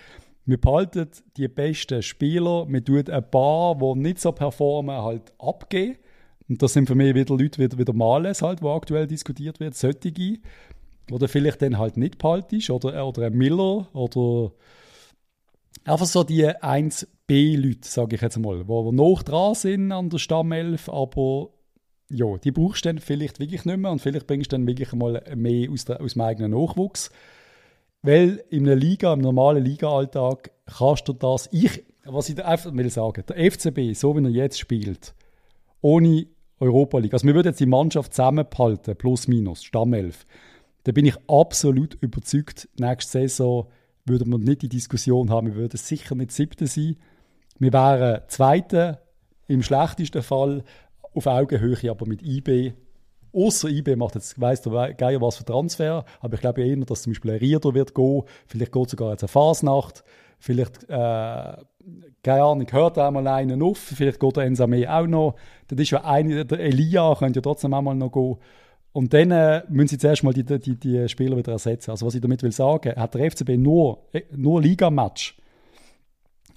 wir 0.49 0.59
behalten 0.59 1.09
die 1.37 1.47
besten 1.47 2.01
Spieler, 2.01 2.65
wir 2.67 2.83
tun 2.83 3.07
ein 3.07 3.29
paar, 3.29 3.75
die 3.75 3.99
nicht 3.99 4.19
so 4.19 4.31
performen, 4.31 4.95
halt 4.95 5.31
abgeben. 5.37 5.97
Und 6.47 6.61
das 6.63 6.73
sind 6.73 6.87
für 6.87 6.95
mich 6.95 7.13
wieder 7.13 7.37
Leute 7.37 7.59
wie, 7.59 7.77
wie 7.77 7.85
der 7.85 7.93
Males, 7.93 8.41
halt, 8.41 8.61
wo 8.63 8.71
aktuell 8.71 9.05
diskutiert 9.05 9.59
wird, 9.59 9.75
solche. 9.75 10.11
du 10.11 11.27
vielleicht 11.27 11.61
dann 11.61 11.77
halt 11.77 11.97
nicht 11.97 12.17
behaltest, 12.17 12.71
oder, 12.71 13.05
oder 13.05 13.27
ein 13.27 13.33
Miller, 13.33 13.87
oder 13.93 14.51
einfach 15.85 16.07
so 16.07 16.23
die 16.23 16.47
1B-Leute, 16.47 17.87
sage 17.87 18.15
ich 18.15 18.21
jetzt 18.21 18.39
mal, 18.39 18.67
wo, 18.67 18.91
noch 18.91 19.21
dran 19.21 19.53
sind 19.53 19.91
an 19.91 20.09
der 20.09 20.17
Stammelf, 20.17 20.89
aber 20.89 21.49
ja, 22.09 22.37
die 22.37 22.51
brauchst 22.51 22.85
du 22.85 22.89
dann 22.89 22.97
vielleicht 22.97 23.39
wirklich 23.39 23.65
nicht 23.65 23.77
mehr 23.77 23.91
und 23.91 24.01
vielleicht 24.01 24.25
bringst 24.25 24.51
du 24.51 24.57
dann 24.57 24.65
wirklich 24.65 24.91
mal 24.93 25.23
mehr 25.35 25.69
aus, 25.69 25.85
der, 25.85 26.01
aus 26.01 26.13
dem 26.13 26.23
eigenen 26.23 26.51
Nachwuchs. 26.51 27.11
Weil 28.01 28.43
in 28.49 28.65
einer 28.65 28.75
Liga, 28.75 29.13
im 29.13 29.19
normalen 29.19 29.63
Liga-Alltag, 29.63 30.51
kannst 30.65 31.07
du 31.07 31.13
das. 31.13 31.49
Ich, 31.51 31.83
was 32.05 32.29
ich 32.29 32.43
einfach 32.43 32.73
will 32.73 32.89
sagen, 32.89 33.23
der 33.27 33.51
FCB, 33.51 33.93
so 33.93 34.15
wie 34.15 34.23
er 34.23 34.29
jetzt 34.29 34.59
spielt, 34.59 35.13
ohne 35.81 36.27
Europa 36.59 36.97
League, 36.99 37.13
also 37.13 37.27
wir 37.27 37.35
würden 37.35 37.49
jetzt 37.49 37.59
die 37.59 37.65
Mannschaft 37.65 38.13
zusammenhalten, 38.13 38.95
plus 38.95 39.27
minus, 39.27 39.63
Stammelf, 39.63 40.25
da 40.83 40.91
bin 40.91 41.05
ich 41.05 41.15
absolut 41.27 41.95
überzeugt, 42.01 42.69
nächste 42.77 43.11
Saison 43.11 43.67
würden 44.05 44.31
wir 44.31 44.37
nicht 44.39 44.61
die 44.61 44.69
Diskussion 44.69 45.29
haben, 45.29 45.47
wir 45.47 45.55
würden 45.55 45.77
sicher 45.77 46.15
nicht 46.15 46.31
Siebte 46.31 46.67
sein. 46.67 46.97
Wir 47.59 47.73
wären 47.73 48.21
Zweite 48.27 48.99
im 49.47 49.61
schlechtesten 49.61 50.23
Fall 50.23 50.63
auf 51.13 51.27
Augenhöhe, 51.27 51.91
aber 51.91 52.05
mit 52.07 52.23
IB. 52.23 52.73
Außer 53.33 53.69
IB 53.69 53.95
macht 53.95 54.15
jetzt, 54.15 54.39
weiss 54.39 54.61
der 54.61 54.93
Geier 54.93 55.21
was 55.21 55.37
für 55.37 55.45
Transfer, 55.45 56.05
aber 56.19 56.33
ich 56.33 56.41
glaube 56.41 56.63
eher, 56.63 56.75
dass 56.77 57.03
zum 57.03 57.13
Beispiel 57.13 57.31
ein 57.31 57.37
Rieder 57.37 57.73
wird 57.73 57.93
gehen, 57.93 58.23
vielleicht 58.47 58.71
geht 58.71 58.89
sogar 58.89 59.11
jetzt 59.11 59.23
eine 59.23 59.27
Fasnacht, 59.27 60.03
vielleicht, 60.39 60.83
äh, 60.85 60.87
keine 62.23 62.43
Ahnung, 62.43 62.67
hört 62.71 62.97
einmal 62.97 63.27
einen 63.27 63.61
auf, 63.61 63.77
vielleicht 63.77 64.19
geht 64.19 64.35
der 64.35 64.43
Ensame 64.43 64.91
auch 64.91 65.07
noch, 65.07 65.35
das 65.67 65.79
ist 65.79 65.91
ja 65.91 66.03
eine, 66.03 66.45
der 66.45 66.59
Elia 66.59 67.15
könnte 67.15 67.37
ja 67.37 67.41
trotzdem 67.41 67.73
auch 67.73 67.81
mal 67.81 67.95
noch 67.95 68.11
gehen. 68.11 68.37
Und 68.91 69.13
dann 69.13 69.29
äh, 69.29 69.61
müssen 69.69 69.89
sie 69.89 69.97
zuerst 69.99 70.23
mal 70.23 70.33
die, 70.33 70.43
die, 70.43 70.75
die 70.75 71.07
Spieler 71.07 71.37
wieder 71.37 71.51
ersetzen. 71.51 71.91
Also 71.91 72.07
was 72.07 72.15
ich 72.15 72.21
damit 72.21 72.41
will 72.41 72.51
sagen, 72.51 72.95
hat 72.95 73.13
der 73.13 73.29
FCB 73.29 73.51
nur, 73.51 73.99
äh, 74.11 74.23
nur 74.35 74.61
Ligamatch 74.61 75.37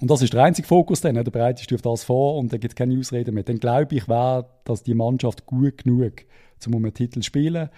und 0.03 0.11
das 0.11 0.21
ist 0.21 0.33
der 0.33 0.43
einzige 0.43 0.67
Fokus 0.67 1.01
dann, 1.01 1.15
der 1.15 1.23
bereitet 1.23 1.61
sich 1.61 1.75
auf 1.77 1.81
das 1.81 2.03
vor 2.03 2.37
und 2.37 2.53
da 2.53 2.57
gibt 2.57 2.73
es 2.73 2.77
keine 2.77 2.99
Ausrede 2.99 3.31
mehr. 3.31 3.45
Dann 3.45 3.61
glaube 3.61 3.95
ich, 3.95 4.09
wäre, 4.09 4.47
dass 4.65 4.83
die 4.83 4.95
Mannschaft 4.95 5.47
gut 5.47 5.85
genug, 5.85 6.25
um 6.67 6.75
einen 6.75 6.93
Titel 6.93 7.21
zu 7.21 7.23
spielen. 7.23 7.69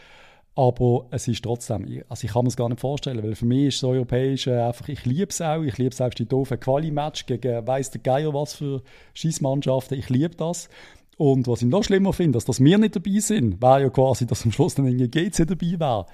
Aber 0.55 1.05
es 1.11 1.29
ist 1.29 1.45
trotzdem, 1.45 2.03
also 2.09 2.25
ich 2.25 2.33
kann 2.33 2.45
mir 2.45 2.49
es 2.49 2.57
gar 2.57 2.71
nicht 2.71 2.81
vorstellen, 2.81 3.23
weil 3.23 3.35
für 3.35 3.45
mich 3.45 3.67
ist 3.67 3.83
das 3.83 3.91
Europäische 3.91 4.65
einfach, 4.65 4.89
ich 4.89 5.05
liebe 5.05 5.29
es 5.29 5.43
auch, 5.43 5.61
ich 5.61 5.77
liebe 5.77 5.95
selbst 5.95 6.19
die 6.19 6.25
doofen 6.25 6.59
Quali-Match 6.59 7.27
gegen 7.27 7.67
weiss 7.67 7.91
der 7.91 8.01
Geier 8.01 8.33
was 8.33 8.55
für 8.55 8.83
Schießmannschaften, 9.13 9.99
ich 9.99 10.09
liebe 10.09 10.35
das. 10.35 10.71
Und 11.19 11.47
was 11.47 11.61
ich 11.61 11.69
noch 11.69 11.85
schlimmer 11.85 12.15
finde, 12.15 12.39
dass, 12.39 12.47
dass 12.47 12.65
wir 12.65 12.79
nicht 12.79 12.97
dabei 12.97 13.19
sind, 13.19 13.61
wäre 13.61 13.83
ja 13.83 13.91
quasi, 13.91 14.27
dass 14.27 14.47
am 14.47 14.53
Schluss 14.53 14.75
dann 14.75 14.87
irgendwie 14.87 15.09
GC 15.09 15.47
dabei 15.47 15.79
wäre. 15.79 16.07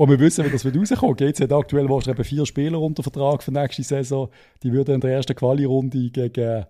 Und 0.00 0.08
wir 0.08 0.18
wissen, 0.18 0.46
wie 0.46 0.50
das 0.50 0.64
wird 0.64 0.78
rauskommen. 0.78 1.14
GC 1.14 1.42
hat 1.42 1.52
aktuell 1.52 1.86
wahrscheinlich 1.86 2.26
vier 2.26 2.46
Spieler 2.46 2.80
unter 2.80 3.02
Vertrag 3.02 3.42
für 3.42 3.52
nächste 3.52 3.82
Saison. 3.82 4.30
Die 4.62 4.72
würden 4.72 4.94
in 4.94 5.00
der 5.02 5.10
ersten 5.10 5.36
Quali-Runde 5.36 6.08
gegen, 6.08 6.64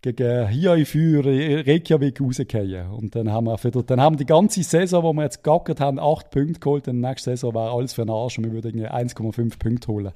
gegen 0.00 0.46
Hiai 0.46 0.84
für 0.84 1.24
Reykjavik 1.24 2.20
rausgehen. 2.20 2.88
Und 2.92 3.16
dann 3.16 3.32
haben 3.32 3.46
wir, 3.46 3.58
für, 3.58 3.72
dann 3.72 4.00
haben 4.00 4.16
die 4.16 4.26
ganze 4.26 4.62
Saison, 4.62 5.02
wo 5.02 5.12
wir 5.12 5.24
jetzt 5.24 5.42
gackert 5.42 5.80
haben, 5.80 5.98
acht 5.98 6.30
Punkte 6.30 6.60
geholt. 6.60 6.86
Und 6.86 7.00
nächste 7.00 7.30
Saison 7.30 7.52
wäre 7.52 7.72
alles 7.72 7.94
für 7.94 8.02
den 8.02 8.10
Arsch 8.10 8.38
und 8.38 8.44
wir 8.44 8.52
würden 8.52 8.80
1,5 8.80 9.58
Punkte 9.58 9.88
holen. 9.88 10.12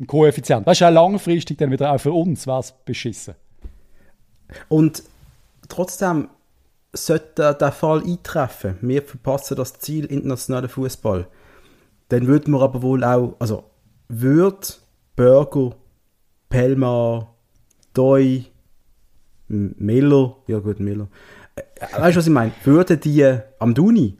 Ein 0.00 0.06
Koeffizient. 0.06 0.66
Das 0.66 0.80
ist 0.80 0.86
auch 0.86 0.90
langfristig 0.90 1.58
dann 1.58 1.70
wieder 1.70 1.92
auch 1.92 2.00
für 2.00 2.12
uns 2.12 2.46
es 2.46 2.72
beschissen. 2.86 3.34
Und 4.70 5.02
trotzdem, 5.68 6.28
sollte 6.92 7.56
der 7.58 7.72
Fall 7.72 8.02
eintreffen, 8.02 8.78
wir 8.80 9.02
verpassen 9.02 9.56
das 9.56 9.78
Ziel 9.78 10.06
internationaler 10.06 10.68
Fußball, 10.68 11.26
dann 12.08 12.26
würden 12.26 12.52
wir 12.52 12.62
aber 12.62 12.82
wohl 12.82 13.04
auch, 13.04 13.36
also 13.38 13.64
wird 14.08 14.80
Burger, 15.16 15.74
Pelmar, 16.48 17.34
Doi, 17.92 18.44
Miller, 19.48 20.36
ja 20.46 20.58
gut, 20.58 20.80
Miller, 20.80 21.08
äh, 21.56 21.62
weißt 21.98 22.16
du, 22.16 22.18
was 22.18 22.26
ich 22.26 22.32
meine? 22.32 22.52
Würden 22.64 23.00
die 23.00 23.38
am 23.58 23.74
Duni, 23.74 24.18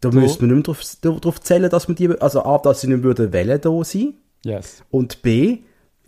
da 0.00 0.12
so. 0.12 0.18
müsste 0.18 0.46
man 0.46 0.56
nicht 0.56 0.66
mehr 0.66 1.14
darauf 1.20 1.40
zählen, 1.40 1.70
dass 1.70 1.88
man 1.88 1.96
die, 1.96 2.08
also 2.20 2.44
A, 2.44 2.58
dass 2.58 2.80
sie 2.82 2.88
nicht 2.88 3.02
würden 3.02 3.32
wählen 3.32 3.60
da 3.60 3.84
sein, 3.84 4.14
yes. 4.44 4.82
und 4.90 5.22
B, 5.22 5.60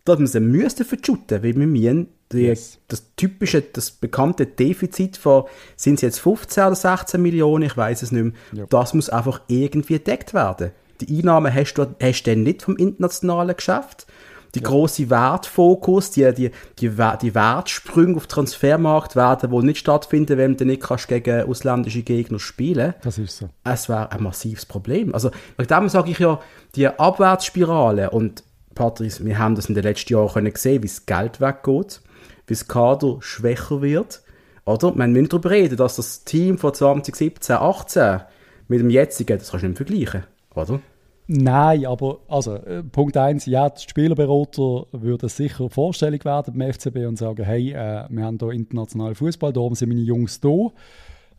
dass 0.05 0.19
man 0.19 0.27
sie 0.27 0.41
müsste 0.41 0.85
verschütten, 0.85 1.43
weil 1.43 1.57
wir 1.57 1.67
müssen 1.67 2.09
die, 2.33 2.47
yes. 2.47 2.79
das 2.89 3.05
typische, 3.17 3.63
das 3.63 3.91
bekannte 3.91 4.47
Defizit 4.47 5.17
von, 5.17 5.45
sind 5.77 5.95
es 5.95 6.03
jetzt 6.03 6.21
15 6.21 6.65
oder 6.65 6.75
16 6.75 7.21
Millionen, 7.23 7.65
ich 7.65 7.77
weiß 7.77 8.03
es 8.03 8.13
nicht 8.13 8.25
mehr, 8.25 8.33
ja. 8.53 8.67
das 8.69 8.95
muss 8.95 9.09
einfach 9.09 9.41
irgendwie 9.47 9.95
gedeckt 9.95 10.35
werden. 10.35 10.73
Die 11.01 11.19
Einnahmen 11.19 11.55
hast 11.55 11.75
du, 11.75 11.87
hast 12.03 12.23
du 12.23 12.31
dann 12.31 12.43
nicht 12.43 12.63
vom 12.63 12.77
internationalen 12.77 13.55
Geschäft. 13.55 14.07
Die 14.55 14.61
ja. 14.61 14.69
große 14.69 15.11
Wertfokus, 15.11 16.13
die, 16.13 16.33
die, 16.33 16.51
die, 16.79 16.89
die 16.89 17.35
Wertsprünge 17.35 18.17
auf 18.17 18.27
Transfermarkt 18.27 19.15
werden 19.15 19.51
wohl 19.51 19.63
nicht 19.63 19.79
stattfinden, 19.79 20.39
wenn 20.39 20.57
du 20.57 20.65
nicht 20.65 20.83
kannst 20.83 21.09
gegen 21.09 21.43
ausländische 21.43 22.03
Gegner 22.03 22.39
spielen 22.39 22.95
Das 23.03 23.19
ist 23.19 23.37
so. 23.37 23.51
Es 23.65 23.91
wäre 23.91 24.11
ein 24.13 24.23
massives 24.23 24.65
Problem. 24.65 25.13
Also, 25.13 25.31
bei 25.59 25.65
dem 25.65 25.91
sage 25.91 26.11
ich 26.11 26.21
ja, 26.21 26.41
die 26.75 26.87
Abwärtsspirale 26.89 28.11
und 28.11 28.45
Patrice, 28.75 29.25
wir 29.27 29.39
haben 29.39 29.57
das 29.57 29.67
in 29.67 29.75
den 29.75 29.85
letzten 29.85 30.15
Jahren 30.15 30.51
gesehen, 30.51 30.83
wie 30.83 30.89
das 30.89 31.05
Geld 31.05 31.41
weggeht 31.41 32.01
wie 32.47 32.55
das 32.55 32.69
Kader 32.69 33.19
schwächer 33.21 33.83
wird. 33.83 34.23
Oder? 34.65 34.95
Wir 34.97 35.07
müssen 35.07 35.29
darüber 35.29 35.51
reden, 35.51 35.77
dass 35.77 35.97
das 35.97 36.25
Team 36.25 36.59
von 36.59 36.75
2017, 36.75 37.57
18 37.57 38.21
mit 38.69 38.81
dem 38.81 38.91
jetzigen, 38.91 39.39
das 39.39 39.51
kannst 39.51 39.65
du 39.65 39.69
nicht 39.69 39.77
vergleichen, 39.77 40.25
oder? 40.55 40.81
Nein, 41.29 41.87
aber 41.87 42.21
also, 42.29 42.55
äh, 42.55 42.85
Punkt 42.85 43.17
1, 43.17 43.47
ja, 43.47 43.69
die 43.69 43.83
Spielerberater 43.83 44.87
würden 44.93 45.29
sicher 45.29 45.69
vorstellig 45.69 46.25
werden 46.25 46.57
beim 46.57 46.73
FCB 46.73 47.07
und 47.07 47.17
sagen, 47.19 47.45
hey, 47.45 47.73
äh, 47.73 48.07
wir 48.09 48.25
haben 48.25 48.39
hier 48.39 48.53
internationalen 48.53 49.17
Fußball, 49.17 49.53
darum 49.53 49.75
sind 49.75 49.89
meine 49.89 50.03
Jungs 50.03 50.41
da. 50.41 50.49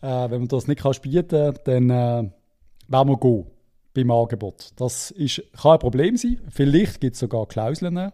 Äh, 0.01 0.29
wenn 0.29 0.39
man 0.39 0.47
das 0.49 0.67
nicht 0.67 0.81
kannst 0.81 1.01
bieten 1.01 1.53
dann 1.63 1.89
äh, 1.89 2.29
werden 2.89 3.09
wir 3.09 3.17
gehen 3.17 3.45
beim 3.93 4.11
Angebot. 4.11 4.71
Das 4.75 5.11
ist, 5.11 5.41
kann 5.59 5.73
ein 5.73 5.79
Problem 5.79 6.17
sein. 6.17 6.39
Vielleicht 6.49 6.99
gibt 6.99 7.13
es 7.13 7.19
sogar 7.19 7.47
Klauseln, 7.47 8.11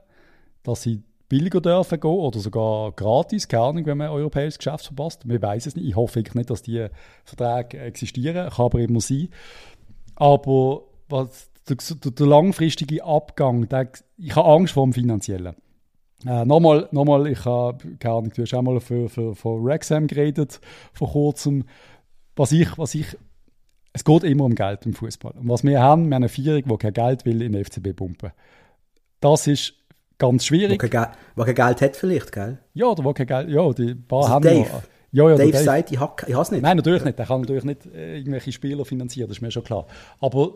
dass 0.62 0.82
sie 0.84 1.02
billiger 1.34 1.62
dürfen 1.62 2.00
gehen 2.00 2.12
oder 2.12 2.40
sogar 2.40 2.92
gratis, 2.92 3.48
keine 3.48 3.64
Ahnung, 3.64 3.86
wenn 3.88 3.98
man 3.98 4.08
ein 4.08 4.14
europäisches 4.14 4.60
Geschäft 4.60 4.86
verpasst. 4.86 5.28
Wir 5.28 5.42
wissen 5.42 5.70
es 5.70 5.76
nicht. 5.76 5.88
Ich 5.88 5.96
hoffe 5.96 6.20
nicht, 6.20 6.50
dass 6.52 6.62
diese 6.62 6.92
Verträge 7.24 7.80
existieren. 7.80 8.52
Kann 8.52 8.66
aber 8.66 8.80
immer 8.80 9.02
sein. 9.02 9.30
Aber 10.16 10.84
was, 11.10 11.50
der, 11.68 12.12
der, 12.12 12.28
langfristige 12.28 13.04
Abgang, 13.04 13.68
der, 13.68 13.90
ich 14.18 14.36
habe 14.36 14.48
Angst 14.48 14.76
vor 14.76 14.86
dem 14.86 14.94
Finanziellen. 14.94 15.56
Äh, 16.24 16.46
nochmal, 16.46 16.88
nochmal, 16.92 17.26
ich 17.26 17.44
habe, 17.46 17.96
keine 17.98 18.14
Ahnung, 18.14 18.32
du 18.36 18.44
hast 18.44 18.54
auch 18.54 18.62
mal 18.62 18.80
für, 18.80 19.10
für, 19.10 19.34
für 19.34 19.64
Wrexham 19.64 20.06
geredet 20.06 20.62
vor 20.94 21.10
kurzem. 21.14 21.64
Was 22.36 22.52
ich, 22.52 22.78
was 22.78 22.94
ich, 22.94 23.08
es 23.92 24.06
geht 24.06 24.24
immer 24.24 24.46
um 24.46 24.54
Geld 24.54 24.86
im 24.86 24.94
Fußball. 24.94 25.34
Und 25.34 25.50
was 25.50 25.64
wir 25.64 25.82
haben, 25.82 26.10
wir 26.10 26.16
haben 26.16 26.24
eine 26.24 26.30
Vierung, 26.30 26.64
die 26.64 26.78
kein 26.78 26.94
Geld 26.94 27.26
will 27.26 27.42
in 27.42 27.54
den 27.54 27.66
FCB 27.66 27.96
pumpen. 27.96 28.34
Das 29.20 29.48
ist 29.48 29.74
ganz 30.28 30.46
schwierig. 30.46 30.82
Wo 30.82 30.88
kein, 30.88 31.08
wo 31.36 31.44
kein 31.44 31.56
Geld 31.56 31.82
hat 31.82 31.98
vielleicht, 31.98 32.32
gell? 32.32 32.58
Ja, 32.74 32.88
oder 32.88 33.04
wo 33.04 33.14
kein 33.14 33.28
Geld, 33.28 33.50
ja, 33.50 33.74
die 33.74 33.96
paar 33.96 34.20
also 34.20 34.30
haben 34.30 34.44
Dave. 34.44 34.70
Ja, 35.12 35.26
ja, 35.26 35.30
ja, 35.30 35.36
Dave, 35.36 35.52
Dave 35.52 35.64
sagt, 35.64 35.92
ich 35.92 36.00
habe 36.00 36.24
es 36.28 36.52
nicht. 36.52 36.64
Nein, 36.64 36.78
natürlich 36.78 37.04
nicht. 37.04 37.20
Er 37.20 37.26
kann 37.28 37.42
natürlich 37.42 37.64
nicht 37.66 37.86
äh, 37.86 38.18
irgendwelche 38.18 38.52
Spieler 38.52 38.84
finanzieren, 38.84 39.28
das 39.28 39.38
ist 39.38 39.42
mir 39.42 39.52
schon 39.52 39.64
klar. 39.64 39.86
Aber 40.20 40.54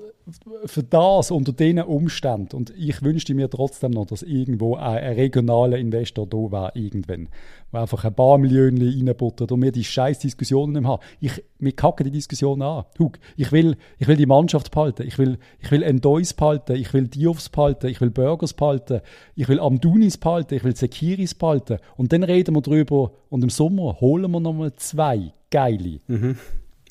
für 0.66 0.82
das, 0.82 1.30
unter 1.30 1.54
diesen 1.54 1.80
Umständen, 1.82 2.56
und 2.56 2.74
ich 2.76 3.04
wünschte 3.04 3.36
mir 3.36 3.50
trotzdem 3.50 3.92
noch, 3.92 4.08
dass 4.08 4.24
irgendwo 4.24 4.76
ein, 4.76 4.98
ein 4.98 5.14
regionaler 5.14 5.78
Investor 5.78 6.26
da 6.26 6.38
wäre, 6.38 6.72
irgendwann, 6.74 7.30
der 7.72 7.82
einfach 7.82 8.04
ein 8.06 8.14
paar 8.14 8.38
Millionen 8.38 8.82
reinbuttert 8.82 9.52
und 9.52 9.62
wir 9.62 9.72
die 9.72 9.84
scheiß 9.84 10.20
Diskussionen 10.20 10.74
nicht 10.74 10.86
haben. 10.86 11.02
Ich, 11.20 11.44
wir 11.60 11.72
kacken 11.74 12.06
die 12.06 12.12
Diskussion 12.12 12.62
an. 12.62 12.86
Hug, 12.98 13.20
ich 13.36 13.52
will, 13.52 13.76
ich 13.98 14.08
will 14.08 14.16
die 14.16 14.26
Mannschaft 14.26 14.72
behalten, 14.72 15.06
ich 15.06 15.18
will, 15.18 15.38
ich 15.60 15.70
will 15.72 15.84
Endois 15.84 16.34
behalten, 16.36 16.76
ich 16.76 16.94
will 16.94 17.08
Diofs 17.08 17.50
behalten, 17.50 17.88
ich 17.88 18.00
will 18.00 18.10
Burgers 18.10 18.54
behalten, 18.54 19.02
ich 19.36 19.48
will 19.48 19.60
Amdunis 19.60 20.18
behalten, 20.18 20.56
ich 20.56 20.64
will 20.64 20.76
Sekiris 20.76 21.36
behalten. 21.36 21.78
Und 21.98 22.14
dann 22.14 22.24
reden 22.24 22.56
wir 22.56 22.62
drüber 22.62 23.12
und 23.30 23.44
im 23.44 23.50
Sommer 23.50 24.00
holen 24.00 24.32
wir 24.32 24.40
nochmal 24.40 24.74
zwei 24.76 25.34
geile. 25.52 26.00
Mhm. 26.08 26.38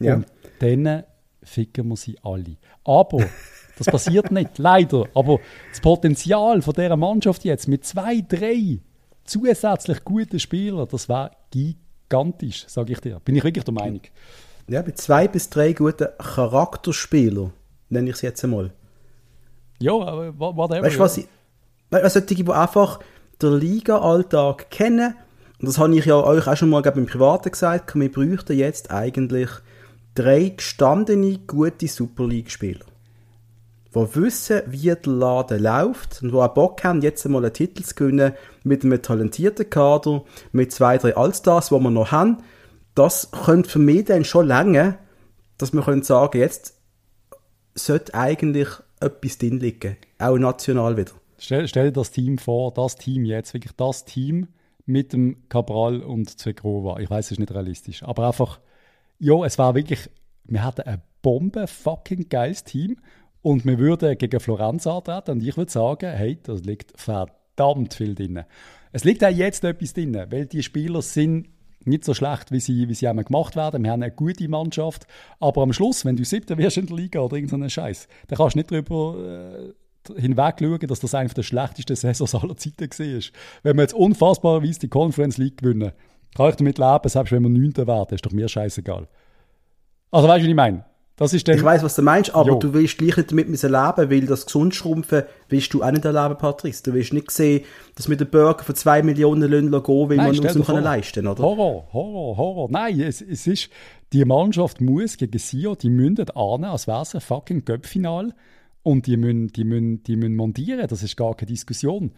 Ja. 0.00 0.16
Und 0.16 0.26
dann 0.58 1.04
ficken 1.42 1.88
wir 1.88 1.96
sie 1.96 2.18
alle. 2.22 2.56
Aber 2.84 3.24
das 3.78 3.86
passiert 3.86 4.30
nicht, 4.30 4.58
leider. 4.58 5.06
Aber 5.14 5.38
das 5.70 5.80
Potenzial 5.80 6.62
von 6.62 6.74
dieser 6.74 6.96
Mannschaft 6.96 7.44
jetzt 7.44 7.68
mit 7.68 7.84
zwei, 7.84 8.20
drei 8.20 8.80
zusätzlich 9.26 10.04
guten 10.04 10.38
Spielern, 10.38 10.88
das 10.90 11.08
wäre 11.08 11.30
gigantisch, 11.50 12.64
sage 12.68 12.92
ich 12.92 13.00
dir. 13.00 13.20
Bin 13.24 13.36
ich 13.36 13.44
wirklich 13.44 13.64
der 13.64 13.74
Meinung. 13.74 14.00
Ja, 14.68 14.82
mit 14.82 14.98
zwei 14.98 15.28
bis 15.28 15.48
drei 15.48 15.72
guten 15.72 16.08
Charakterspielern, 16.18 17.52
nenne 17.88 18.10
ich 18.10 18.16
es 18.16 18.22
jetzt 18.22 18.44
einmal. 18.44 18.72
Ja, 19.78 19.92
aber 19.92 20.38
whatever. 20.38 20.82
Weißt 20.82 20.96
du, 20.96 21.00
was 21.00 21.18
ich. 21.18 21.28
Weißt 21.90 22.16
du, 22.16 22.20
die, 22.22 22.34
die 22.34 22.50
einfach 22.50 22.98
den 23.40 23.58
Liga-Alltag 23.58 24.70
kennen, 24.70 25.14
und 25.60 25.68
das 25.68 25.78
habe 25.78 25.96
ich 25.96 26.04
ja 26.04 26.16
euch 26.16 26.46
auch 26.46 26.56
schon 26.56 26.70
mal 26.70 26.82
glaub, 26.82 26.96
im 26.96 27.06
Privaten 27.06 27.50
gesagt, 27.50 27.94
wir 27.94 28.10
bräuchten 28.10 28.58
jetzt 28.58 28.90
eigentlich 28.90 29.50
drei 30.14 30.48
gestandene, 30.50 31.38
gute 31.46 31.86
Super 31.88 32.26
League-Spieler, 32.26 32.84
die 33.96 34.14
wissen, 34.16 34.62
wie 34.66 34.94
der 34.94 35.12
Laden 35.12 35.62
läuft 35.62 36.22
und 36.22 36.32
die 36.32 36.36
auch 36.36 36.48
Bock 36.48 36.84
haben, 36.84 37.02
jetzt 37.02 37.24
einmal 37.24 37.44
einen 37.44 37.54
Titel 37.54 37.82
zu 37.82 37.94
gewinnen 37.94 38.32
mit 38.64 38.84
einem 38.84 39.00
talentierten 39.00 39.70
Kader, 39.70 40.24
mit 40.52 40.72
zwei, 40.72 40.98
drei 40.98 41.16
Allstars, 41.16 41.68
die 41.68 41.74
wir 41.74 41.90
noch 41.90 42.12
haben. 42.12 42.38
Das 42.94 43.30
könnte 43.30 43.70
für 43.70 43.78
mich 43.78 44.06
dann 44.06 44.24
schon 44.24 44.46
länger, 44.46 44.98
dass 45.58 45.72
wir 45.72 45.82
können 45.82 46.02
sagen, 46.02 46.38
jetzt 46.38 46.74
sollte 47.74 48.14
eigentlich 48.14 48.68
etwas 49.00 49.38
drin 49.38 49.60
liegen, 49.60 49.96
auch 50.18 50.38
national 50.38 50.96
wieder. 50.96 51.12
Stell, 51.38 51.68
stell 51.68 51.86
dir 51.86 51.92
das 51.92 52.10
Team 52.10 52.38
vor, 52.38 52.72
das 52.72 52.96
Team 52.96 53.24
jetzt, 53.24 53.52
wirklich 53.54 53.74
das 53.76 54.04
Team 54.04 54.48
mit 54.86 55.12
dem 55.12 55.48
Cabral 55.48 56.00
und 56.00 56.38
Zegrova. 56.38 56.98
Ich 57.00 57.10
weiß, 57.10 57.26
es 57.26 57.32
ist 57.32 57.38
nicht 57.38 57.52
realistisch, 57.52 58.02
aber 58.02 58.26
einfach, 58.28 58.60
ja, 59.18 59.44
es 59.44 59.58
war 59.58 59.74
wirklich, 59.74 60.08
wir 60.44 60.64
hatten 60.64 60.82
ein 60.82 61.02
Bombe, 61.22 61.66
fucking 61.66 62.28
geiles 62.28 62.64
Team 62.64 62.98
und 63.46 63.64
wir 63.64 63.78
würden 63.78 64.18
gegen 64.18 64.40
Florenz 64.40 64.88
antreten 64.88 65.30
und 65.30 65.46
ich 65.46 65.56
würde 65.56 65.70
sagen, 65.70 66.10
hey, 66.10 66.36
da 66.42 66.54
liegt 66.54 67.00
verdammt 67.00 67.94
viel 67.94 68.16
drin. 68.16 68.42
Es 68.90 69.04
liegt 69.04 69.22
auch 69.22 69.30
jetzt 69.30 69.62
etwas 69.62 69.94
drin, 69.94 70.20
weil 70.30 70.46
die 70.46 70.64
Spieler 70.64 71.00
sind 71.00 71.50
nicht 71.84 72.04
so 72.04 72.12
schlecht, 72.12 72.50
wie 72.50 72.58
sie, 72.58 72.88
wie 72.88 72.94
sie 72.94 73.06
einmal 73.06 73.24
gemacht 73.24 73.54
werden. 73.54 73.84
Wir 73.84 73.92
haben 73.92 74.02
eine 74.02 74.10
gute 74.10 74.48
Mannschaft, 74.48 75.06
aber 75.38 75.62
am 75.62 75.72
Schluss, 75.72 76.04
wenn 76.04 76.16
du 76.16 76.24
siebter 76.24 76.58
wirst 76.58 76.76
in 76.76 76.86
der 76.86 76.96
Liga 76.96 77.20
oder 77.20 77.36
irgendeinen 77.36 77.70
Scheiß, 77.70 78.08
dann 78.26 78.36
kannst 78.36 78.56
du 78.56 78.58
nicht 78.58 78.72
darüber 78.72 79.72
äh, 80.08 80.20
hinweg 80.20 80.56
schauen, 80.58 80.80
dass 80.80 80.98
das 80.98 81.14
eine 81.14 81.28
der 81.28 81.44
schlechtesten 81.44 81.94
Saisons 81.94 82.34
aller 82.34 82.56
Zeiten 82.56 82.80
war. 82.80 83.22
Wenn 83.62 83.76
wir 83.76 83.82
jetzt 83.82 83.94
unfassbarerweise 83.94 84.80
die 84.80 84.88
Conference 84.88 85.38
League 85.38 85.58
gewinnen, 85.58 85.92
kann 86.34 86.50
ich 86.50 86.56
damit 86.56 86.78
leben, 86.78 87.08
selbst 87.08 87.30
wenn 87.30 87.44
wir 87.44 87.48
Neunter 87.48 87.86
werden, 87.86 88.16
ist 88.16 88.26
doch 88.26 88.32
mir 88.32 88.48
scheißegal. 88.48 89.06
Also 90.10 90.26
weißt 90.26 90.38
du, 90.38 90.42
was 90.42 90.50
ich 90.50 90.56
meine? 90.56 90.84
Das 91.18 91.32
ist 91.32 91.48
dann, 91.48 91.56
ich 91.56 91.64
weiß, 91.64 91.82
was 91.82 91.94
du 91.94 92.02
meinst, 92.02 92.34
aber 92.34 92.50
jo. 92.50 92.58
du 92.58 92.74
willst 92.74 92.98
gleich 92.98 93.16
nicht 93.16 93.30
damit 93.30 93.48
müssen 93.48 93.72
leben, 93.72 94.10
weil 94.10 94.26
das 94.26 94.44
Gesundschrumpfen 94.44 95.22
willst 95.48 95.72
du 95.72 95.82
auch 95.82 95.90
nicht 95.90 96.04
erleben, 96.04 96.36
Patrice. 96.36 96.82
Du 96.82 96.92
willst 96.92 97.14
nicht 97.14 97.30
sehen, 97.30 97.64
dass 97.94 98.06
mit 98.06 98.20
den 98.20 98.28
Burger 98.28 98.62
von 98.62 98.74
zwei 98.74 99.02
Millionen 99.02 99.50
Löhnen 99.50 99.70
gehen, 99.70 100.08
weil 100.10 100.16
Nein, 100.18 100.36
man 100.36 100.46
uns 100.46 100.54
noch 100.54 100.80
leisten 100.80 101.26
oder? 101.26 101.42
Horror, 101.42 101.88
Horror, 101.90 102.36
Horror. 102.36 102.68
Nein, 102.70 103.00
es, 103.00 103.22
es 103.22 103.46
ist, 103.46 103.70
die 104.12 104.26
Mannschaft 104.26 104.82
muss 104.82 105.16
gegen 105.16 105.38
Sio, 105.38 105.74
die 105.74 105.88
müssen 105.88 106.28
ahnen, 106.34 106.64
als 106.64 106.86
wäre 106.86 107.00
es 107.00 107.14
ein 107.14 107.22
fucking 107.22 107.64
Göppfinal 107.64 108.34
und 108.82 109.06
die 109.06 109.16
müssen, 109.16 109.48
die, 109.48 109.64
müssen, 109.64 110.02
die 110.02 110.16
müssen 110.16 110.36
montieren, 110.36 110.86
das 110.86 111.02
ist 111.02 111.16
gar 111.16 111.34
keine 111.34 111.50
Diskussion. 111.50 112.12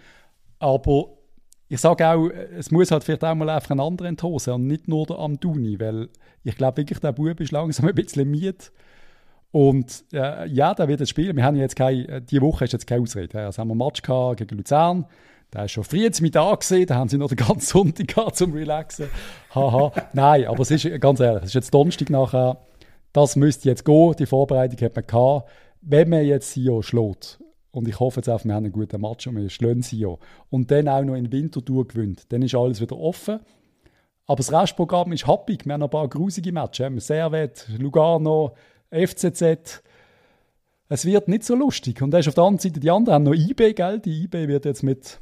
Aber 0.59 1.11
ich 1.69 1.81
sage 1.81 2.05
auch, 2.09 2.29
es 2.29 2.73
muss 2.73 2.91
halt 2.91 3.05
vielleicht 3.05 3.23
auch 3.23 3.35
mal 3.37 3.49
einfach 3.51 3.71
ein 3.71 3.81
anderer 3.81 4.09
enthosen 4.09 4.55
und 4.55 4.67
nicht 4.67 4.89
nur 4.89 5.07
der 5.07 5.19
Amduni, 5.19 5.79
weil 5.79 6.09
ich 6.43 6.57
glaube 6.57 6.79
wirklich, 6.79 6.99
der 6.99 7.13
Bub 7.13 7.41
ist 7.41 7.53
langsam 7.53 7.87
ein 7.87 7.95
bisschen 7.95 8.29
miet. 8.29 8.73
Und 9.51 10.05
äh, 10.13 10.47
ja, 10.49 10.75
der 10.75 10.89
wird 10.89 11.01
jetzt 11.01 11.09
spielen. 11.09 11.37
Wir 11.37 11.45
haben 11.45 11.57
jetzt 11.57 11.77
keine, 11.77 12.07
äh, 12.09 12.23
diese 12.23 12.43
Woche 12.43 12.65
ist 12.65 12.73
jetzt 12.73 12.87
keine 12.87 13.03
Ausrede. 13.03 13.41
Also 13.41 13.61
haben 13.61 13.69
wir 13.69 13.73
einen 13.73 13.79
Match 13.79 14.03
gehabt 14.03 14.39
gegen 14.39 14.57
Luzern. 14.57 15.07
Der 15.53 15.65
ist 15.65 15.73
schon 15.73 15.85
früh 15.85 16.09
mit 16.21 16.35
da 16.35 16.55
gesehen, 16.55 16.87
da 16.87 16.97
haben 16.97 17.09
sie 17.09 17.17
noch 17.17 17.29
den 17.29 17.39
ganzen 17.39 17.61
Sonntag 17.61 18.09
gehabt 18.09 18.37
zum 18.37 18.53
Relaxen. 18.53 19.07
Haha. 19.55 19.93
Nein, 20.13 20.47
aber 20.47 20.61
es 20.61 20.71
ist 20.71 21.01
ganz 21.01 21.21
ehrlich, 21.21 21.43
es 21.45 21.49
ist 21.49 21.55
jetzt 21.55 21.73
Donnerstag 21.73 22.11
nachher. 22.11 22.59
Das 23.15 23.37
müsste 23.37 23.71
jetzt 23.71 23.85
gehen. 23.85 24.15
Die 24.19 24.27
Vorbereitung 24.27 24.79
hat 24.85 24.95
man 24.95 25.07
gehabt. 25.07 25.49
Wenn 25.81 26.11
man 26.11 26.25
jetzt 26.27 26.53
Sio 26.53 26.83
schlägt, 26.83 27.39
und 27.71 27.89
ich 27.89 27.99
hoffe 27.99 28.21
jetzt 28.21 28.29
auch, 28.29 28.45
wir 28.45 28.55
haben 28.55 28.65
einen 28.65 28.73
guten 28.73 29.01
Match 29.01 29.27
und 29.27 29.37
wir 29.37 29.49
schlagen 29.49 29.83
Sio, 29.83 30.19
und 30.51 30.71
dann 30.71 30.89
auch 30.89 31.03
noch 31.03 31.15
in 31.15 31.33
Winterthur 31.33 31.89
gewinnt, 31.89 32.31
dann 32.31 32.43
ist 32.43 32.55
alles 32.55 32.81
wieder 32.81 32.99
offen. 32.99 33.41
Aber 34.27 34.37
das 34.37 34.53
Restprogramm 34.53 35.13
ist 35.13 35.27
happig. 35.27 35.65
Wir 35.65 35.73
haben 35.73 35.81
noch 35.81 35.87
ein 35.87 35.91
paar 35.91 36.09
grusige 36.09 36.53
Matches. 36.53 37.07
Servet, 37.07 37.67
Lugano, 37.79 38.55
FCZ. 38.91 39.83
Es 40.89 41.05
wird 41.05 41.29
nicht 41.29 41.45
so 41.45 41.55
lustig. 41.55 42.01
Und 42.03 42.11
dann 42.11 42.21
ist 42.21 42.29
auf 42.29 42.35
der 42.35 42.45
anderen 42.45 42.61
Seite, 42.61 42.81
die 42.81 42.91
anderen 42.91 43.15
haben 43.15 43.25
noch 43.25 43.35
IB, 43.35 43.75
gell? 43.75 44.01
Die 44.01 44.25
IB 44.25 44.49
wird 44.49 44.65
jetzt 44.65 44.83
mit, 44.83 45.21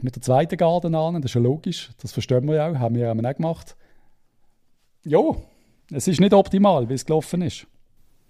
mit 0.00 0.16
der 0.16 0.22
zweiten 0.22 0.56
Garde 0.56 0.88
an, 0.88 1.14
das 1.14 1.30
ist 1.30 1.34
ja 1.34 1.40
logisch. 1.40 1.90
Das 2.02 2.12
verstehen 2.12 2.46
wir 2.46 2.56
ja 2.56 2.68
auch, 2.68 2.78
haben 2.78 2.96
wir 2.96 3.06
ja 3.06 3.12
auch 3.12 3.36
gemacht. 3.36 3.76
Ja, 5.04 5.20
es 5.92 6.08
ist 6.08 6.20
nicht 6.20 6.34
optimal, 6.34 6.88
wie 6.88 6.94
es 6.94 7.06
gelaufen 7.06 7.42
ist. 7.42 7.66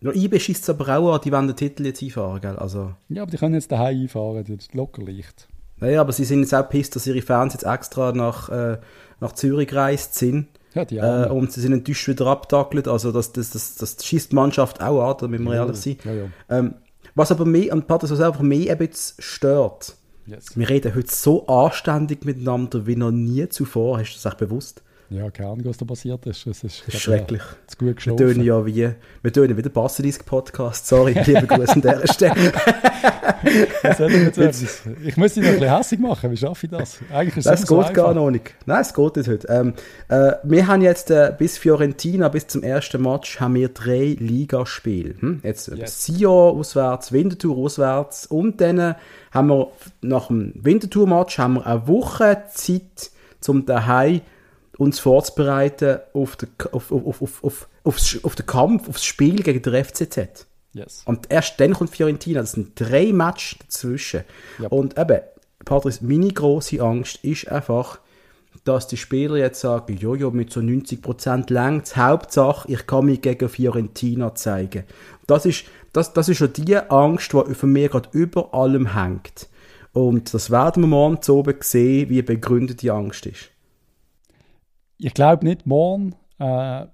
Ja, 0.01 0.13
IB 0.13 0.39
schießt 0.39 0.63
es 0.63 0.71
aber 0.71 0.97
auch 0.97 1.15
an, 1.15 1.21
die 1.25 1.33
wollen 1.33 1.49
den 1.49 1.57
Titel 1.57 1.87
jetzt 1.87 2.03
einfahren, 2.03 2.41
gell? 2.41 2.57
Also. 2.57 2.95
Ja, 3.09 3.23
aber 3.23 3.31
die 3.31 3.37
können 3.37 3.55
jetzt 3.55 3.73
daheim 3.73 4.03
einfahren, 4.03 4.45
das 4.45 4.57
ist 4.57 4.75
locker 4.75 5.03
leicht. 5.03 5.49
Naja, 5.81 6.01
aber 6.01 6.13
sie 6.13 6.25
sind 6.25 6.41
jetzt 6.41 6.55
auch 6.55 6.69
pisst, 6.69 6.95
dass 6.95 7.07
ihre 7.07 7.23
Fans 7.23 7.55
jetzt 7.55 7.65
extra 7.65 8.13
nach, 8.13 8.49
äh, 8.49 8.79
nach 9.21 9.33
Zürich 9.33 9.69
gereist 9.69 10.15
sind. 10.15 10.49
Ja, 10.79 10.85
die 10.85 10.97
äh, 10.97 11.29
und 11.29 11.53
sie 11.53 11.61
sind 11.61 11.73
enttäuscht 11.73 12.09
wieder 12.09 12.27
abgetackelt. 12.27 12.89
Also 12.89 13.13
das, 13.13 13.33
das, 13.33 13.51
das, 13.51 13.77
das 13.77 14.05
schießt 14.05 14.33
die 14.33 14.35
Mannschaft 14.37 14.81
auch 14.81 15.11
an, 15.11 15.17
da 15.19 15.29
müssen 15.29 15.45
wir 15.45 15.55
ja, 15.55 15.65
ehrlich 15.65 15.77
sein. 15.77 15.97
Ja, 16.05 16.13
ja. 16.13 16.25
Ähm, 16.49 16.75
was 17.15 17.33
aber 17.33 17.45
mich, 17.45 17.73
und 17.73 17.87
Patrick, 17.87 18.11
was 18.11 18.21
einfach 18.21 18.43
mich 18.43 18.71
ein 18.71 18.79
bisschen 18.79 19.17
stört, 19.19 19.97
yes. 20.27 20.57
wir 20.57 20.69
reden 20.69 20.95
heute 20.95 21.13
so 21.13 21.47
anständig 21.47 22.25
miteinander 22.25 22.87
wie 22.87 22.97
noch 22.97 23.11
nie 23.11 23.49
zuvor. 23.49 23.99
Hast 23.99 24.13
du 24.13 24.15
das 24.15 24.27
echt 24.27 24.39
bewusst? 24.39 24.83
Ja, 25.11 25.31
keine 25.31 25.49
Ahnung, 25.49 25.65
was 25.65 25.79
da 25.79 25.87
passiert 25.87 26.27
ist. 26.27 26.47
Es 26.47 26.63
ist, 26.63 26.87
ist 26.87 27.01
schrecklich. 27.01 27.41
Ja, 27.41 27.67
zu 27.67 27.79
gut 27.79 27.97
geschlafen. 27.97 28.19
Wir 28.19 28.35
tun 28.35 28.45
ja 28.45 28.67
wie, 28.67 28.91
wir 29.23 29.33
tun 29.33 29.57
wieder 29.57 29.71
Basilisk-Podcast. 29.71 30.87
Sorry, 30.87 31.15
liebe 31.25 31.47
Grüße 31.47 31.73
an 31.73 31.81
dieser 31.81 32.13
Stelle. 32.13 32.35
ich 35.05 35.17
muss 35.17 35.33
dich 35.33 35.45
noch 35.45 35.51
ein 35.51 35.59
bisschen 35.61 35.77
hässlich 35.77 36.01
machen. 36.01 36.31
Wie 36.31 36.37
schaffe 36.37 36.67
ich 36.67 36.73
das? 36.73 36.99
Eigentlich 37.11 37.39
ist 37.39 37.47
das 37.47 37.61
geht 37.61 37.69
so 37.69 37.93
gar 37.95 38.13
noch 38.13 38.31
nicht. 38.31 38.55
Nein, 38.67 38.83
es 38.83 38.93
geht 38.93 39.17
nicht 39.17 39.29
heute. 39.31 39.49
Ähm, 39.49 39.73
äh, 40.09 40.33
wir 40.43 40.67
haben 40.67 40.83
jetzt 40.83 41.11
äh, 41.11 41.33
bis 41.39 41.57
Fiorentina, 41.57 42.29
bis 42.29 42.47
zum 42.47 42.63
ersten 42.63 43.01
Match, 43.01 43.41
haben 43.41 43.55
wir 43.55 43.71
drei 43.71 44.15
Ligaspiele. 44.19 45.15
Hm? 45.21 45.41
Jetzt 45.43 45.69
äh, 45.69 45.77
yes. 45.77 46.05
Sio 46.05 46.51
auswärts, 46.51 47.13
Winterthur 47.13 47.57
auswärts 47.57 48.27
und 48.27 48.61
dann 48.61 48.95
haben 49.31 49.49
wir 49.49 49.73
nach 50.03 50.27
dem 50.27 50.53
Winterthur-Match 50.55 51.41
eine 51.41 51.87
Woche 51.87 52.43
Zeit, 52.53 53.11
um 53.47 53.65
daheim 53.65 54.21
uns 54.79 55.01
vorzubereiten 55.01 55.99
auf 56.15 56.37
den, 56.37 56.49
auf, 56.73 56.91
auf, 56.93 57.23
auf, 57.23 57.45
auf, 57.45 57.69
auf, 57.85 58.19
auf 58.23 58.35
den 58.35 58.47
Kampf, 58.47 58.89
aufs 58.89 59.05
Spiel 59.05 59.43
gegen 59.43 59.61
den 59.61 59.85
FCZ. 59.85 60.47
Yes. 60.73 61.03
Und 61.05 61.31
erst 61.31 61.59
dann 61.61 61.75
kommt 61.75 61.91
Fiorentina. 61.91 62.41
Das 62.41 62.53
sind 62.53 62.79
drei 62.79 63.13
Matches 63.13 63.59
dazwischen. 63.59 64.23
Yep. 64.61 64.73
Und 64.73 64.99
eben, 64.99 65.21
Patrice, 65.65 66.05
meine 66.05 66.33
große 66.33 66.81
Angst 66.81 67.25
ist 67.25 67.49
einfach, 67.49 67.99
dass 68.65 68.87
die 68.87 68.97
Spieler 68.97 69.37
jetzt 69.37 69.61
sagen, 69.61 69.97
jojo, 69.97 70.31
mit 70.31 70.53
so 70.53 70.61
90% 70.61 71.53
längt 71.53 71.97
Hauptsache, 71.97 72.71
ich 72.71 72.87
kann 72.87 73.07
mich 73.07 73.21
gegen 73.21 73.49
Fiorentina 73.49 74.35
zeigen. 74.35 74.85
Das 75.27 75.47
ist, 75.47 75.65
das, 75.93 76.13
das 76.13 76.29
ist 76.29 76.39
schon 76.39 76.53
die 76.53 76.77
Angst, 76.77 77.33
die 77.33 77.55
für 77.55 77.67
mich 77.67 77.91
gerade 77.91 78.09
über 78.13 78.55
allem 78.55 78.95
hängt. 78.95 79.49
Und 79.93 80.33
das 80.35 80.51
werden 80.51 80.83
wir 80.85 80.89
morgen 80.89 81.19
oben 81.31 81.57
sehen, 81.61 82.11
wie 82.11 82.23
begründet 82.23 82.83
die 82.83 82.91
Angst 82.91 83.27
ist. 83.27 83.51
Ich 84.99 85.15
glaube 85.15 85.47
nicht 85.47 85.67
morgen, 85.67 86.15
äh, 86.39 86.87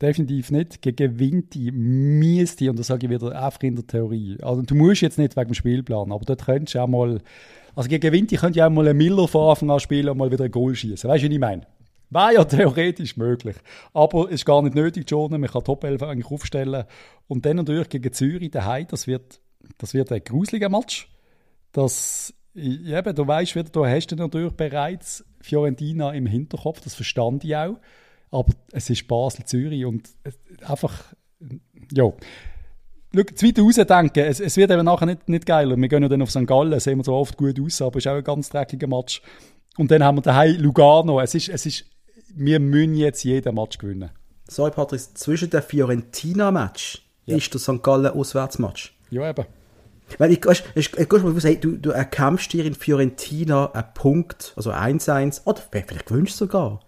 definitiv 0.00 0.50
nicht, 0.50 0.82
gegen 0.82 1.18
Vinti 1.18 1.70
müsste, 1.70 2.70
und 2.70 2.78
das 2.78 2.88
sage 2.88 3.06
ich 3.06 3.12
wieder 3.12 3.40
einfach 3.40 3.62
in 3.62 3.76
der 3.76 3.86
Theorie, 3.86 4.38
also 4.42 4.62
du 4.62 4.74
musst 4.74 5.02
jetzt 5.02 5.18
nicht 5.18 5.36
wegen 5.36 5.50
dem 5.50 5.54
Spielplan, 5.54 6.12
aber 6.12 6.24
dort 6.24 6.44
könntest 6.44 6.74
du 6.74 6.80
auch 6.80 6.88
mal, 6.88 7.20
also 7.76 7.88
gegen 7.88 8.12
Vinti 8.12 8.36
könnt 8.36 8.56
ihr 8.56 8.66
auch 8.66 8.70
mal 8.70 8.88
einen 8.88 8.98
Miller 8.98 9.28
von 9.28 9.50
Anfang 9.50 9.70
an 9.70 9.80
spielen 9.80 10.08
und 10.08 10.18
mal 10.18 10.30
wieder 10.30 10.44
ein 10.44 10.50
Goal 10.50 10.74
schießen. 10.74 11.08
Weißt 11.08 11.22
du, 11.22 11.28
was 11.28 11.32
ich 11.32 11.40
meine? 11.40 11.66
Wäre 12.10 12.34
ja 12.34 12.44
theoretisch 12.44 13.16
möglich. 13.16 13.56
Aber 13.92 14.26
es 14.26 14.34
ist 14.34 14.44
gar 14.44 14.62
nicht 14.62 14.76
nötig, 14.76 15.04
John. 15.08 15.30
Man 15.32 15.50
kann 15.50 15.64
Top 15.64 15.82
11 15.82 16.02
eigentlich 16.02 16.30
aufstellen. 16.30 16.84
Und 17.26 17.44
dann 17.44 17.56
natürlich 17.56 17.88
gegen 17.88 18.12
Zürich 18.12 18.50
daheim, 18.50 18.86
das 18.88 19.06
wird, 19.06 19.40
das 19.78 19.94
wird 19.94 20.12
ein 20.12 20.22
gruseliger 20.22 20.68
Match. 20.68 21.10
Das, 21.72 22.32
eben, 22.54 23.14
du 23.14 23.26
weißt 23.26 23.56
wieder, 23.56 23.70
du 23.70 23.84
hast 23.84 24.12
natürlich 24.12 24.52
bereits 24.52 25.24
Fiorentina 25.44 26.12
im 26.12 26.26
Hinterkopf, 26.26 26.80
das 26.80 26.94
verstand 26.94 27.44
ich 27.44 27.54
auch. 27.54 27.76
Aber 28.30 28.52
es 28.72 28.90
ist 28.90 29.06
Basel-Zürich 29.06 29.84
und 29.84 30.08
einfach, 30.66 31.14
ja. 31.92 32.12
Schau, 33.14 33.22
zu 33.34 33.46
weit 33.46 33.58
rausdenken, 33.60 34.24
es, 34.24 34.40
es 34.40 34.56
wird 34.56 34.72
eben 34.72 34.84
nachher 34.84 35.06
nicht, 35.06 35.28
nicht 35.28 35.46
geiler. 35.46 35.76
Wir 35.76 35.88
gehen 35.88 36.02
ja 36.02 36.08
dann 36.08 36.22
auf 36.22 36.30
St. 36.30 36.46
Gallen, 36.46 36.80
sehen 36.80 36.98
wir 36.98 37.04
so 37.04 37.14
oft 37.14 37.36
gut 37.36 37.60
aus, 37.60 37.80
aber 37.80 37.98
es 37.98 38.06
ist 38.06 38.10
auch 38.10 38.16
ein 38.16 38.24
ganz 38.24 38.48
dreckiger 38.48 38.88
Match. 38.88 39.22
Und 39.76 39.90
dann 39.90 40.02
haben 40.02 40.16
wir 40.18 40.22
daheim 40.22 40.56
Lugano. 40.56 41.20
Es 41.20 41.34
ist, 41.34 41.48
es 41.48 41.66
ist, 41.66 41.84
wir 42.34 42.58
müssen 42.58 42.94
jetzt 42.94 43.22
jeden 43.22 43.54
Match 43.54 43.78
gewinnen. 43.78 44.10
Sorry, 44.48 44.70
Patrick, 44.70 45.00
zwischen 45.16 45.50
dem 45.50 45.62
Fiorentina-Match 45.62 47.06
ja. 47.26 47.36
ist 47.36 47.52
der 47.52 47.60
St. 47.60 47.82
Gallen 47.82 48.06
Auswärtsmatch. 48.06 48.96
Ja, 49.10 49.28
eben. 49.30 49.44
Weil 50.18 50.32
ich, 50.32 50.44
ich, 50.44 50.62
ich, 50.74 50.98
ich, 50.98 51.44
hey, 51.44 51.58
du, 51.58 51.76
du 51.76 51.90
erkämpfst 51.90 52.52
dir 52.52 52.64
in 52.64 52.74
Fiorentina 52.74 53.72
einen 53.72 53.94
Punkt, 53.94 54.52
also 54.56 54.70
1-1, 54.70 55.42
oder 55.44 55.60
vielleicht 55.70 56.06
gewünscht 56.06 56.36
sogar. 56.36 56.80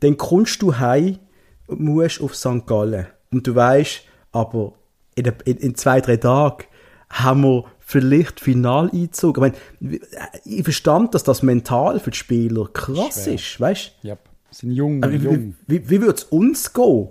Dann 0.00 0.16
kommst 0.16 0.60
du 0.62 0.76
heim 0.78 1.18
und 1.66 1.80
musst 1.80 2.20
auf 2.20 2.34
St. 2.34 2.66
Gallen. 2.66 3.06
Und 3.30 3.46
du 3.46 3.54
weißt, 3.54 4.02
aber 4.32 4.74
in, 5.14 5.32
in, 5.44 5.56
in, 5.58 5.74
zwei, 5.74 6.00
drei 6.00 6.16
Tagen 6.16 6.64
haben 7.10 7.42
wir 7.42 7.64
vielleicht 7.78 8.40
Finaleinzug. 8.40 9.36
Ich, 9.36 9.40
meine, 9.40 10.00
ich 10.44 10.64
verstand, 10.64 11.14
dass 11.14 11.22
das 11.22 11.42
mental 11.42 12.00
für 12.00 12.10
die 12.10 12.18
Spieler 12.18 12.66
krass 12.72 13.24
Schwer. 13.24 13.34
ist, 13.34 13.60
weißt 13.60 13.92
du? 14.02 14.08
Ja, 14.08 14.16
sind 14.50 14.72
jung, 14.72 15.02
wie, 15.04 15.16
jung. 15.16 15.54
Wie, 15.66 15.80
wie, 15.80 15.90
wie 15.90 16.00
würde 16.00 16.14
es 16.14 16.24
uns 16.24 16.72
gehen? 16.72 17.08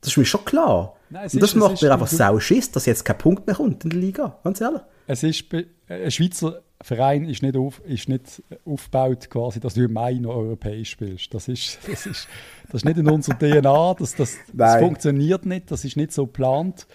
Das 0.00 0.10
ist 0.10 0.16
mir 0.18 0.24
schon 0.24 0.44
klar. 0.44 0.95
Nein, 1.10 1.28
und 1.32 1.42
das 1.42 1.50
ist, 1.50 1.56
macht 1.56 1.82
mir 1.82 1.92
einfach 1.92 2.06
sau 2.06 2.40
Schiss, 2.40 2.70
dass 2.70 2.86
jetzt 2.86 3.04
kein 3.04 3.18
Punkt 3.18 3.46
mehr 3.46 3.56
kommt 3.56 3.84
in 3.84 3.90
der 3.90 4.00
Liga, 4.00 4.38
ganz 4.42 4.60
ehrlich. 4.60 4.82
Es 5.06 5.22
ist, 5.22 5.44
ein 5.88 6.10
Schweizer 6.10 6.62
Verein 6.82 7.24
ist 7.24 7.42
nicht, 7.42 7.56
auf, 7.56 7.80
ist 7.86 8.08
nicht 8.08 8.42
aufgebaut, 8.64 9.30
quasi, 9.30 9.60
dass 9.60 9.74
du 9.74 9.84
im 9.84 9.92
Mai 9.92 10.14
noch 10.14 10.34
europäisch 10.34 10.90
spielst. 10.90 11.32
Das 11.32 11.48
ist, 11.48 11.78
das 11.90 12.06
ist, 12.06 12.28
das 12.66 12.74
ist 12.74 12.84
nicht 12.84 12.98
in 12.98 13.08
unserer 13.08 13.38
DNA, 13.38 13.94
das, 13.94 14.14
das, 14.14 14.36
das 14.52 14.80
funktioniert 14.80 15.46
nicht, 15.46 15.70
das 15.70 15.84
ist 15.84 15.96
nicht 15.96 16.12
so 16.12 16.26
geplant. 16.26 16.86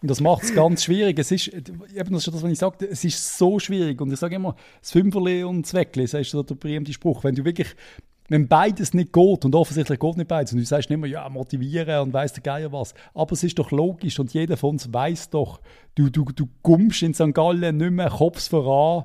Und 0.00 0.10
das 0.10 0.20
macht 0.20 0.44
es 0.44 0.54
ganz 0.54 0.84
schwierig. 0.84 1.18
Es 1.18 1.32
ist, 1.32 1.48
eben 1.48 2.12
das 2.12 2.26
ist 2.26 2.34
das, 2.34 2.42
was 2.42 2.50
ich 2.50 2.58
sage, 2.58 2.86
es 2.88 3.04
ist 3.04 3.36
so 3.36 3.58
schwierig. 3.58 4.00
Und 4.00 4.12
ich 4.12 4.18
sage 4.18 4.36
immer, 4.36 4.54
das 4.80 4.92
Fünferle 4.92 5.46
und 5.46 5.62
das 5.62 5.74
Weckle, 5.74 6.02
das 6.04 6.14
ist 6.14 6.30
so 6.30 6.42
der 6.44 6.54
berühmte 6.54 6.92
Spruch. 6.92 7.24
Wenn 7.24 7.34
du 7.34 7.44
wirklich 7.44 7.74
wenn 8.28 8.48
beides 8.48 8.94
nicht 8.94 9.12
geht, 9.12 9.44
und 9.44 9.54
offensichtlich 9.54 9.98
geht 9.98 10.16
nicht 10.16 10.28
beides, 10.28 10.52
und 10.52 10.58
du 10.58 10.64
sagst 10.64 10.90
nicht 10.90 10.98
mehr, 10.98 11.10
ja, 11.10 11.28
motivieren 11.28 12.00
und 12.00 12.12
weiss 12.12 12.32
der 12.32 12.42
Geier 12.42 12.72
was, 12.72 12.94
aber 13.14 13.32
es 13.32 13.42
ist 13.42 13.58
doch 13.58 13.70
logisch 13.70 14.18
und 14.18 14.32
jeder 14.32 14.56
von 14.56 14.70
uns 14.70 14.92
weiß 14.92 15.30
doch, 15.30 15.60
du, 15.94 16.10
du, 16.10 16.24
du 16.24 16.48
kommst 16.62 17.02
in 17.02 17.14
St. 17.14 17.32
Gallen 17.32 17.76
nicht 17.76 17.90
mehr 17.90 18.10
Kopf 18.10 18.48
voran, 18.48 19.04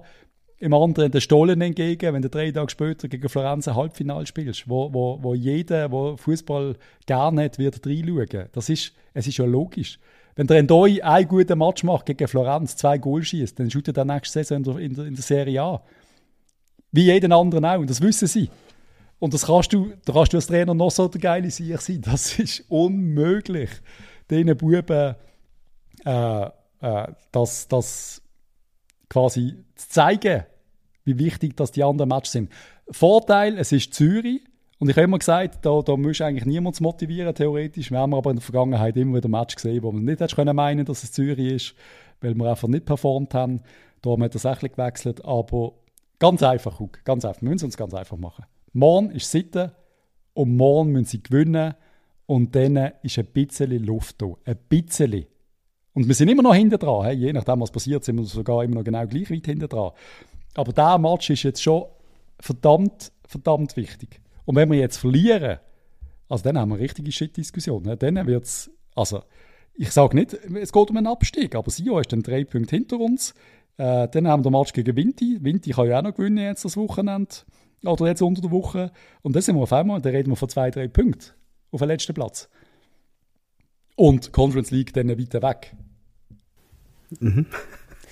im 0.64 0.74
anderen 0.74 1.12
den 1.12 1.20
Stollen 1.20 1.60
entgegen, 1.60 2.14
wenn 2.14 2.22
du 2.22 2.30
drei 2.30 2.50
Tage 2.52 2.72
später 2.72 3.10
gegen 3.10 3.28
Florenz 3.28 3.68
ein 3.68 3.76
Halbfinale 3.76 4.26
spielst, 4.26 4.70
wo, 4.70 4.94
wo, 4.94 5.20
wo 5.22 5.34
jeder, 5.34 5.90
der 5.90 6.18
Fußball 6.18 6.78
gerne 7.06 7.44
hat, 7.44 7.60
wird 7.60 7.86
reinschauen. 7.86 8.48
Das 8.54 8.70
ist, 8.70 8.94
es 9.14 9.28
ist 9.28 9.38
ja 9.38 9.46
logisch. 9.46 10.00
Wenn 10.36 10.48
der 10.48 10.60
Endoi 10.60 11.02
einen 11.02 11.28
guten 11.28 11.60
Match 11.60 11.84
macht 11.84 12.06
gegen 12.06 12.30
Florenz, 12.30 12.78
zwei 12.78 12.98
Goal 12.98 13.24
schießt, 13.24 13.60
dann 13.60 13.70
schaut 13.70 13.88
er 13.88 13.94
dann 13.94 14.08
nächste 14.08 14.42
Saison 14.42 14.80
in 14.80 14.94
der, 14.94 15.06
in 15.06 15.16
der, 15.16 15.24
Serie 15.24 15.62
an. 15.62 15.80
Wie 16.94 17.04
jeden 17.04 17.34
anderen 17.34 17.66
auch, 17.66 17.80
und 17.80 17.90
das 17.90 18.02
wissen 18.02 18.28
sie. 18.30 18.50
Und 19.24 19.34
das 19.34 19.46
kannst 19.46 19.72
du, 19.72 19.94
da 20.04 20.12
kannst 20.12 20.34
du 20.34 20.38
als 20.38 20.48
Trainer 20.48 20.74
noch 20.74 20.92
so 20.92 21.08
der 21.08 21.22
geile 21.22 21.50
Sieg 21.50 21.80
sein. 21.80 22.02
Das 22.06 22.38
ist 22.38 22.66
unmöglich, 22.68 23.70
diesen 24.30 24.58
Buben 24.58 25.16
äh, 26.04 26.42
äh, 26.82 27.08
das, 27.32 27.70
das 27.70 28.22
quasi 29.10 29.64
zu 29.76 29.88
zeigen, 29.88 30.44
wie 31.06 31.18
wichtig 31.18 31.56
dass 31.56 31.72
die 31.72 31.86
anderen 31.86 32.10
Matches 32.10 32.34
sind. 32.34 32.52
Vorteil, 32.90 33.58
es 33.58 33.72
ist 33.72 33.94
Zürich. 33.94 34.42
Und 34.78 34.90
ich 34.90 34.98
habe 34.98 35.06
immer 35.06 35.20
gesagt, 35.20 35.66
da, 35.66 35.82
da 35.82 35.96
muss 35.96 36.20
eigentlich 36.20 36.46
niemand 36.46 36.82
motivieren, 36.82 37.34
theoretisch. 37.34 37.92
Wir 37.92 38.00
haben 38.00 38.14
aber 38.14 38.32
in 38.32 38.36
der 38.36 38.44
Vergangenheit 38.44 38.98
immer 38.98 39.16
wieder 39.16 39.30
Match 39.30 39.56
gesehen, 39.56 39.84
wo 39.84 39.94
man 39.94 40.04
nicht 40.04 40.20
hätte 40.20 40.36
können 40.36 40.84
dass 40.84 41.02
es 41.02 41.14
Zürich 41.14 41.54
ist, 41.54 41.76
weil 42.20 42.36
wir 42.36 42.50
einfach 42.50 42.68
nicht 42.68 42.84
performt 42.84 43.34
haben. 43.34 43.62
Da 44.02 44.10
haben 44.10 44.22
wir 44.22 44.30
tatsächlich 44.30 44.74
gewechselt. 44.74 45.24
Aber 45.24 45.76
ganz 46.20 46.44
einfach, 46.44 46.78
ganz 47.06 47.24
einfach. 47.24 47.42
Wir 47.42 47.48
müssen 47.48 47.56
es 47.56 47.64
uns 47.64 47.78
ganz 47.78 47.94
einfach 47.94 48.18
machen. 48.18 48.44
Morgen 48.74 49.12
ist 49.12 49.30
Sitte 49.30 49.76
und 50.34 50.58
morgen 50.58 50.92
müssen 50.92 51.06
sie 51.06 51.24
gewinnen 51.24 51.76
und 52.26 52.56
dann 52.56 52.92
ist 53.04 53.20
ein 53.20 53.28
bisschen 53.28 53.72
Luft 53.86 54.22
da. 54.22 54.34
Ein 54.46 54.58
bisschen. 54.68 55.26
Und 55.94 56.08
wir 56.08 56.16
sind 56.16 56.30
immer 56.30 56.42
noch 56.42 56.56
hinter 56.56 56.80
dran. 56.80 57.18
Je 57.18 57.32
nachdem, 57.32 57.62
was 57.62 57.72
passiert, 57.72 58.04
sind 58.04 58.18
wir 58.18 58.24
sogar 58.24 58.64
immer 58.64 58.76
noch 58.76 58.84
genau 58.84 59.06
gleich 59.06 59.30
weit 59.30 59.46
hinter 59.46 59.68
dran. 59.68 59.92
Aber 60.56 60.72
dieser 60.72 60.98
Match 60.98 61.30
ist 61.30 61.44
jetzt 61.44 61.62
schon 61.62 61.86
verdammt, 62.40 63.12
verdammt 63.28 63.78
wichtig. 63.78 64.20
Und 64.46 64.56
wenn 64.56 64.72
wir 64.72 64.80
jetzt 64.80 64.98
verlieren, 64.98 65.60
also 66.28 66.44
dann 66.44 66.58
haben 66.58 66.70
wir 66.70 66.76
eine 66.76 66.84
richtige 66.84 67.12
Shit-Diskussion. 67.12 67.84
Ne? 67.84 67.96
Dann 67.96 68.26
wird 68.26 68.46
es, 68.46 68.72
also 68.96 69.22
ich 69.76 69.92
sage 69.92 70.16
nicht, 70.16 70.34
es 70.34 70.72
geht 70.72 70.90
um 70.90 70.98
einen 70.98 71.08
Abstieg, 71.08 71.56
aber 71.56 71.70
Sio 71.70 72.00
ist 72.00 72.12
dann 72.12 72.24
drei 72.24 72.44
Punkte 72.44 72.76
hinter 72.76 73.00
uns. 73.00 73.36
Äh, 73.78 74.08
dann 74.08 74.28
haben 74.28 74.44
wir 74.44 74.52
den 74.52 74.58
Match 74.58 74.74
gegen 74.74 74.96
Vinti. 74.96 75.40
Vinti 75.42 75.72
kann 75.72 75.88
ja 75.88 76.00
auch 76.00 76.04
noch 76.04 76.16
gewinnen 76.16 76.44
jetzt 76.44 76.66
das 76.66 76.78
Wochenende. 76.78 77.36
Oder 77.84 78.08
jetzt 78.08 78.22
unter 78.22 78.42
der 78.42 78.52
Woche. 78.52 78.92
Und 79.22 79.36
dann 79.36 79.42
sind 79.42 79.56
wir 79.56 79.64
auf 79.64 79.74
einmal, 79.74 80.02
dann 80.02 80.14
reden 80.16 80.32
wir 80.32 80.36
von 80.36 80.50
zwei, 80.50 80.72
drei 80.72 80.88
Punkten 80.88 81.32
auf 81.72 81.80
den 81.80 81.90
letzten 81.90 82.14
Platz. 82.14 82.50
Und 83.96 84.32
Conference 84.32 84.72
League 84.72 84.94
dann 84.94 85.10
weiter 85.10 85.42
weg. 85.42 85.76
Mhm. 87.20 87.46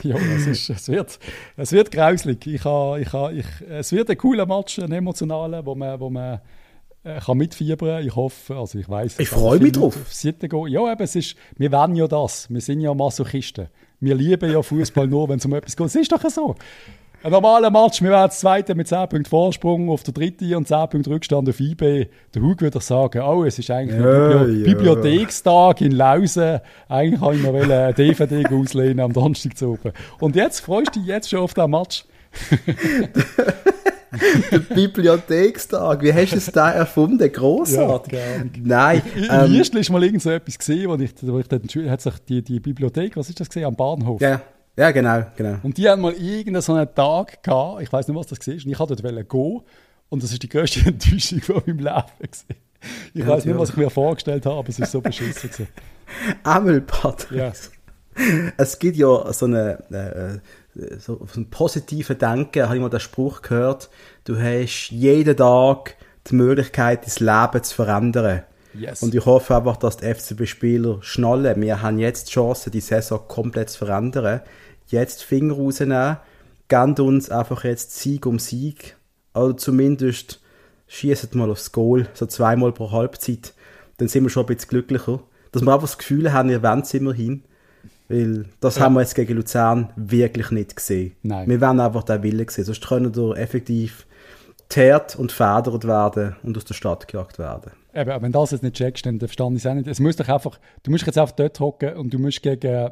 Ja, 0.03 0.15
es, 0.15 0.47
ist, 0.47 0.69
es, 0.71 0.89
wird, 0.89 1.19
es 1.57 1.71
wird 1.73 1.91
grauslig. 1.91 2.47
Ich 2.47 2.65
ha, 2.65 2.97
ich 2.97 3.13
ha, 3.13 3.29
ich, 3.29 3.45
es 3.69 3.91
wird 3.91 4.09
ein 4.09 4.17
cooler 4.17 4.47
Match, 4.47 4.79
ein 4.79 4.91
emotionaler, 4.91 5.63
wo 5.63 5.75
man, 5.75 5.99
wo 5.99 6.09
man 6.09 6.41
äh, 7.03 7.19
kann 7.19 7.37
mitfiebern. 7.37 8.05
Ich 8.05 8.15
hoffe, 8.15 8.55
also 8.55 8.79
ich 8.79 8.89
weiß. 8.89 9.19
Ich 9.19 9.29
freue 9.29 9.59
mich 9.59 9.73
drauf. 9.73 9.95
Ja, 10.67 10.91
eben, 10.91 11.03
es 11.03 11.15
ist, 11.15 11.35
wir 11.57 11.71
wollen 11.71 11.95
ja 11.95 12.07
das. 12.07 12.49
Wir 12.49 12.61
sind 12.61 12.81
ja 12.81 12.93
Masochisten. 12.95 13.67
Wir 13.99 14.15
lieben 14.15 14.51
ja 14.51 14.61
Fußball 14.61 15.07
nur, 15.07 15.29
wenn 15.29 15.37
es 15.37 15.45
um 15.45 15.53
etwas 15.53 15.75
geht. 15.75 15.87
Es 15.87 15.95
ist 15.95 16.11
doch 16.11 16.27
so. 16.29 16.55
Ein 17.23 17.33
normaler 17.33 17.69
Match, 17.69 18.01
wir 18.01 18.09
wären 18.09 18.31
Zweite 18.31 18.73
mit 18.73 18.87
10 18.87 18.97
Punkten 19.09 19.25
Vorsprung 19.25 19.91
auf 19.91 20.01
der 20.01 20.11
Dritte 20.11 20.57
und 20.57 20.67
10 20.67 20.89
Punkte 20.89 21.11
Rückstand 21.11 21.47
auf 21.47 21.59
IB. 21.59 22.07
Der 22.33 22.41
Hug 22.41 22.61
würde 22.61 22.81
sagen, 22.81 23.21
oh, 23.21 23.43
es 23.43 23.59
ist 23.59 23.69
eigentlich 23.69 24.01
ja, 24.01 24.39
ein 24.39 24.47
Bibli 24.47 24.59
ja. 24.61 24.73
Bibliothekstag 24.73 25.81
in 25.81 25.91
Lausen. 25.91 26.61
Eigentlich 26.89 27.21
wollte 27.21 27.37
ich 27.37 27.45
noch 27.45 27.53
eine 27.53 27.93
DVD 27.93 28.43
auslehnen 28.51 29.01
am 29.01 29.13
Donnerstag 29.13 29.55
zu 29.55 29.73
oben. 29.73 29.91
Und 30.19 30.35
jetzt 30.35 30.61
freust 30.61 30.95
du 30.95 30.99
dich 30.99 31.09
jetzt 31.09 31.29
schon 31.29 31.41
auf 31.41 31.53
den 31.53 31.69
Match. 31.69 32.05
der 34.51 34.59
Bibliothekstag, 34.59 36.01
wie 36.01 36.13
hast 36.13 36.31
du 36.31 36.37
es 36.37 36.47
da 36.47 36.71
erfunden? 36.71 37.31
Grossartig. 37.31 38.13
Ja, 38.13 38.43
Nein. 38.63 39.03
Ähm, 39.29 39.53
Erst 39.53 39.75
ist 39.75 39.91
mal 39.91 40.03
irgend 40.03 40.23
so 40.23 40.31
etwas 40.31 40.57
gesehen, 40.57 40.89
wo 40.89 40.95
ich, 40.95 41.11
wo 41.21 41.37
ich 41.37 41.47
dann, 41.47 41.61
hat 41.87 42.01
sich 42.01 42.13
die, 42.27 42.41
die 42.41 42.59
Bibliothek, 42.59 43.15
was 43.15 43.29
ist 43.29 43.39
das 43.39 43.47
gesehen, 43.47 43.65
am 43.65 43.75
Bahnhof? 43.75 44.19
Ja. 44.21 44.41
Ja, 44.77 44.91
genau, 44.91 45.25
genau. 45.35 45.57
Und 45.63 45.77
die 45.77 45.89
haben 45.89 46.01
mal 46.01 46.13
irgendeinen 46.13 46.61
so 46.61 46.73
einen 46.73 46.93
Tag 46.93 47.43
gehabt, 47.43 47.81
ich 47.81 47.91
weiß 47.91 48.07
nicht, 48.07 48.17
was 48.17 48.27
das 48.27 48.39
war, 48.47 48.53
und 48.53 48.67
ich 48.67 48.79
wollte 48.79 48.95
dort 48.95 49.29
gehen. 49.29 49.61
Und 50.09 50.23
das 50.23 50.31
ist 50.31 50.43
die 50.43 50.49
größte 50.49 50.79
Enttäuschung 50.85 51.41
von 51.41 51.61
meinem 51.65 51.79
Leben. 51.79 52.03
Gewesen. 52.19 52.45
Ich 53.13 53.21
ja, 53.21 53.27
weiß 53.27 53.45
nicht, 53.45 53.57
was 53.57 53.69
ich 53.69 53.77
mir 53.77 53.89
vorgestellt 53.89 54.45
habe, 54.45 54.57
aber 54.57 54.69
es 54.69 54.79
ist 54.79 54.91
so 54.91 55.01
beschissen. 55.01 55.67
Einmal, 56.43 56.81
Patrick. 56.87 57.37
Ja. 57.37 57.51
Es 58.57 58.79
gibt 58.79 58.97
ja 58.97 59.31
so, 59.31 59.45
eine, 59.45 60.41
äh, 60.75 60.99
so, 60.99 61.25
so 61.31 61.39
ein 61.39 61.49
positiven 61.49 62.17
Denken, 62.17 62.63
habe 62.63 62.75
ich 62.75 62.81
mal 62.81 62.89
den 62.89 62.99
Spruch 62.99 63.41
gehört, 63.41 63.89
du 64.25 64.37
hast 64.37 64.89
jeden 64.89 65.37
Tag 65.37 65.95
die 66.27 66.35
Möglichkeit, 66.35 67.05
dein 67.05 67.25
Leben 67.25 67.63
zu 67.63 67.75
verändern. 67.75 68.43
Yes. 68.73 69.03
Und 69.03 69.13
ich 69.13 69.25
hoffe 69.25 69.55
einfach, 69.55 69.77
dass 69.77 69.97
die 69.97 70.05
FCB-Spieler 70.13 70.99
schnallen. 71.01 71.61
Wir 71.61 71.81
haben 71.81 71.99
jetzt 71.99 72.29
die 72.29 72.33
Chance, 72.33 72.71
die 72.71 72.81
Saison 72.81 73.21
komplett 73.27 73.69
zu 73.69 73.85
verändern. 73.85 74.41
Jetzt 74.87 75.23
Finger 75.23 75.55
rausnehmen, 75.55 76.17
geben 76.67 76.95
uns 76.99 77.29
einfach 77.29 77.63
jetzt 77.63 77.97
Sieg 77.97 78.25
um 78.25 78.39
Sieg. 78.39 78.95
Oder 79.33 79.55
zumindest 79.57 80.41
schießen 80.87 81.29
mal 81.33 81.49
aufs 81.49 81.71
Goal, 81.71 82.07
so 82.13 82.25
zweimal 82.25 82.71
pro 82.71 82.91
Halbzeit. 82.91 83.53
Dann 83.97 84.07
sind 84.07 84.23
wir 84.23 84.29
schon 84.29 84.43
ein 84.43 84.55
bisschen 84.55 84.69
glücklicher. 84.69 85.21
Dass 85.51 85.63
wir 85.63 85.73
einfach 85.73 85.87
das 85.87 85.97
Gefühl 85.97 86.31
haben, 86.31 86.49
wir 86.49 86.63
wollen 86.63 86.81
es 86.81 86.93
immerhin. 86.93 87.43
Weil 88.09 88.45
das 88.59 88.75
ja. 88.75 88.83
haben 88.83 88.93
wir 88.93 89.01
jetzt 89.01 89.15
gegen 89.15 89.35
Luzern 89.35 89.89
wirklich 89.95 90.51
nicht 90.51 90.75
gesehen. 90.75 91.13
Nein. 91.23 91.47
Wir 91.47 91.61
werden 91.61 91.79
einfach 91.79 92.03
den 92.03 92.23
Willen 92.23 92.45
gesehen. 92.45 92.65
Sonst 92.65 92.85
können 92.85 93.15
wir 93.15 93.37
effektiv 93.37 94.05
teert 94.71 95.15
und 95.15 95.31
federt 95.31 95.85
werden 95.85 96.35
und 96.43 96.57
aus 96.57 96.65
der 96.65 96.73
Stadt 96.73 97.07
gejagt 97.07 97.37
werden. 97.39 97.71
Eben, 97.93 98.21
wenn 98.21 98.31
du 98.31 98.39
das 98.39 98.51
jetzt 98.51 98.63
nicht 98.63 98.75
checkst, 98.75 99.05
dann 99.05 99.19
verstand 99.19 99.57
ich 99.57 99.63
es 99.63 99.69
auch 99.69 99.73
nicht. 99.73 99.87
Es 99.87 99.99
muss 99.99 100.15
doch 100.15 100.27
einfach, 100.27 100.59
du 100.83 100.91
musst 100.91 101.05
jetzt 101.05 101.17
einfach 101.17 101.35
dort 101.35 101.59
hocken 101.59 101.95
und 101.95 102.13
du 102.13 102.19
musst 102.19 102.41
gegen, 102.41 102.89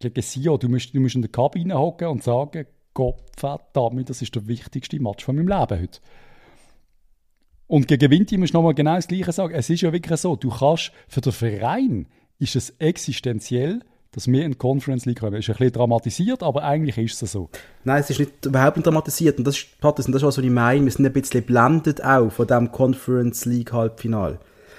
gegen 0.00 0.22
Sio, 0.22 0.56
du 0.56 0.68
musst, 0.68 0.94
du 0.94 1.00
musst 1.00 1.14
in 1.14 1.22
der 1.22 1.30
Kabine 1.30 1.78
hocken 1.78 2.08
und 2.08 2.22
sagen, 2.22 2.66
Gott 2.94 3.22
verdammt, 3.36 4.08
das 4.10 4.22
ist 4.22 4.34
der 4.34 4.46
wichtigste 4.46 5.00
Match 5.00 5.24
von 5.24 5.36
meinem 5.36 5.48
Leben 5.48 5.82
heute. 5.82 6.00
Und 7.66 7.88
gegen 7.88 8.10
Winti 8.10 8.36
musst 8.36 8.52
du 8.52 8.58
nochmal 8.58 8.74
genau 8.74 8.96
das 8.96 9.08
Gleiche 9.08 9.32
sagen. 9.32 9.54
Es 9.54 9.70
ist 9.70 9.80
ja 9.80 9.92
wirklich 9.92 10.20
so, 10.20 10.36
du 10.36 10.50
kannst, 10.50 10.92
für 11.08 11.20
den 11.20 11.32
Verein 11.32 12.06
ist 12.38 12.56
es 12.56 12.70
existenziell, 12.78 13.80
dass 14.14 14.28
wir 14.28 14.44
in 14.44 14.52
die 14.52 14.58
Conference 14.58 15.06
League 15.06 15.20
kommen. 15.20 15.34
Ist 15.36 15.48
ein 15.48 15.56
bisschen 15.56 15.72
dramatisiert, 15.72 16.42
aber 16.42 16.62
eigentlich 16.62 16.98
ist 16.98 17.22
es 17.22 17.32
so. 17.32 17.48
Nein, 17.84 18.00
es 18.00 18.10
ist 18.10 18.20
nicht, 18.20 18.46
überhaupt 18.46 18.76
nicht 18.76 18.86
dramatisiert. 18.86 19.38
Und 19.38 19.46
das 19.46 19.56
ist, 19.56 19.80
Patterson, 19.80 20.12
das 20.12 20.22
ist, 20.22 20.26
was 20.26 20.38
ich 20.38 20.50
meine. 20.50 20.84
Wir 20.84 20.92
sind 20.92 21.06
ein 21.06 21.12
bisschen 21.12 21.42
blendet 21.42 22.04
auch 22.04 22.30
von 22.30 22.46
diesem 22.46 22.70
Conference 22.70 23.46
League 23.46 23.72
Halbfinale. 23.72 24.38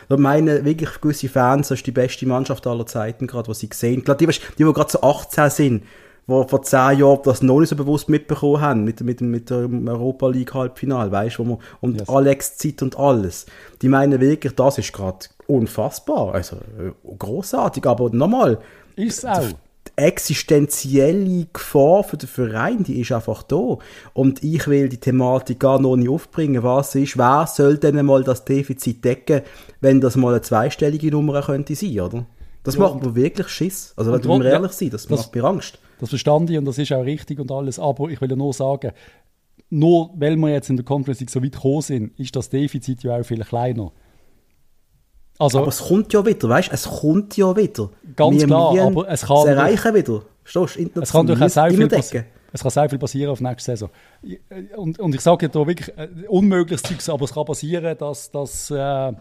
Ich 0.10 0.18
meine, 0.18 0.64
wirklich 0.64 1.02
gewisse 1.02 1.30
Fans, 1.30 1.70
das 1.70 1.80
ist 1.80 1.88
die 1.88 1.92
beste 1.92 2.28
Mannschaft 2.28 2.68
aller 2.68 2.86
Zeiten 2.86 3.26
gerade, 3.26 3.48
was 3.48 3.60
sie 3.60 3.70
sehen. 3.74 4.04
Gerade 4.04 4.26
die, 4.26 4.32
die, 4.32 4.64
die 4.64 4.74
gerade 4.74 4.92
so 4.92 5.02
18 5.02 5.50
sind, 5.50 5.84
die 6.28 6.48
vor 6.48 6.62
10 6.62 7.00
Jahren 7.00 7.20
das 7.24 7.42
noch 7.42 7.60
nicht 7.60 7.70
so 7.70 7.76
bewusst 7.76 8.10
mitbekommen 8.10 8.62
haben, 8.62 8.84
mit, 8.84 9.02
mit, 9.02 9.22
mit 9.22 9.50
dem 9.50 9.88
Europa 9.88 10.28
League 10.28 10.54
Halbfinale, 10.54 11.12
weißt 11.12 11.40
du, 11.40 11.60
und 11.82 12.00
yes. 12.00 12.10
Alex 12.10 12.58
Zeit 12.58 12.82
und 12.82 13.00
alles. 13.00 13.46
Die 13.82 13.90
meinen 13.90 14.20
wirklich, 14.22 14.54
das 14.54 14.78
ist 14.78 14.94
gerade 14.94 15.26
unfassbar, 15.48 16.34
also 16.34 16.58
äh, 16.58 16.92
großartig, 17.18 17.86
aber 17.86 18.10
nochmal, 18.12 18.60
ist 18.96 19.26
auch. 19.26 19.42
Die 19.42 19.92
existenzielle 19.98 21.48
Gefahr 21.52 22.04
für 22.04 22.18
den 22.18 22.30
Verein, 22.30 22.84
die 22.84 23.02
ist 23.02 23.12
einfach 23.12 23.44
da. 23.44 23.78
Und 24.14 24.44
ich 24.44 24.68
will 24.68 24.90
die 24.90 24.98
Thematik 24.98 25.60
gar 25.60 25.80
noch 25.80 25.96
nicht 25.96 26.10
aufbringen. 26.10 26.64
Was 26.64 26.96
ist, 26.96 27.18
wer 27.18 27.46
soll 27.48 27.78
denn 27.78 28.04
mal 28.06 28.24
das 28.24 28.46
Defizit 28.46 29.04
decken, 29.04 29.42
wenn 29.82 30.02
das 30.02 30.16
mal 30.16 30.34
eine 30.34 30.42
zweistellige 30.42 31.12
Nummer 31.12 31.42
könnte 31.42 31.76
sein, 31.76 32.00
oder? 32.00 32.26
Das 32.64 32.76
ja, 32.76 32.82
macht 32.82 33.04
mir 33.04 33.14
wirklich 33.14 33.50
Schiss. 33.50 33.94
Also, 33.98 34.14
wenn 34.14 34.24
wir 34.24 34.46
ehrlich 34.46 34.72
sein, 34.72 34.90
das, 34.90 35.06
das 35.06 35.20
macht 35.20 35.36
mir 35.36 35.44
Angst. 35.44 35.80
Das 36.00 36.10
verstand 36.10 36.50
ich 36.50 36.58
und 36.58 36.66
das 36.66 36.78
ist 36.78 36.92
auch 36.92 37.04
richtig 37.04 37.40
und 37.40 37.52
alles. 37.52 37.78
Aber 37.78 38.10
ich 38.10 38.20
will 38.22 38.30
ja 38.30 38.36
nur 38.36 38.54
sagen, 38.54 38.92
nur 39.70 40.12
weil 40.16 40.36
wir 40.38 40.50
jetzt 40.50 40.70
in 40.70 40.78
der 40.78 40.86
Conference 40.86 41.24
so 41.30 41.42
weit 41.44 41.52
gekommen 41.52 41.82
sind, 41.82 42.20
ist 42.20 42.36
das 42.36 42.50
Defizit 42.50 43.04
ja 43.04 43.18
auch 43.18 43.24
viel 43.24 43.44
kleiner. 43.44 43.92
Also, 45.40 45.60
aber 45.60 45.68
es 45.70 45.80
kommt 45.80 46.14
ja 46.14 46.26
wieder, 46.26 46.50
weißt 46.50 46.70
du? 46.70 46.74
Es 46.74 46.84
kommt 46.84 47.38
ja 47.38 47.56
wieder. 47.56 47.90
Ganz 48.16 48.42
wir 48.42 48.48
klar, 48.48 48.80
aber 48.80 49.10
es 49.10 49.26
kann... 49.26 49.38
Es 49.38 49.46
erreichen 49.46 49.96
wieder. 49.96 50.22
Verstehst 50.44 50.96
du? 50.96 51.02
Es 51.02 51.12
kann 51.12 51.28
durchaus 51.28 51.54
sehr 51.54 51.72
viel 51.72 51.88
passieren. 51.88 52.26
Es 52.52 52.62
kann 52.62 52.72
sehr 52.72 52.90
viel 52.90 53.00
passieren 53.00 53.32
auf 53.32 53.42
nächste 53.42 53.72
Saison. 53.72 53.90
Und, 54.76 55.00
und 55.00 55.16
ich 55.16 55.22
sage 55.22 55.50
da 55.50 55.66
wirklich 55.66 55.90
äh, 55.98 56.08
unmögliches 56.28 56.84
Zeugs, 56.84 57.10
aber 57.10 57.26
es 57.26 57.34
kann 57.34 57.46
passieren, 57.46 57.98
dass, 57.98 58.30
dass 58.30 58.70
äh, 58.70 59.14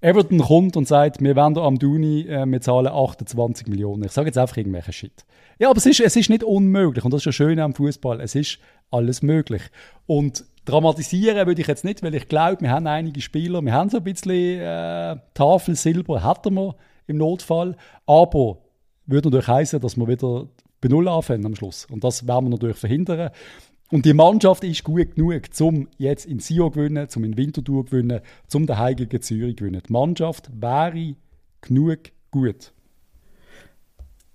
Everton 0.00 0.38
kommt 0.38 0.76
und 0.78 0.88
sagt, 0.88 1.20
wir 1.20 1.36
werden 1.36 1.58
am 1.58 1.78
Duni, 1.78 2.22
äh, 2.22 2.46
wir 2.46 2.60
zahlen 2.62 2.86
28 2.86 3.66
Millionen. 3.66 4.04
Ich 4.04 4.12
sage 4.12 4.28
jetzt 4.28 4.38
einfach 4.38 4.56
irgendwelchen 4.56 4.94
Shit. 4.94 5.26
Ja, 5.58 5.68
aber 5.68 5.76
es 5.76 5.84
ist, 5.84 6.00
es 6.00 6.16
ist 6.16 6.30
nicht 6.30 6.42
unmöglich 6.42 7.04
und 7.04 7.12
das 7.12 7.20
ist 7.20 7.26
das 7.26 7.34
Schöne 7.34 7.62
am 7.62 7.74
Fußball. 7.74 8.22
Es 8.22 8.34
ist 8.34 8.58
alles 8.90 9.20
möglich. 9.20 9.62
Und 10.06 10.44
dramatisieren 10.70 11.46
würde 11.46 11.60
ich 11.60 11.66
jetzt 11.66 11.84
nicht, 11.84 12.02
weil 12.02 12.14
ich 12.14 12.28
glaube, 12.28 12.62
wir 12.62 12.70
haben 12.70 12.86
einige 12.86 13.20
Spieler, 13.20 13.62
wir 13.62 13.72
haben 13.72 13.90
so 13.90 13.98
ein 13.98 14.04
bisschen 14.04 14.60
äh, 14.60 15.16
Tafel 15.34 15.76
Silber, 15.76 16.26
hätten 16.26 16.54
wir 16.54 16.76
im 17.06 17.18
Notfall, 17.18 17.76
aber 18.06 18.58
würde 19.06 19.28
natürlich 19.28 19.48
heißen, 19.48 19.80
dass 19.80 19.96
wir 19.96 20.08
wieder 20.08 20.48
bei 20.80 20.88
Null 20.88 21.08
anfangen 21.08 21.46
am 21.46 21.54
Schluss. 21.54 21.86
Und 21.86 22.04
das 22.04 22.26
werden 22.26 22.46
wir 22.46 22.50
natürlich 22.50 22.76
verhindern. 22.76 23.30
Und 23.90 24.06
die 24.06 24.14
Mannschaft 24.14 24.62
ist 24.62 24.84
gut 24.84 25.16
genug, 25.16 25.42
um 25.60 25.88
jetzt 25.98 26.26
in 26.26 26.38
Sio 26.38 26.70
gewinnen, 26.70 27.08
um 27.16 27.24
in 27.24 27.36
Winterthur 27.36 27.84
gewinnen, 27.84 28.20
um 28.54 28.66
den 28.66 28.78
heiligen 28.78 29.20
Zürich 29.20 29.56
gewinnen. 29.56 29.82
Die 29.86 29.92
Mannschaft 29.92 30.48
wäre 30.54 31.16
genug 31.60 31.98
gut. 32.30 32.72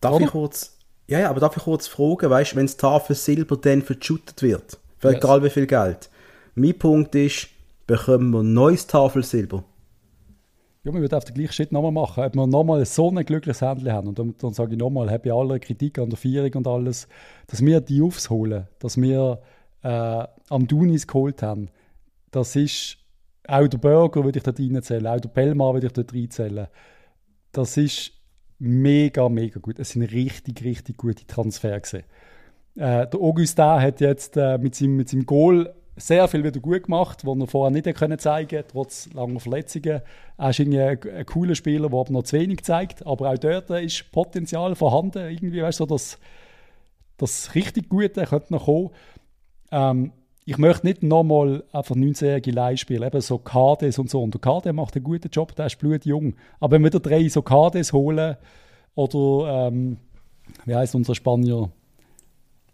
Darf 0.02 0.16
Oder? 0.16 0.26
ich 0.26 0.32
kurz, 0.32 0.78
ja, 1.08 1.20
ja, 1.20 1.30
aber 1.30 1.40
darf 1.40 1.56
ich 1.56 1.64
kurz 1.64 1.88
fragen, 1.88 2.30
weißt, 2.30 2.52
du, 2.52 2.56
wenn 2.58 2.66
das 2.66 2.78
Tafel 2.78 3.16
Silber 3.16 3.56
dann 3.58 3.82
verschüttet 3.82 4.42
wird, 4.42 4.78
für 4.98 5.12
yes. 5.12 5.18
egal 5.18 5.44
wie 5.44 5.50
viel 5.50 5.68
Geld, 5.68 6.10
mein 6.56 6.78
Punkt 6.78 7.14
ist, 7.16 7.48
bekommen 7.86 8.32
wir 8.32 8.44
neues 8.44 8.88
Tafel 8.88 9.24
Silber? 9.24 9.64
Ja, 10.84 10.92
man 10.92 11.02
würde 11.02 11.18
auf 11.18 11.26
den 11.26 11.34
gleichen 11.34 11.54
Schritt 11.54 11.72
nochmal 11.72 11.92
machen. 11.92 12.24
Ob 12.24 12.36
wir 12.36 12.48
nochmal 12.48 12.86
so 12.86 13.10
ein 13.10 13.26
glückliches 13.26 13.62
Händchen 13.62 13.92
haben, 13.92 14.08
und 14.08 14.20
dann, 14.20 14.36
dann 14.38 14.54
sage 14.54 14.74
ich 14.74 14.80
nochmal, 14.80 15.10
habe 15.12 15.28
ich 15.28 15.34
alle 15.34 15.60
Kritik 15.60 15.98
an 15.98 16.10
der 16.10 16.18
Vierung 16.18 16.54
und 16.54 16.68
alles, 16.68 17.08
dass 17.48 17.66
wir 17.66 17.82
die 17.82 18.02
aufholen, 18.02 18.68
dass 18.80 18.96
wir 19.02 19.42
äh, 19.82 20.28
am 20.50 20.68
Dunis 20.68 21.08
geholt 21.08 21.42
haben, 21.42 21.70
das 22.32 22.56
ist, 22.56 22.98
auch 23.48 23.68
der 23.68 23.78
Burger 23.78 24.24
würde 24.24 24.40
ich 24.40 24.44
dort 24.44 24.60
reinzählen, 24.60 25.08
auch 25.08 25.20
der 25.20 25.30
Pellmar 25.30 25.74
würde 25.74 25.88
ich 25.88 25.94
dort 25.94 26.14
reinzählen. 26.14 26.68
Das 27.52 27.78
ist 27.78 28.12
mega, 28.60 29.28
mega 29.30 29.60
gut. 29.60 29.80
Es 29.80 29.92
sind 29.92 30.04
richtig, 30.04 30.64
richtig 30.64 30.98
gute 30.98 31.26
Transfer 31.26 31.80
gesehen. 31.80 32.04
Äh, 32.76 33.08
der 33.08 33.20
Augustin 33.20 33.82
hat 33.82 34.02
jetzt 34.02 34.38
äh, 34.38 34.58
mit, 34.58 34.76
seinem, 34.76 34.98
mit 34.98 35.10
seinem 35.10 35.26
Goal 35.26 35.74
sehr 35.98 36.28
viel 36.28 36.44
wieder 36.44 36.60
gut 36.60 36.84
gemacht, 36.84 37.26
was 37.26 37.38
er 37.40 37.48
vorher 37.48 37.72
nicht 37.72 37.96
können 37.96 38.20
zeigen 38.20 38.64
trotz 38.68 39.10
langer 39.14 39.40
Verletzungen. 39.40 40.02
Er 40.38 40.50
ist 40.50 40.60
ein, 40.60 40.74
ein, 40.78 41.26
cooler 41.26 41.56
Spieler, 41.56 41.90
der 41.90 42.00
aber 42.00 42.12
noch 42.12 42.24
zu 42.24 42.38
wenig 42.38 42.64
zeigt. 42.64 43.06
Aber 43.06 43.30
auch 43.30 43.38
dort 43.38 43.70
ist 43.70 44.12
Potenzial 44.12 44.76
vorhanden. 44.76 45.30
Irgendwie, 45.30 45.62
weißt 45.62 45.80
du, 45.80 45.86
das, 45.86 46.20
das 47.18 47.56
richtig 47.56 47.90
Gute 47.90 48.26
könnte 48.26 48.54
noch 48.54 48.66
kommen. 48.66 48.90
Ähm, 49.72 50.12
ich 50.48 50.58
möchte 50.58 50.86
nicht 50.86 51.02
nochmal 51.02 51.64
einfach 51.72 51.96
19-jährige 51.96 52.52
Leih 52.52 52.78
spielen, 52.78 53.02
eben 53.02 53.22
so 53.22 53.40
KDs 53.40 53.98
und 53.98 54.10
so. 54.10 54.22
Und 54.22 54.34
der 54.34 54.42
KD 54.42 54.74
macht 54.74 54.96
einen 54.96 55.04
guten 55.04 55.30
Job, 55.30 55.56
der 55.56 55.68
ist 55.68 55.80
blutjung. 55.80 56.36
Aber 56.60 56.74
wenn 56.74 56.84
wir 56.84 56.94
wieder 56.94 57.00
drei 57.00 57.28
so 57.30 57.42
KDs 57.42 57.94
holen, 57.94 58.36
oder 58.96 59.68
ähm, 59.68 59.98
wie 60.66 60.76
heißt 60.76 60.96
unser 60.96 61.16
Spanier? 61.16 61.70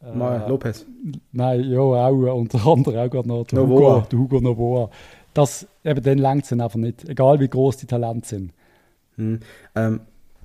Äh, 0.03 0.49
Lopez. 0.49 0.85
Nein, 1.31 1.63
ja, 1.69 1.79
auch 1.79 2.35
unter 2.35 2.65
anderem 2.65 2.97
auch 2.97 3.09
gerade 3.09 3.27
noch 3.27 3.45
der 3.45 3.59
Novoa. 3.59 3.95
Hugo, 3.95 4.07
der 4.11 4.19
Hugo 4.19 4.41
Novoa. 4.41 4.89
Das, 5.33 5.67
eben 5.83 6.03
dann 6.03 6.17
längt 6.17 6.45
es 6.45 6.51
einfach 6.51 6.75
nicht, 6.75 7.07
egal 7.07 7.39
wie 7.39 7.47
groß 7.47 7.77
die 7.77 7.85
Talente 7.85 8.27
sind. 8.27 8.53
Hm. 9.15 9.39
Ähm, 9.75 10.01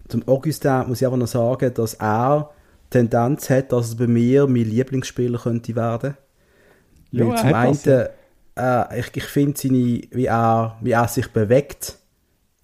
zum 0.08 0.26
Augustin 0.28 0.84
muss 0.86 1.00
ich 1.00 1.06
aber 1.06 1.16
noch 1.16 1.26
sagen, 1.26 1.72
dass 1.74 1.94
er 1.94 2.50
Tendenz 2.90 3.50
hat, 3.50 3.72
dass 3.72 3.88
es 3.88 3.96
bei 3.96 4.06
mir 4.06 4.46
mein 4.46 4.64
Lieblingsspieler 4.64 5.38
könnte 5.38 5.74
werden. 5.74 6.16
Ja, 7.10 7.26
Weil 7.26 7.36
zum 7.36 7.54
einen, 7.54 8.06
äh, 8.56 9.00
ich, 9.00 9.16
ich 9.16 9.24
finde 9.24 9.60
wie 9.60 10.26
er, 10.26 10.76
wie 10.80 10.92
er 10.92 11.08
sich 11.08 11.32
bewegt, 11.32 11.98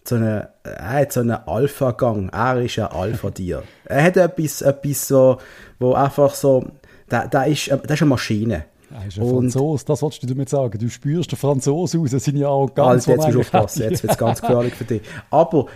so 0.04 0.16
eine, 0.16 0.50
er 0.64 0.90
hat 0.90 1.12
so 1.12 1.20
einen 1.20 1.32
Alpha-Gang. 1.32 2.28
Er 2.30 2.60
ist 2.60 2.78
ein 2.78 2.86
Alpha-Tier. 2.86 3.62
er 3.84 4.04
hat 4.04 4.16
etwas, 4.16 4.62
etwas 4.62 5.08
so, 5.08 5.38
wo 5.78 5.94
einfach 5.94 6.34
so, 6.34 6.66
der, 7.12 7.28
der, 7.28 7.46
ist, 7.46 7.68
der 7.68 7.90
ist 7.90 8.02
eine 8.02 8.08
Maschine. 8.08 8.64
Er 8.94 9.06
ist 9.06 9.18
ein 9.18 9.26
Franzose, 9.28 9.84
das 9.86 10.02
wolltest 10.02 10.22
du 10.22 10.26
damit 10.26 10.48
sagen. 10.48 10.78
Du 10.78 10.88
spürst 10.90 11.32
den 11.32 11.38
Franzose 11.38 11.98
aus, 11.98 12.10
das 12.10 12.24
sind 12.24 12.36
ja 12.36 12.48
auch 12.48 12.74
ganz 12.74 13.08
Alter, 13.08 13.26
jetzt 13.26 13.36
aufpassen, 13.36 13.82
jetzt 13.82 14.02
wird 14.02 14.12
es 14.12 14.18
ganz 14.18 14.40
gefährlich 14.40 14.74
für 14.74 14.84
dich. 14.84 15.02
Aber, 15.30 15.66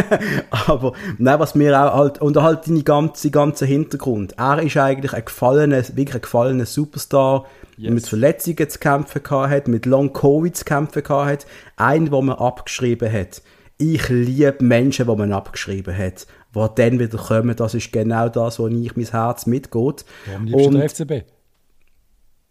aber 0.50 0.92
nein, 1.18 1.38
was 1.38 1.54
mir 1.54 1.78
auch 1.78 1.94
halt, 1.94 2.20
und 2.22 2.36
halt 2.40 2.66
deine 2.66 2.82
ganze, 2.82 3.30
ganze 3.30 3.66
Hintergrund. 3.66 4.34
Er 4.38 4.62
ist 4.62 4.76
eigentlich 4.76 5.12
ein 5.12 5.24
gefallener, 5.24 5.82
wirklich 5.88 6.14
ein 6.14 6.22
gefallener 6.22 6.66
Superstar, 6.66 7.44
yes. 7.76 7.84
der 7.84 7.92
mit 7.92 8.06
Verletzungen 8.06 8.70
zu 8.70 8.78
kämpfen 8.78 9.22
hat, 9.30 9.68
mit 9.68 9.84
Long-Covid 9.84 10.56
zu 10.56 10.64
kämpfen 10.64 11.02
hat. 11.08 11.46
Einen, 11.76 12.10
den 12.10 12.24
man 12.24 12.36
abgeschrieben 12.36 13.12
hat. 13.12 13.42
Ich 13.76 14.08
liebe 14.08 14.56
Menschen, 14.60 15.06
die 15.08 15.16
man 15.16 15.32
abgeschrieben 15.32 15.96
hat 15.96 16.26
die 16.54 16.68
dann 16.74 16.98
wieder 16.98 17.18
kommen, 17.18 17.56
das 17.56 17.74
ist 17.74 17.92
genau 17.92 18.28
das, 18.28 18.58
wo 18.58 18.68
ich 18.68 18.96
mein 18.96 19.06
Herz 19.06 19.46
mitgeht. 19.46 20.04
Warum 20.26 20.44
liebst 20.46 21.00
du 21.00 21.04
den 21.06 21.22
FCB? 21.22 21.32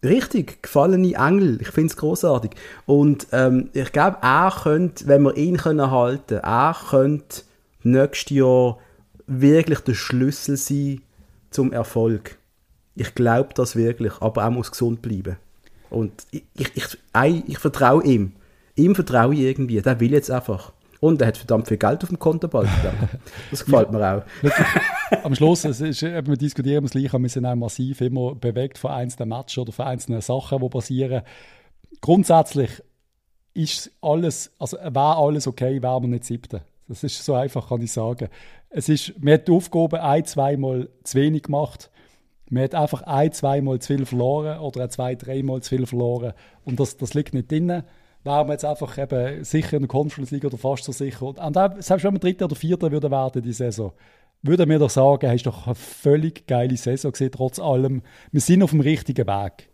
Richtig, 0.04 0.64
gefallene 0.64 1.14
Engel. 1.14 1.62
Ich 1.62 1.70
finde 1.70 1.92
es 1.92 1.98
großartig. 1.98 2.52
Und 2.88 3.28
ähm, 3.32 3.70
ich 3.74 3.92
glaube, 3.92 4.18
er 4.22 4.52
könnte, 4.64 5.08
wenn 5.08 5.22
wir 5.22 5.38
ihn 5.38 5.58
können 5.58 5.92
halten, 5.92 6.40
er 6.40 6.76
könnte 6.90 7.44
nächstes 7.84 8.36
Jahr 8.36 8.80
wirklich 9.28 9.80
der 9.82 9.94
Schlüssel 9.94 10.58
sein 10.58 11.02
zum 11.52 11.72
Erfolg. 11.72 12.38
Ich 12.96 13.14
glaube 13.14 13.50
das 13.54 13.76
wirklich, 13.76 14.14
aber 14.20 14.42
er 14.42 14.52
muss 14.52 14.72
gesund 14.72 15.04
bleiben. 15.04 15.38
Und 15.92 16.26
ich, 16.32 16.44
ich, 16.56 16.72
ich, 16.76 16.98
ich, 17.24 17.44
ich 17.48 17.60
vertraue 17.60 18.04
ihm. 18.04 18.34
Ihm 18.76 18.96
vertraue 18.96 19.36
ich 19.36 19.42
irgendwie. 19.42 19.82
Der 19.82 20.00
will 20.00 20.12
jetzt 20.12 20.32
einfach. 20.32 20.72
Und 21.02 21.20
er 21.20 21.30
hat 21.30 21.38
verdammt 21.38 21.68
viel 21.68 21.78
Geld 21.78 22.04
auf 22.04 22.10
dem 22.10 22.20
Konto 22.20 22.48
bald. 22.48 22.70
Das 23.50 23.66
gefällt 23.66 23.92
mir 23.92 24.08
auch. 24.08 25.24
Am 25.24 25.34
Schluss, 25.34 25.66
es 25.66 25.82
ist, 25.82 26.04
wir 26.04 26.22
diskutieren 26.22 26.84
das 26.84 26.92
Gleiche, 26.92 27.20
wir 27.20 27.28
sind 27.28 27.44
auch 27.44 27.56
massiv 27.56 28.02
immer 28.02 28.36
bewegt 28.36 28.78
von 28.78 28.92
einzelnen 28.92 29.30
Matches 29.30 29.58
oder 29.58 29.72
von 29.72 29.88
einzelnen 29.88 30.22
Sachen, 30.22 30.60
die 30.60 30.70
passieren. 30.70 31.24
Grundsätzlich 32.02 32.70
ist 33.56 33.92
alles, 34.00 34.52
also 34.60 34.78
wäre 34.78 35.18
alles 35.18 35.48
okay, 35.48 35.82
wäre 35.82 36.00
man 36.00 36.12
nicht 36.12 36.26
siebte. 36.26 36.62
Das 36.88 37.04
ist 37.04 37.26
so 37.26 37.34
einfach, 37.34 37.70
kann 37.70 37.82
ich 37.82 37.92
sagen. 37.92 38.30
Es 38.70 38.88
ist, 38.88 39.20
man 39.20 39.34
hat 39.34 39.48
die 39.48 39.54
Aufgabe 39.54 40.04
ein, 40.04 40.24
zweimal 40.26 40.88
zu 41.04 41.18
wenig 41.18 41.44
gemacht. 41.44 41.90
Man 42.52 42.64
hat 42.64 42.76
einfach 42.76 43.02
ein, 43.02 43.32
zweimal 43.32 43.80
zu 43.80 43.96
viel 43.96 44.06
verloren 44.06 44.60
oder 44.60 44.88
zwei, 44.90 45.16
dreimal 45.16 45.62
zu 45.62 45.70
viel 45.70 45.88
verloren. 45.88 46.34
Und 46.64 46.80
das, 46.80 46.98
das 46.98 47.16
liegt 47.16 47.34
nicht 47.34 47.50
drinnen 47.50 47.86
wären 48.24 48.48
wir 48.48 48.54
jetzt 48.54 48.66
einfach 48.66 48.98
eben 48.98 49.44
sicher 49.44 49.74
in 49.74 49.84
der 49.84 49.88
Conference 49.88 50.32
League 50.32 50.46
oder 50.46 50.58
fast 50.58 50.84
so 50.84 50.92
sicher. 50.92 51.26
Und 51.26 51.40
auch, 51.40 51.72
selbst 51.80 52.04
wenn 52.04 52.14
wir 52.14 52.20
Dritter 52.20 52.46
oder 52.46 52.56
Vierter 52.56 52.92
würden 52.92 53.12
werden 53.12 53.42
die 53.42 53.54
Saison, 53.54 53.94
würden 54.44 54.70
wir 54.70 54.80
doch 54.80 54.90
sagen, 54.90 55.30
hast 55.30 55.44
doch 55.44 55.68
eine 55.68 55.76
völlig 55.76 56.48
geile 56.48 56.78
Saison 56.78 57.12
gesehen, 57.12 57.32
trotz 57.32 57.60
allem. 57.60 58.02
Wir 58.32 58.42
sind 58.42 58.64
auf 58.64 58.72
dem 58.72 58.82
richtigen 58.82 59.28
Weg. 59.28 59.70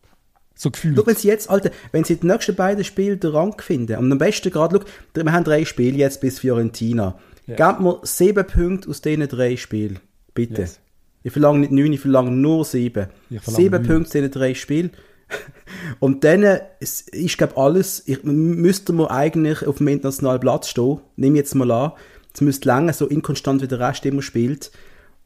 So 0.55 0.71
gefühlt. 0.71 0.97
Schau, 0.97 1.05
wenn 1.05 1.15
sie 1.15 1.27
jetzt, 1.27 1.49
Alter, 1.49 1.69
wenn 1.91 2.03
sie 2.03 2.17
die 2.17 2.25
nächsten 2.25 2.55
beiden 2.55 2.83
Spiele 2.83 3.17
den 3.17 3.31
Rang 3.31 3.61
finden, 3.61 3.97
und 3.97 4.11
am 4.11 4.17
besten 4.17 4.51
gerade, 4.51 4.79
schau, 4.79 5.23
wir 5.23 5.31
haben 5.31 5.43
drei 5.43 5.65
Spiele 5.65 5.97
jetzt 5.97 6.19
bis 6.19 6.39
Fiorentina. 6.39 7.17
Yes. 7.45 7.57
Gebt 7.57 7.79
mir 7.79 7.99
sieben 8.03 8.45
Punkte 8.45 8.89
aus 8.89 9.01
diesen 9.01 9.27
drei 9.27 9.55
Spielen. 9.55 9.99
Bitte. 10.33 10.61
Yes. 10.61 10.79
Ich 11.23 11.31
verlange 11.31 11.59
nicht 11.59 11.71
neun, 11.71 11.93
ich 11.93 11.99
verlange 11.99 12.31
nur 12.31 12.65
sieben. 12.65 13.07
Sieben 13.29 13.75
neun. 13.75 13.87
Punkte 13.87 14.07
aus 14.07 14.09
diesen 14.09 14.31
drei 14.31 14.53
Spielen. 14.53 14.91
Und 15.99 16.23
dann 16.23 16.43
ist, 16.79 17.09
ist 17.09 17.37
glaube 17.37 17.57
alles, 17.57 18.07
ich, 18.07 18.23
müsste 18.23 18.93
man 18.93 19.07
eigentlich 19.07 19.65
auf 19.65 19.77
dem 19.77 19.87
internationalen 19.87 20.39
Platz 20.39 20.69
stehen, 20.69 20.99
nehme 21.15 21.37
jetzt 21.37 21.55
mal 21.55 21.71
an, 21.71 21.91
es 22.33 22.41
müsste 22.41 22.67
lange 22.67 22.93
so 22.93 23.07
inkonstant 23.07 23.61
wie 23.61 23.67
der 23.67 23.79
Rest 23.79 24.05
immer 24.05 24.21
spielt. 24.21 24.71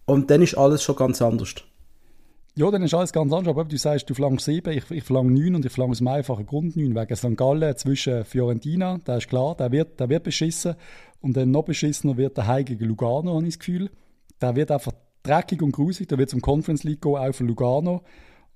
Und 0.06 0.32
dann 0.32 0.42
ist 0.42 0.58
alles 0.58 0.82
schon 0.82 0.96
ganz 0.96 1.22
anders. 1.22 1.56
Ja, 2.56 2.70
dann 2.70 2.84
ist 2.84 2.94
alles 2.94 3.14
ganz 3.14 3.32
anders. 3.32 3.50
Aber 3.50 3.66
du 3.66 3.78
sagst, 3.78 4.10
du 4.10 4.14
verlangst 4.14 4.46
sieben, 4.46 4.78
ich, 4.78 4.90
ich 4.92 5.04
verlange 5.04 5.32
neun 5.32 5.56
und 5.56 5.66
ich 5.66 5.72
verlange 5.72 5.92
aus 5.92 6.00
dem 6.00 6.08
einfachen 6.08 6.46
Grund 6.46 6.76
neun. 6.76 6.96
Wegen 6.96 7.16
St. 7.16 7.38
Gallen 7.38 7.76
zwischen 7.78 8.26
Fiorentina, 8.26 9.00
da 9.06 9.18
ist 9.18 9.30
klar, 9.30 9.56
der 9.56 9.72
wird, 9.72 10.00
der 10.00 10.10
wird 10.10 10.24
beschissen. 10.24 10.76
Und 11.22 11.38
dann 11.38 11.52
noch 11.52 11.64
beschissener 11.64 12.18
wird 12.18 12.36
der 12.38 12.48
Heim 12.48 12.66
gegen 12.66 12.86
Lugano, 12.86 13.36
habe 13.36 13.44
ich 13.46 13.56
das 13.56 13.60
Gefühl. 13.60 13.90
Der 14.42 14.56
wird 14.56 14.72
einfach 14.72 14.94
dreckig 15.24 15.62
und 15.62 15.72
grusig. 15.72 16.10
Der 16.10 16.18
wird 16.18 16.30
zum 16.30 16.42
Conference 16.42 16.84
League 16.84 17.02
gehen, 17.02 17.16
auch 17.16 17.34
für 17.34 17.44
Lugano. 17.44 18.04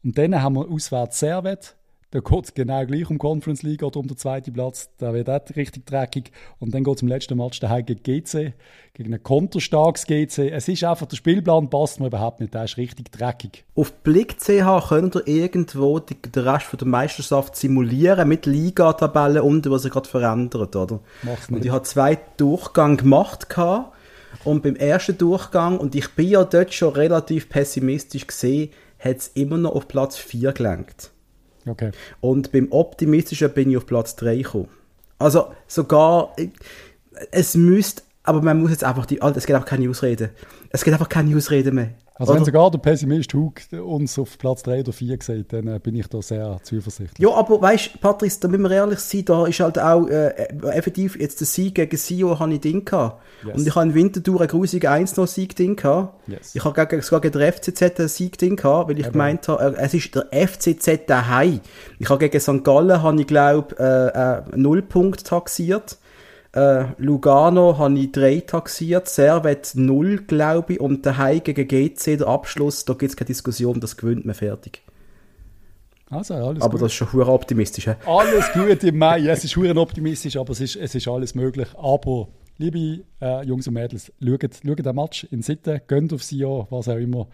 Und 0.05 0.17
dann 0.17 0.39
haben 0.41 0.55
wir 0.55 0.69
auswärts 0.69 1.19
Servet. 1.19 1.75
da 2.11 2.19
geht 2.19 2.45
es 2.45 2.53
genau 2.53 2.85
gleich 2.85 3.09
um 3.09 3.17
Conference 3.17 3.63
League 3.63 3.81
oder 3.83 3.99
um 3.99 4.07
den 4.07 4.15
zweiten 4.17 4.53
Platz. 4.53 4.89
Da 4.99 5.13
wird 5.15 5.29
auch 5.29 5.41
richtig 5.55 5.85
dreckig. 5.87 6.31
Und 6.59 6.73
dann 6.75 6.83
geht 6.83 6.95
es 6.95 7.01
im 7.01 7.07
letzten 7.07 7.35
Match 7.37 7.59
daheim 7.59 7.85
gegen 7.85 8.03
GC, 8.03 8.53
gegen 8.93 9.13
ein 9.13 9.23
konterstarkes 9.23 10.05
GC. 10.05 10.51
Es 10.51 10.67
ist 10.67 10.83
einfach, 10.83 11.07
der 11.07 11.17
Spielplan 11.17 11.69
passt 11.71 11.99
mir 11.99 12.07
überhaupt 12.07 12.39
nicht. 12.39 12.53
Der 12.53 12.65
ist 12.65 12.77
richtig 12.77 13.11
dreckig. 13.11 13.65
Auf 13.75 13.91
Blick 14.03 14.37
CH 14.39 14.89
könnt 14.89 15.15
ihr 15.15 15.27
irgendwo 15.27 15.97
die, 15.99 16.15
den 16.21 16.47
Rest 16.47 16.67
von 16.67 16.77
der 16.77 16.87
Meisterschaft 16.87 17.55
simulieren 17.55 18.29
mit 18.29 18.45
Liga-Tabellen 18.45 19.41
unten, 19.41 19.71
was 19.71 19.81
sich 19.81 19.91
gerade 19.91 20.07
verändert, 20.07 20.75
oder? 20.75 20.99
Mach's 21.23 21.49
Und 21.49 21.55
nicht. 21.55 21.65
ich 21.65 21.71
habe 21.71 21.83
zwei 21.83 22.17
Durchgänge 22.37 22.97
gemacht 22.97 23.49
gehabt. 23.49 23.93
und 24.43 24.61
beim 24.61 24.75
ersten 24.75 25.17
Durchgang, 25.17 25.79
und 25.79 25.95
ich 25.95 26.09
bin 26.13 26.27
ja 26.29 26.43
dort 26.43 26.73
schon 26.73 26.93
relativ 26.93 27.49
pessimistisch 27.49 28.27
gesehen, 28.27 28.69
hat 29.05 29.17
es 29.17 29.27
immer 29.35 29.57
noch 29.57 29.75
auf 29.75 29.87
Platz 29.87 30.17
4 30.17 30.51
gelenkt. 30.51 31.11
Okay. 31.67 31.91
Und 32.21 32.51
beim 32.51 32.71
Optimistischen 32.71 33.51
bin 33.51 33.69
ich 33.69 33.77
auf 33.77 33.85
Platz 33.85 34.15
3 34.15 34.37
gekommen. 34.37 34.69
Also 35.17 35.53
sogar, 35.67 36.35
es 37.31 37.55
müsste, 37.55 38.03
aber 38.23 38.41
man 38.41 38.59
muss 38.59 38.71
jetzt 38.71 38.83
einfach, 38.83 39.05
die, 39.05 39.19
es 39.19 39.45
gibt 39.45 39.55
einfach 39.55 39.69
keine 39.69 39.89
Ausreden. 39.89 40.29
Es 40.69 40.83
gibt 40.83 40.93
einfach 40.93 41.09
keine 41.09 41.35
Ausreden 41.35 41.75
mehr. 41.75 41.91
Also 42.17 42.31
wenn 42.31 42.43
Oder? 42.43 42.45
sogar 42.45 42.71
der 42.71 42.77
Pessimist 42.77 43.33
Hug 43.33 43.55
uns 43.73 44.17
auf 44.17 44.37
Platz 44.37 44.63
3 44.63 44.79
oder 44.79 44.93
4 44.93 45.17
sieht, 45.19 45.51
dann 45.51 45.67
äh, 45.67 45.79
bin 45.79 45.95
ich 45.95 46.07
da 46.07 46.21
sehr 46.21 46.59
zuversichtlich. 46.63 47.19
Ja, 47.19 47.35
aber 47.35 47.61
weißt, 47.61 47.99
Patrice, 47.99 48.39
da 48.39 48.47
müssen 48.47 48.63
wir 48.63 48.71
ehrlich 48.71 48.99
sein, 48.99 49.25
da 49.25 49.45
ist 49.45 49.59
halt 49.59 49.77
auch 49.77 50.07
äh, 50.07 50.29
effektiv 50.63 51.19
jetzt 51.19 51.41
der 51.41 51.47
Sieg 51.47 51.75
gegen 51.75 51.97
Sio 51.97 52.39
habe 52.39 52.53
ich 52.53 52.61
Ding 52.61 52.85
gehabt. 52.85 53.21
Yes. 53.45 53.57
Und 53.57 53.67
ich 53.67 53.75
habe 53.75 53.87
in 53.87 53.95
Winterthur 53.95 54.39
einen 54.39 54.47
grusigen 54.47 54.89
1-0-Sieg 54.89 55.57
Ding 55.57 55.75
gehabt. 55.75 56.29
Yes. 56.29 56.55
Ich 56.55 56.63
habe 56.63 57.01
sogar 57.01 57.19
gegen 57.19 57.37
den 57.37 57.51
FCZ 57.51 57.99
einen 57.99 58.07
Sieg 58.07 58.37
Ding 58.37 58.55
gehabt, 58.55 58.89
weil 58.89 58.97
ich 58.97 59.11
gemeint 59.11 59.49
habe, 59.49 59.75
äh, 59.75 59.81
es 59.81 59.93
ist 59.93 60.15
der 60.15 60.27
FCZ 60.31 61.07
daheim. 61.07 61.59
Ich 61.99 62.09
habe 62.09 62.19
gegen 62.19 62.39
St. 62.39 62.63
Gallen, 62.63 63.03
habe 63.03 63.19
ich 63.19 63.27
glaube 63.27 63.75
äh, 63.77 64.53
äh, 64.53 64.57
Nullpunkt 64.57 65.25
taxiert. 65.27 65.97
Äh, 66.55 66.85
Lugano 66.97 67.77
habe 67.77 67.99
ich 67.99 68.13
3 68.13 68.39
taxiert, 68.41 69.09
Servet 69.09 69.73
0, 69.75 70.23
glaube 70.25 70.73
ich, 70.73 70.79
und 70.79 71.05
daheim 71.05 71.43
gegen 71.43 71.67
GC, 71.67 72.17
der 72.17 72.27
Abschluss, 72.27 72.85
da 72.85 72.93
gibt 72.93 73.11
es 73.11 73.17
keine 73.17 73.27
Diskussion, 73.27 73.81
das 73.81 73.97
gewinnt 73.97 74.25
man 74.25 74.35
fertig. 74.35 74.81
Also 76.09 76.35
Aber 76.35 76.53
gut. 76.53 76.81
das 76.81 76.91
ist 76.91 76.93
schon 76.93 77.11
hure 77.11 77.31
optimistisch. 77.31 77.85
He? 77.85 77.93
Alles 78.05 78.51
gut 78.53 78.83
im 78.83 78.97
Mai. 78.97 79.19
Ja, 79.19 79.33
es 79.33 79.43
ist 79.43 79.53
verdammt 79.53 79.79
optimistisch, 79.79 80.37
aber 80.37 80.51
es 80.51 80.61
ist, 80.61 80.77
es 80.77 80.95
ist 80.95 81.07
alles 81.07 81.35
möglich. 81.35 81.67
Aber, 81.75 82.29
liebe 82.57 83.03
äh, 83.21 83.43
Jungs 83.43 83.67
und 83.67 83.73
Mädels, 83.73 84.13
schaut, 84.23 84.41
schaut 84.65 84.85
den 84.85 84.95
Match 84.95 85.25
in 85.31 85.41
Sitten, 85.41 85.81
gönnt 85.87 86.13
auf 86.13 86.23
sie 86.23 86.45
an, 86.45 86.67
was 86.69 86.87
auch 86.87 86.95
immer. 86.95 87.27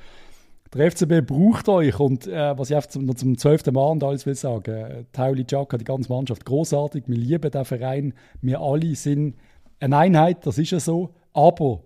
Der 0.74 0.90
FCB 0.90 1.28
braucht 1.28 1.68
euch 1.68 2.00
und 2.00 2.28
äh, 2.28 2.58
was 2.58 2.70
ich 2.70 2.76
einfach 2.78 2.90
zum, 2.90 3.14
zum 3.18 3.38
zwölften 3.38 3.74
Mal 3.74 3.92
und 3.92 4.04
alles 4.04 4.26
will 4.26 4.36
sagen, 4.36 4.74
äh, 4.74 5.04
Tauli 5.12 5.46
Chaka, 5.46 5.78
die 5.78 5.84
ganze 5.84 6.12
Mannschaft, 6.12 6.46
großartig. 6.46 7.04
Wir 7.08 7.18
lieben 7.18 7.52
den 7.52 7.66
Verein. 7.66 8.14
Wir 8.42 8.62
alle 8.62 8.96
sind 8.96 9.36
eine 9.82 9.98
Einheit, 9.98 10.46
das 10.46 10.58
ist 10.58 10.72
ja 10.72 10.80
so. 10.80 11.14
Aber 11.34 11.82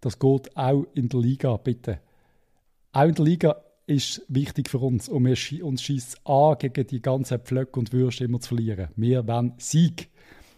das 0.00 0.18
geht 0.18 0.54
auch 0.56 0.84
in 0.94 1.08
der 1.08 1.20
Liga, 1.20 1.56
bitte. 1.56 2.00
Auch 2.92 3.04
in 3.04 3.14
der 3.14 3.24
Liga 3.24 3.56
ist 3.86 4.22
wichtig 4.28 4.68
für 4.68 4.78
uns 4.78 5.08
und 5.08 5.24
wir 5.24 5.64
uns 5.64 5.82
schießt 5.82 6.26
an, 6.26 6.58
gegen 6.58 6.86
die 6.86 7.00
ganzen 7.00 7.38
Pflöcke 7.38 7.80
und 7.80 7.94
Würste 7.94 8.24
immer 8.24 8.40
zu 8.40 8.48
verlieren. 8.48 8.88
Wir 8.96 9.26
wollen 9.26 9.54
Sieg. 9.56 10.10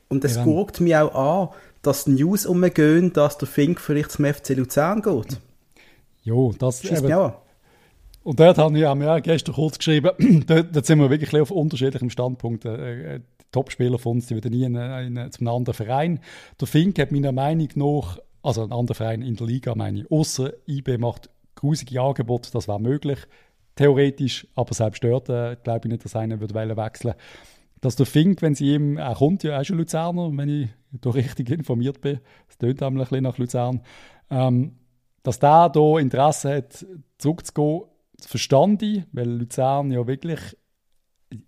Und 0.08 0.24
es 0.24 0.42
guckt 0.42 0.80
mich 0.80 0.96
auch 0.96 1.14
an, 1.14 1.48
dass 1.82 2.04
die 2.04 2.12
News 2.12 2.44
umgehen, 2.46 3.12
dass 3.12 3.38
der 3.38 3.46
Fink 3.46 3.80
vielleicht 3.80 4.10
zum 4.10 4.24
FC 4.24 4.56
Luzern 4.56 5.02
geht. 5.02 5.38
Jo, 6.24 6.52
das 6.58 6.82
Schießt 6.82 7.04
eben, 7.04 7.12
auch. 7.12 7.34
Und 8.22 8.38
dort 8.38 8.58
wir, 8.58 8.88
haben 8.88 9.00
wir 9.00 9.14
auch 9.14 9.22
gestern 9.22 9.54
kurz 9.54 9.78
geschrieben, 9.78 10.10
dort, 10.46 10.86
sind 10.86 10.98
wir 10.98 11.10
wirklich 11.10 11.40
auf 11.40 11.50
unterschiedlichem 11.50 12.10
Standpunkt. 12.10 12.64
Äh, 12.64 13.16
äh, 13.16 13.18
die 13.18 13.44
Topspieler 13.52 13.98
von 13.98 14.16
uns, 14.16 14.26
die 14.26 14.36
wieder 14.36 14.50
nie 14.50 14.64
in, 14.64 14.76
in, 14.76 15.32
zum 15.32 15.48
anderen 15.48 15.74
Verein. 15.74 16.20
Der 16.60 16.68
Fink 16.68 16.98
hat 16.98 17.12
meiner 17.12 17.32
Meinung 17.32 17.68
nach, 17.74 18.18
also 18.42 18.62
ein 18.62 18.72
anderer 18.72 18.94
Verein 18.94 19.22
in 19.22 19.36
der 19.36 19.46
Liga, 19.46 19.74
meine 19.74 20.00
ich, 20.00 20.10
außer 20.10 20.52
IB 20.68 20.98
macht 20.98 21.30
grusige 21.56 22.00
Angebote, 22.00 22.50
das 22.52 22.68
wäre 22.68 22.80
möglich, 22.80 23.18
theoretisch, 23.74 24.46
aber 24.54 24.74
selbst 24.74 25.02
dort 25.02 25.28
äh, 25.28 25.56
glaube 25.62 25.80
ich 25.84 25.92
nicht, 25.92 26.04
dass 26.04 26.16
einer 26.16 26.40
würde 26.40 26.54
wechseln 26.54 27.14
dass 27.80 27.96
der 27.96 28.06
Fink, 28.06 28.42
wenn 28.42 28.54
sie 28.54 28.74
ihm, 28.74 28.98
er 28.98 29.14
kommt 29.14 29.42
ja 29.42 29.58
auch 29.58 29.64
schon 29.64 29.78
Luzerner, 29.78 30.30
wenn 30.36 30.48
ich 30.48 30.68
da 30.92 31.10
richtig 31.12 31.50
informiert 31.50 32.00
bin, 32.00 32.20
es 32.48 32.58
tönt 32.58 32.82
einmal 32.82 33.02
ein 33.02 33.08
bisschen 33.08 33.24
nach 33.24 33.38
Luzern, 33.38 33.80
ähm, 34.30 34.76
dass 35.22 35.38
der 35.38 35.68
da 35.68 35.98
Interesse 35.98 36.56
hat, 36.56 36.86
zurückzugehen, 37.18 37.82
das 38.20 38.30
verstand 38.30 38.82
ich, 38.82 39.02
weil 39.12 39.28
Luzern 39.28 39.90
ja 39.90 40.06
wirklich, 40.06 40.40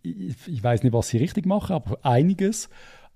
ich, 0.02 0.36
ich 0.46 0.62
weiß 0.62 0.82
nicht, 0.82 0.92
was 0.92 1.08
sie 1.08 1.18
richtig 1.18 1.46
machen, 1.46 1.74
aber 1.74 1.98
einiges. 2.04 2.68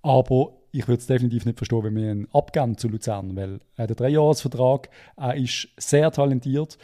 Aber 0.02 0.52
ich 0.72 0.86
würde 0.86 1.00
es 1.00 1.06
definitiv 1.06 1.46
nicht 1.46 1.58
verstehen, 1.58 1.82
wenn 1.82 1.96
wir 1.96 2.12
ihn 2.12 2.28
abgeben 2.32 2.76
zu 2.76 2.88
Luzern, 2.88 3.34
weil 3.34 3.60
er 3.76 3.84
hat 3.84 3.90
einen 3.90 3.96
Dreijahresvertrag, 3.96 4.90
er 5.16 5.34
ist 5.36 5.68
sehr 5.78 6.10
talentiert 6.10 6.78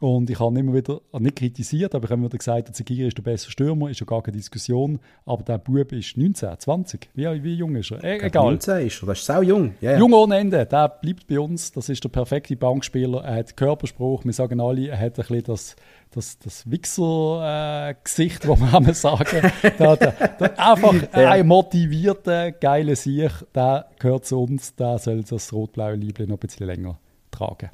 und 0.00 0.28
ich 0.28 0.38
habe 0.38 0.58
immer 0.58 0.74
wieder, 0.74 1.00
also 1.12 1.22
nicht 1.22 1.36
kritisiert, 1.36 1.94
aber 1.94 2.04
ich 2.04 2.10
habe 2.10 2.18
immer 2.20 2.28
wieder 2.28 2.36
gesagt, 2.38 2.68
der 2.68 2.74
Zegiri 2.74 3.06
ist 3.08 3.16
der 3.16 3.22
beste 3.22 3.50
Stürmer, 3.50 3.88
ist 3.88 4.00
ja 4.00 4.06
gar 4.06 4.22
keine 4.22 4.36
Diskussion, 4.36 4.98
aber 5.24 5.42
der 5.44 5.58
Bub 5.58 5.92
ist 5.92 6.16
19, 6.16 6.58
20, 6.58 7.08
wie, 7.14 7.42
wie 7.42 7.54
jung 7.54 7.74
ist 7.76 7.90
er? 7.92 8.02
E 8.04 8.18
egal. 8.18 8.44
19 8.44 8.86
ist 8.86 9.02
er, 9.02 9.06
das 9.06 9.18
ist 9.20 9.24
sau 9.26 9.40
jung. 9.40 9.74
Ja. 9.80 9.96
Jung 9.98 10.12
ohne 10.12 10.36
Ende, 10.36 10.66
der 10.66 10.88
bleibt 10.88 11.26
bei 11.26 11.38
uns. 11.40 11.72
Das 11.72 11.88
ist 11.88 12.02
der 12.04 12.08
perfekte 12.10 12.54
Bankspieler. 12.56 13.22
Er 13.24 13.36
hat 13.36 13.56
Körperspruch. 13.56 14.24
Wir 14.24 14.32
sagen 14.32 14.60
alle, 14.60 14.88
er 14.88 14.98
hat 14.98 15.18
ein 15.18 15.24
bisschen 15.26 15.42
das, 15.44 15.76
das, 16.10 16.38
das 16.38 16.70
Wichser-Gesicht, 16.70 18.46
wo 18.46 18.56
wir 18.56 18.74
einmal 18.74 18.94
sagen. 18.94 19.24
Der, 19.78 19.96
der, 19.96 20.12
der, 20.38 20.58
einfach 20.58 20.94
Ja. 21.14 21.30
ein 21.30 21.46
motivierter, 21.46 22.52
geiler 22.52 22.96
Sieg, 22.96 23.30
der 23.54 23.86
gehört 23.98 24.26
zu 24.26 24.42
uns. 24.42 24.74
Der 24.76 24.98
soll 24.98 25.22
das 25.22 25.52
rot-blaue 25.52 25.94
Liebling 25.94 26.28
noch 26.28 26.36
ein 26.36 26.40
bisschen 26.40 26.66
länger 26.66 26.98
tragen. 27.30 27.70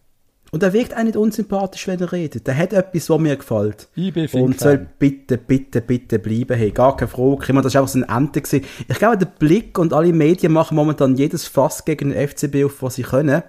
Und 0.53 0.63
er 0.65 0.73
wirkt 0.73 0.97
auch 0.97 1.03
nicht 1.03 1.17
unsympathisch, 1.17 1.87
wenn 1.87 2.01
er 2.01 2.11
redet. 2.11 2.49
Er 2.49 2.57
hat 2.57 2.73
etwas, 2.73 3.09
was 3.09 3.21
mir 3.21 3.37
gefällt. 3.37 3.89
Ich 3.95 4.13
bin. 4.13 4.27
Und 4.31 4.59
soll 4.59 4.85
bitte, 4.99 5.39
bitte, 5.39 5.81
bitte 5.81 6.19
bleiben. 6.19 6.57
Hey, 6.57 6.73
gar 6.73 6.97
keine 6.97 7.09
Frage. 7.09 7.43
Ich 7.45 7.49
meine, 7.51 7.63
das 7.63 7.75
war 7.75 7.83
einfach 7.83 7.93
so 7.93 8.01
ein 8.01 8.09
Ente. 8.25 8.41
Gewesen. 8.41 8.65
Ich 8.89 8.99
glaube, 8.99 9.19
der 9.19 9.27
Blick 9.27 9.79
und 9.79 9.93
alle 9.93 10.13
Medien 10.13 10.53
machen 10.53 10.75
momentan 10.75 11.17
jedes 11.17 11.47
Fass 11.47 11.85
gegen 11.85 12.11
den 12.11 12.29
FCB 12.29 12.65
auf, 12.65 12.83
was 12.83 12.97
sie 12.97 13.03
können. 13.03 13.43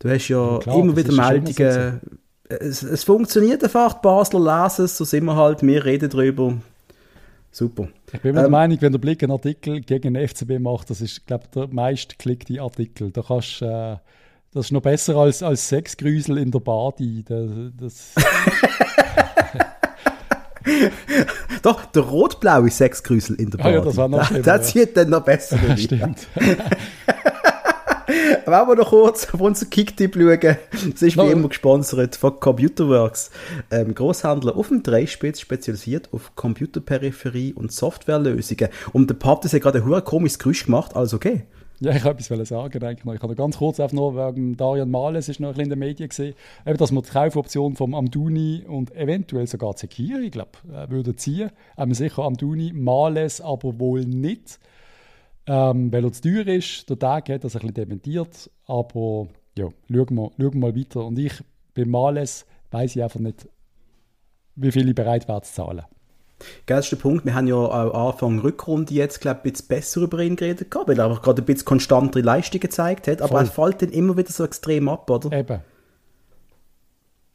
Du 0.00 0.10
hast 0.10 0.28
ja, 0.28 0.52
Ja, 0.54 0.58
klar, 0.58 0.78
immer 0.78 0.96
wieder 0.96 1.10
immer 1.10 1.30
Meldungen. 1.30 2.00
Es, 2.48 2.82
es 2.82 3.04
funktioniert 3.04 3.62
einfach. 3.62 3.94
Die 3.94 4.00
Basler 4.02 4.62
lesen 4.64 4.84
es, 4.84 4.96
so 4.96 5.04
sind 5.04 5.24
wir 5.24 5.36
halt. 5.36 5.62
Wir 5.62 5.84
reden 5.84 6.10
drüber. 6.10 6.54
Super. 7.50 7.88
Ich 8.12 8.20
bin 8.20 8.32
mir 8.34 8.40
der 8.40 8.44
Ähm, 8.46 8.50
Meinung, 8.50 8.76
wenn 8.80 8.92
der 8.92 8.98
Blick 8.98 9.22
einen 9.22 9.32
Artikel 9.32 9.80
gegen 9.80 10.14
den 10.14 10.28
FCB 10.28 10.58
macht, 10.58 10.90
das 10.90 11.00
ist, 11.00 11.26
glaube 11.26 11.44
ich, 11.44 11.50
der 11.52 11.68
meistgeklickte 11.68 12.60
Artikel. 12.60 13.10
Da 13.10 13.22
kannst, 13.22 13.62
äh, 13.62 13.96
das 14.52 14.66
ist 14.66 14.72
noch 14.72 14.82
besser 14.82 15.16
als, 15.16 15.42
als 15.42 15.68
Sexgrüsel 15.68 16.38
in 16.38 16.50
der 16.50 16.60
Badi. 16.60 17.24
Da, 17.26 17.46
das, 17.78 18.12
Doch, 21.62 21.84
der 21.86 22.02
rot-blaue 22.02 22.70
Sexgrüsel 22.70 23.36
in 23.36 23.50
der 23.50 23.60
Ah 23.60 23.64
Bade. 23.64 23.76
ja, 23.76 23.82
das 23.84 23.96
war 23.96 24.08
noch 24.08 24.18
Der- 24.18 24.24
schlimmer, 24.26 24.42
Der 24.44 24.56
ja. 24.56 24.62
zieht 24.62 24.96
dann 24.96 25.10
noch 25.10 25.24
besser. 25.24 25.58
rein. 25.68 25.78
stimmt. 25.78 26.26
Wenn 28.44 28.52
wir 28.68 28.76
noch 28.76 28.90
kurz 28.90 29.28
auf 29.34 29.40
unseren 29.40 29.70
Kicktipp 29.70 30.14
schauen, 30.14 30.38
das 30.92 31.02
ist 31.02 31.16
wie 31.16 31.20
No. 31.20 31.28
immer 31.28 31.48
gesponsert 31.48 32.14
von 32.14 32.38
Computerworks. 32.38 33.30
Ähm, 33.72 33.92
Großhändler 33.94 34.56
auf 34.56 34.68
dem 34.68 34.84
Dreispitz 34.84 35.40
spezialisiert 35.40 36.08
auf 36.12 36.36
Computerperipherie 36.36 37.52
und 37.54 37.72
Softwarelösungen. 37.72 38.68
Und 38.92 39.10
der 39.10 39.14
Papi 39.16 39.48
hat 39.48 39.60
gerade 39.60 39.82
ein 39.82 40.04
komisches 40.04 40.38
Geräusch 40.38 40.66
gemacht, 40.66 40.94
alles 40.94 41.14
okay. 41.14 41.46
Ja, 41.80 41.94
ich 41.94 42.04
wollte 42.04 42.34
etwas 42.34 42.48
sagen. 42.48 42.82
Eigentlich 42.82 43.04
noch. 43.04 43.14
Ich 43.14 43.22
habe 43.22 43.34
ganz 43.34 43.58
kurz 43.58 43.78
noch 43.92 44.14
wegen 44.14 44.56
Darian 44.56 44.90
Males, 44.90 45.28
ist 45.28 45.40
noch 45.40 45.48
ein 45.48 45.54
bisschen 45.54 45.64
in 45.64 45.70
den 45.70 45.78
Medien 45.78 46.08
gesehen, 46.08 46.34
eben, 46.64 46.78
dass 46.78 46.90
man 46.90 47.02
die 47.02 47.10
Kaufoption 47.10 47.76
vom 47.76 47.94
Amduni 47.94 48.64
und 48.66 48.94
eventuell 48.96 49.46
sogar 49.46 49.76
Zekiri, 49.76 50.26
ich 50.26 50.32
glaube, 50.32 50.52
äh, 50.72 50.88
würde 50.88 51.14
ziehen. 51.16 51.50
Ähm, 51.76 51.92
sicher 51.92 52.24
Amduni, 52.24 52.72
Males 52.72 53.40
aber 53.42 53.78
wohl 53.78 54.06
nicht, 54.06 54.58
ähm, 55.46 55.92
weil 55.92 56.04
er 56.04 56.12
zu 56.12 56.22
teuer 56.22 56.46
ist. 56.46 56.88
Der 56.88 56.98
Tag 56.98 57.28
hat 57.28 57.44
das 57.44 57.54
ein 57.56 57.60
bisschen 57.60 57.74
dementiert, 57.74 58.50
aber 58.66 59.28
ja, 59.58 59.68
schauen 59.90 60.14
wir, 60.14 60.30
schauen 60.38 60.52
wir 60.52 60.56
mal 60.56 60.76
weiter. 60.76 61.04
Und 61.04 61.18
ich, 61.18 61.32
bei 61.74 61.84
Males, 61.84 62.46
weiß 62.70 62.96
ich 62.96 63.02
einfach 63.02 63.20
nicht, 63.20 63.46
wie 64.54 64.72
viel 64.72 64.88
ich 64.88 64.94
bereit 64.94 65.28
wäre 65.28 65.42
zu 65.42 65.52
zahlen. 65.52 65.84
Gell, 66.66 66.76
das 66.76 66.86
ist 66.86 66.92
der 66.92 66.96
Punkt. 66.96 67.24
Wir 67.24 67.34
haben 67.34 67.46
ja 67.46 67.54
auch 67.54 68.08
Anfang 68.12 68.38
Rückrunde 68.40 68.92
jetzt, 68.92 69.20
glaube 69.20 69.40
ich, 69.44 69.50
ein 69.50 69.52
bisschen 69.52 69.68
besser 69.68 70.00
über 70.02 70.20
ihn 70.20 70.36
geredet 70.36 70.70
gehabt, 70.70 70.88
weil 70.88 70.98
er 70.98 71.06
einfach 71.06 71.22
gerade 71.22 71.42
ein 71.42 71.46
bisschen 71.46 71.64
konstantere 71.64 72.22
Leistungen 72.22 72.60
gezeigt 72.60 73.08
hat. 73.08 73.22
Aber 73.22 73.38
Voll. 73.38 73.44
er 73.44 73.46
fällt 73.46 73.82
dann 73.82 73.90
immer 73.90 74.16
wieder 74.16 74.30
so 74.30 74.44
extrem 74.44 74.88
ab, 74.88 75.08
oder? 75.08 75.32
Eben. 75.32 75.60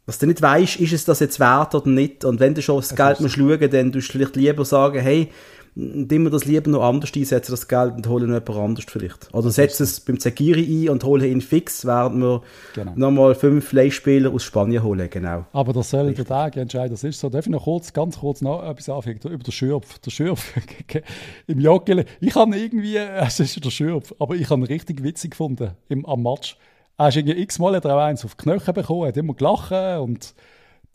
Was 0.06 0.20
du 0.20 0.28
nicht 0.28 0.41
weißt, 0.41 0.78
ist 0.78 0.93
es 0.93 1.06
das 1.06 1.20
jetzt 1.20 1.39
wert 1.39 1.74
oder 1.74 1.89
nicht? 1.89 2.26
Und 2.26 2.39
wenn 2.39 2.54
du 2.54 2.62
schon 2.62 2.78
aufs 2.78 2.95
Geld 2.95 3.22
musst 3.22 3.36
schauen, 3.36 3.70
dann 3.70 3.91
tust 3.91 4.10
du 4.10 4.12
vielleicht 4.14 4.36
lieber 4.36 4.66
sagen, 4.66 4.99
hey, 4.99 5.30
und 5.76 6.12
immer 6.12 6.30
das 6.30 6.46
lieber 6.46 6.70
noch 6.70 6.84
anders 6.84 7.12
einsetzen, 7.16 7.52
das 7.52 7.68
Geld, 7.68 7.96
und 7.96 8.08
holen 8.08 8.28
jemand 8.28 8.50
anders 8.50 8.86
vielleicht. 8.88 9.34
Oder 9.34 9.50
setzen 9.52 9.84
es 9.84 10.02
beim 10.02 10.20
Zegiri 10.20 10.86
ein 10.86 10.90
und 10.90 11.04
holen 11.04 11.24
ihn 11.24 11.42
fix, 11.42 11.86
während 11.86 12.20
wir 12.22 12.42
genau. 12.74 12.94
nochmal 12.96 13.36
fünf 13.36 13.72
Leihspieler 13.72 14.32
aus 14.32 14.44
Spanien 14.44 14.84
holen, 14.84 15.10
genau. 15.10 15.46
Aber 15.54 15.72
das 15.72 15.90
soll 15.90 16.14
der 16.14 16.26
Tag 16.26 16.58
entscheiden, 16.58 16.92
das 16.92 17.04
ist 17.04 17.20
so. 17.20 17.30
Darf 17.30 17.46
ich 17.46 17.52
noch 17.52 17.64
kurz, 17.64 17.94
ganz 17.94 18.20
kurz 18.20 18.42
noch 18.42 18.64
etwas 18.64 18.90
anfangen, 18.90 19.20
über 19.24 19.44
den 19.44 19.52
Schürpf. 19.52 20.00
Der 20.00 20.12
Schürpf 20.12 20.54
im 21.48 21.60
Joggeli. 21.60 22.06
Ich 22.20 22.36
habe 22.36 22.58
irgendwie, 22.58 22.98
es 22.98 23.40
ist 23.40 23.64
der 23.64 23.72
Schürpf, 23.72 24.14
aber 24.20 24.36
ich 24.36 24.50
habe 24.50 24.62
ihn 24.62 24.66
richtig 24.66 25.04
witzig 25.04 25.32
gefunden 25.32 25.72
im, 25.88 26.06
am 26.06 26.22
Match. 26.22 26.58
Er 26.98 27.08
ist 27.08 27.16
irgendwie 27.16 27.42
x-mal 27.42 27.76
hat 27.76 27.86
er 27.86 27.96
auch 27.96 28.02
eins 28.02 28.26
auf 28.26 28.36
die 28.36 28.44
Knöchel 28.44 28.74
bekommen, 28.74 29.08
hat 29.08 29.18
immer 29.18 29.34
gelacht 29.34 29.72
und 29.72 30.36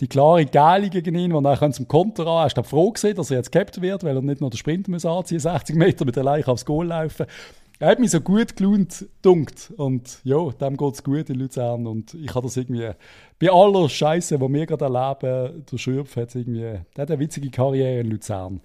die 0.00 0.08
klare 0.08 0.44
Geile 0.44 0.90
gegen 0.90 1.14
ihn, 1.14 1.32
wo 1.32 1.40
er 1.40 1.72
zum 1.72 1.88
Konter 1.88 2.26
an, 2.26 2.42
er 2.42 2.46
ist 2.46 2.68
froh 2.68 2.90
gewesen, 2.90 3.16
dass 3.16 3.30
er 3.30 3.38
jetzt 3.38 3.52
gehabt 3.52 3.80
wird, 3.80 4.04
weil 4.04 4.16
er 4.16 4.22
nicht 4.22 4.40
noch 4.40 4.50
den 4.50 4.58
Sprint 4.58 4.88
muss 4.88 5.06
anziehen 5.06 5.40
60 5.40 5.74
Meter 5.74 6.04
mit 6.04 6.16
der 6.16 6.24
Leiche 6.24 6.50
aufs 6.50 6.66
Goal 6.66 6.86
laufen. 6.86 7.26
Er 7.78 7.88
hat 7.88 7.98
mich 7.98 8.10
so 8.10 8.20
gut 8.20 8.56
gelohnt, 8.56 9.06
dunkt. 9.20 9.72
Und 9.76 10.20
ja, 10.24 10.50
dem 10.50 10.76
geht 10.76 10.94
es 10.94 11.04
gut 11.04 11.28
in 11.28 11.38
Luzern. 11.38 11.86
Und 11.86 12.14
ich 12.14 12.34
habe 12.34 12.46
das 12.46 12.56
irgendwie, 12.56 12.90
bei 13.38 13.50
aller 13.50 13.88
Scheiße, 13.88 14.38
die 14.38 14.52
wir 14.52 14.66
gerade 14.66 14.84
erleben, 14.84 15.66
der 15.70 15.78
Schürpf 15.78 16.16
hat 16.16 16.34
irgendwie, 16.34 16.80
der 16.96 17.02
hat 17.02 17.10
eine 17.10 17.20
witzige 17.20 17.50
Karriere 17.50 18.00
in 18.00 18.10
Luzern. 18.10 18.60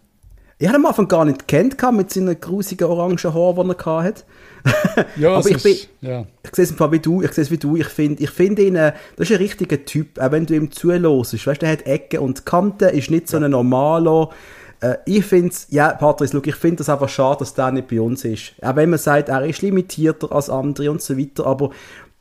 Ich 0.62 0.68
habe 0.68 0.78
ihn 0.78 0.86
am 0.86 0.89
Anfang 0.89 1.07
gar 1.07 1.26
nicht 1.26 1.47
kennt 1.47 1.76
mit 1.91 2.14
seinen 2.14 2.39
grusigen 2.39 2.88
orangen 2.88 3.18
Haaren, 3.18 3.68
die 3.68 3.76
er 3.84 4.03
hatte. 4.03 4.24
ja, 5.18 5.34
Aber 5.36 5.49
ich, 5.49 5.64
bin, 5.64 5.76
ja. 6.01 6.28
ich 6.43 6.55
sehe 6.55 6.66
es 6.66 6.80
wie 6.80 6.99
du, 6.99 7.24
ich 7.24 7.32
sehe 7.32 7.43
es 7.43 7.49
wie 7.49 7.57
du, 7.57 7.78
ich 7.78 7.88
finde 7.88 8.22
ich 8.22 8.30
find 8.30 8.59
ihn, 8.59 8.76
äh, 8.76 8.93
das 9.16 9.32
ist 9.32 9.36
ein 9.36 9.41
richtiger 9.41 9.84
Typ, 9.86 10.20
auch 10.20 10.32
wenn 10.32 10.45
du 10.45 10.53
ihm 10.53 10.72
zuhörst. 10.72 11.47
Weißt 11.47 11.64
du, 11.64 11.66
er 11.66 11.72
hat 11.72 11.88
Ecken 11.88 12.20
und 12.20 12.45
Kanten, 12.45 12.89
ist 12.89 13.09
nicht 13.09 13.28
so 13.28 13.38
ein 13.38 13.49
normaler, 13.49 14.30
äh, 14.82 14.97
ich 15.07 15.26
finde 15.26 15.49
es, 15.49 15.66
ja, 15.72 15.93
Patrice, 15.93 16.36
look, 16.36 16.45
ich 16.45 16.55
finde 16.55 16.84
es 16.84 16.89
einfach 16.89 17.09
schade, 17.09 17.39
dass 17.39 17.55
der 17.55 17.72
nicht 17.72 17.88
bei 17.88 17.99
uns 17.99 18.24
ist. 18.24 18.53
Auch 18.62 18.76
wenn 18.76 18.91
man 18.91 18.99
sagt, 18.99 19.30
er 19.30 19.43
ist 19.43 19.64
limitierter 19.64 20.32
als 20.32 20.51
andere 20.51 20.91
und 20.91 21.01
so 21.01 21.18
weiter, 21.18 21.47
aber 21.47 21.72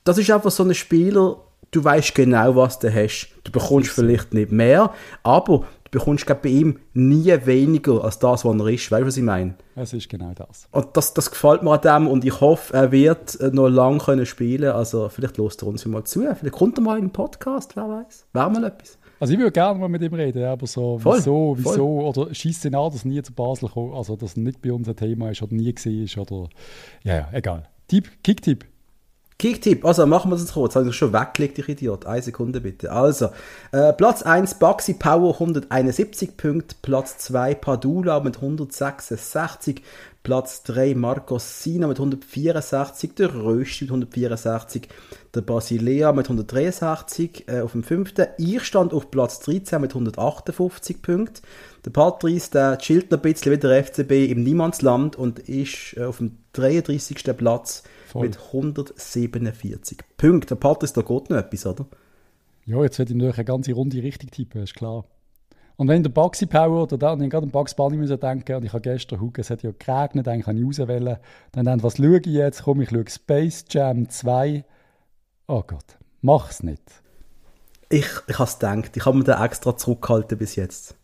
das 0.04 0.16
ist 0.16 0.30
einfach 0.30 0.50
so 0.50 0.62
ein 0.62 0.74
Spieler, 0.74 1.36
du 1.70 1.84
weißt 1.84 2.14
genau, 2.14 2.56
was 2.56 2.78
du 2.78 2.92
hast. 2.92 3.28
Du 3.44 3.52
bekommst 3.52 3.90
vielleicht 3.90 4.34
nicht 4.34 4.52
mehr, 4.52 4.92
aber 5.22 5.64
du 5.84 5.98
bekommst 5.98 6.26
glaub, 6.26 6.42
bei 6.42 6.50
ihm 6.50 6.78
nie 6.92 7.32
weniger 7.44 8.04
als 8.04 8.18
das, 8.18 8.44
was 8.44 8.60
er 8.60 8.66
ist. 8.68 8.90
Weißt 8.90 9.02
du, 9.02 9.06
was 9.06 9.16
ich 9.16 9.22
meine? 9.22 9.54
Es 9.74 9.92
ist 9.92 10.08
genau 10.08 10.32
das. 10.34 10.68
Und 10.72 10.88
das, 10.94 11.14
das 11.14 11.30
gefällt 11.30 11.62
mir 11.62 11.72
an 11.72 11.80
dem 11.80 12.08
und 12.08 12.24
ich 12.24 12.40
hoffe, 12.40 12.74
er 12.74 12.92
wird 12.92 13.40
äh, 13.40 13.50
noch 13.50 13.68
lange 13.68 13.98
können 13.98 14.26
spielen. 14.26 14.72
Also 14.72 15.08
vielleicht 15.08 15.38
lässt 15.38 15.62
er 15.62 15.68
uns 15.68 15.84
mal 15.86 16.04
zu. 16.04 16.20
Vielleicht 16.20 16.52
kommt 16.52 16.78
er 16.78 16.82
mal 16.82 16.98
in 16.98 17.06
den 17.06 17.12
Podcast, 17.12 17.76
wer 17.76 17.88
weiß. 17.88 18.26
Wäre 18.32 18.50
mal 18.50 18.64
etwas. 18.64 18.98
Also 19.20 19.34
ich 19.34 19.38
würde 19.38 19.52
gerne 19.52 19.78
mal 19.78 19.88
mit 19.88 20.00
ihm 20.00 20.14
reden, 20.14 20.42
aber 20.44 20.66
so, 20.66 20.98
voll, 20.98 21.18
wieso, 21.18 21.54
wieso, 21.58 21.72
voll. 21.74 22.24
oder 22.24 22.34
schießt 22.34 22.64
ihn 22.64 22.74
an, 22.74 22.90
dass 22.90 23.04
nie 23.04 23.20
zu 23.20 23.34
Basel 23.34 23.68
kommt, 23.68 23.94
also 23.94 24.16
dass 24.16 24.34
er 24.34 24.40
nicht 24.40 24.62
bei 24.62 24.72
uns 24.72 24.88
ein 24.88 24.96
Thema 24.96 25.30
ist 25.30 25.42
oder 25.42 25.54
nie 25.54 25.74
gesehen 25.74 26.04
ist 26.04 26.16
oder, 26.16 26.48
ja, 27.04 27.16
ja, 27.16 27.28
egal. 27.32 27.68
Tipp, 27.86 28.08
Kicktipp. 28.24 28.69
Kicktipp, 29.40 29.86
also 29.86 30.04
machen 30.04 30.30
wir 30.30 30.36
es 30.36 30.52
kurz. 30.52 30.76
Habe 30.76 30.90
ich 30.90 30.94
schon 30.94 31.14
weggelegt, 31.14 31.58
ich 31.58 31.66
Idiot. 31.66 32.04
Eine 32.04 32.20
Sekunde 32.20 32.60
bitte. 32.60 32.92
Also, 32.92 33.30
äh, 33.72 33.94
Platz 33.94 34.20
1 34.20 34.58
Baxi 34.58 34.92
Power 34.92 35.32
171 35.32 36.36
Punkte, 36.36 36.76
Platz 36.82 37.16
2 37.16 37.54
Padula 37.54 38.20
mit 38.20 38.36
166, 38.36 39.80
Platz 40.22 40.62
3 40.64 40.94
Marcos 40.94 41.62
Sina 41.62 41.86
mit 41.86 41.96
164, 41.96 43.14
der 43.14 43.34
Rösti 43.34 43.84
mit 43.84 43.92
164, 43.92 44.88
der 45.34 45.40
Basilea 45.40 46.12
mit 46.12 46.26
163 46.26 47.48
äh, 47.48 47.60
auf 47.60 47.72
dem 47.72 47.82
5. 47.82 48.12
Ich 48.36 48.62
stand 48.64 48.92
auf 48.92 49.10
Platz 49.10 49.40
13 49.40 49.80
mit 49.80 49.92
158 49.92 51.00
Punkten. 51.00 51.40
Der 51.86 51.90
Patrice, 51.92 52.50
der 52.50 52.76
chillt 52.76 53.10
noch 53.10 53.16
ein 53.16 53.22
bisschen 53.22 53.52
wie 53.52 53.56
der 53.56 53.84
FCB 53.84 54.30
im 54.30 54.42
Niemandsland 54.42 55.16
und 55.16 55.38
ist 55.38 55.96
äh, 55.96 56.04
auf 56.04 56.18
dem 56.18 56.36
33. 56.52 57.24
Platz 57.38 57.84
Voll. 58.10 58.26
mit 58.26 58.38
147 58.38 59.98
Punkten. 60.16 60.48
Der 60.48 60.56
Patrice, 60.56 60.94
da 60.94 61.02
geht 61.02 61.30
noch 61.30 61.36
etwas, 61.36 61.66
oder? 61.66 61.86
Ja, 62.66 62.82
jetzt 62.82 62.98
hätte 62.98 63.12
ich 63.12 63.16
natürlich 63.16 63.38
eine 63.38 63.44
ganze 63.44 63.72
Runde 63.72 64.02
richtig 64.02 64.32
tippen, 64.32 64.62
ist 64.62 64.74
klar. 64.74 65.04
Und 65.76 65.88
wenn 65.88 66.02
der 66.02 66.10
Baxi 66.10 66.44
Power 66.44 66.82
oder 66.82 66.98
dann, 66.98 67.22
ich 67.22 67.30
gerade 67.30 67.46
an 67.46 67.50
Bugs 67.50 67.74
Bunny 67.74 67.96
müssen 67.96 68.20
denken 68.20 68.56
und 68.56 68.64
ich 68.64 68.72
habe 68.72 68.82
gestern 68.82 69.18
Hugo, 69.20 69.40
es 69.40 69.48
hat 69.48 69.62
ja 69.62 69.70
geregnet, 69.70 70.28
eigentlich 70.28 70.44
kann 70.44 70.58
ich 70.58 70.64
rauswählen. 70.64 71.16
Dann, 71.52 71.64
dann 71.64 71.82
was 71.82 71.96
schaue 71.96 72.18
ich 72.18 72.26
jetzt? 72.26 72.64
Komm, 72.64 72.82
ich 72.82 72.90
schaue 72.90 73.08
Space 73.08 73.64
Jam 73.70 74.08
2. 74.08 74.64
Oh 75.48 75.62
Gott, 75.66 75.96
mach's 76.20 76.62
nicht. 76.62 76.82
Ich, 77.88 78.06
ich 78.28 78.38
habe 78.38 78.48
es 78.48 78.58
gedacht, 78.58 78.96
ich 78.96 79.06
habe 79.06 79.16
mir 79.16 79.24
den 79.24 79.40
extra 79.40 79.74
zurückgehalten 79.74 80.36
bis 80.36 80.54
jetzt. 80.56 80.96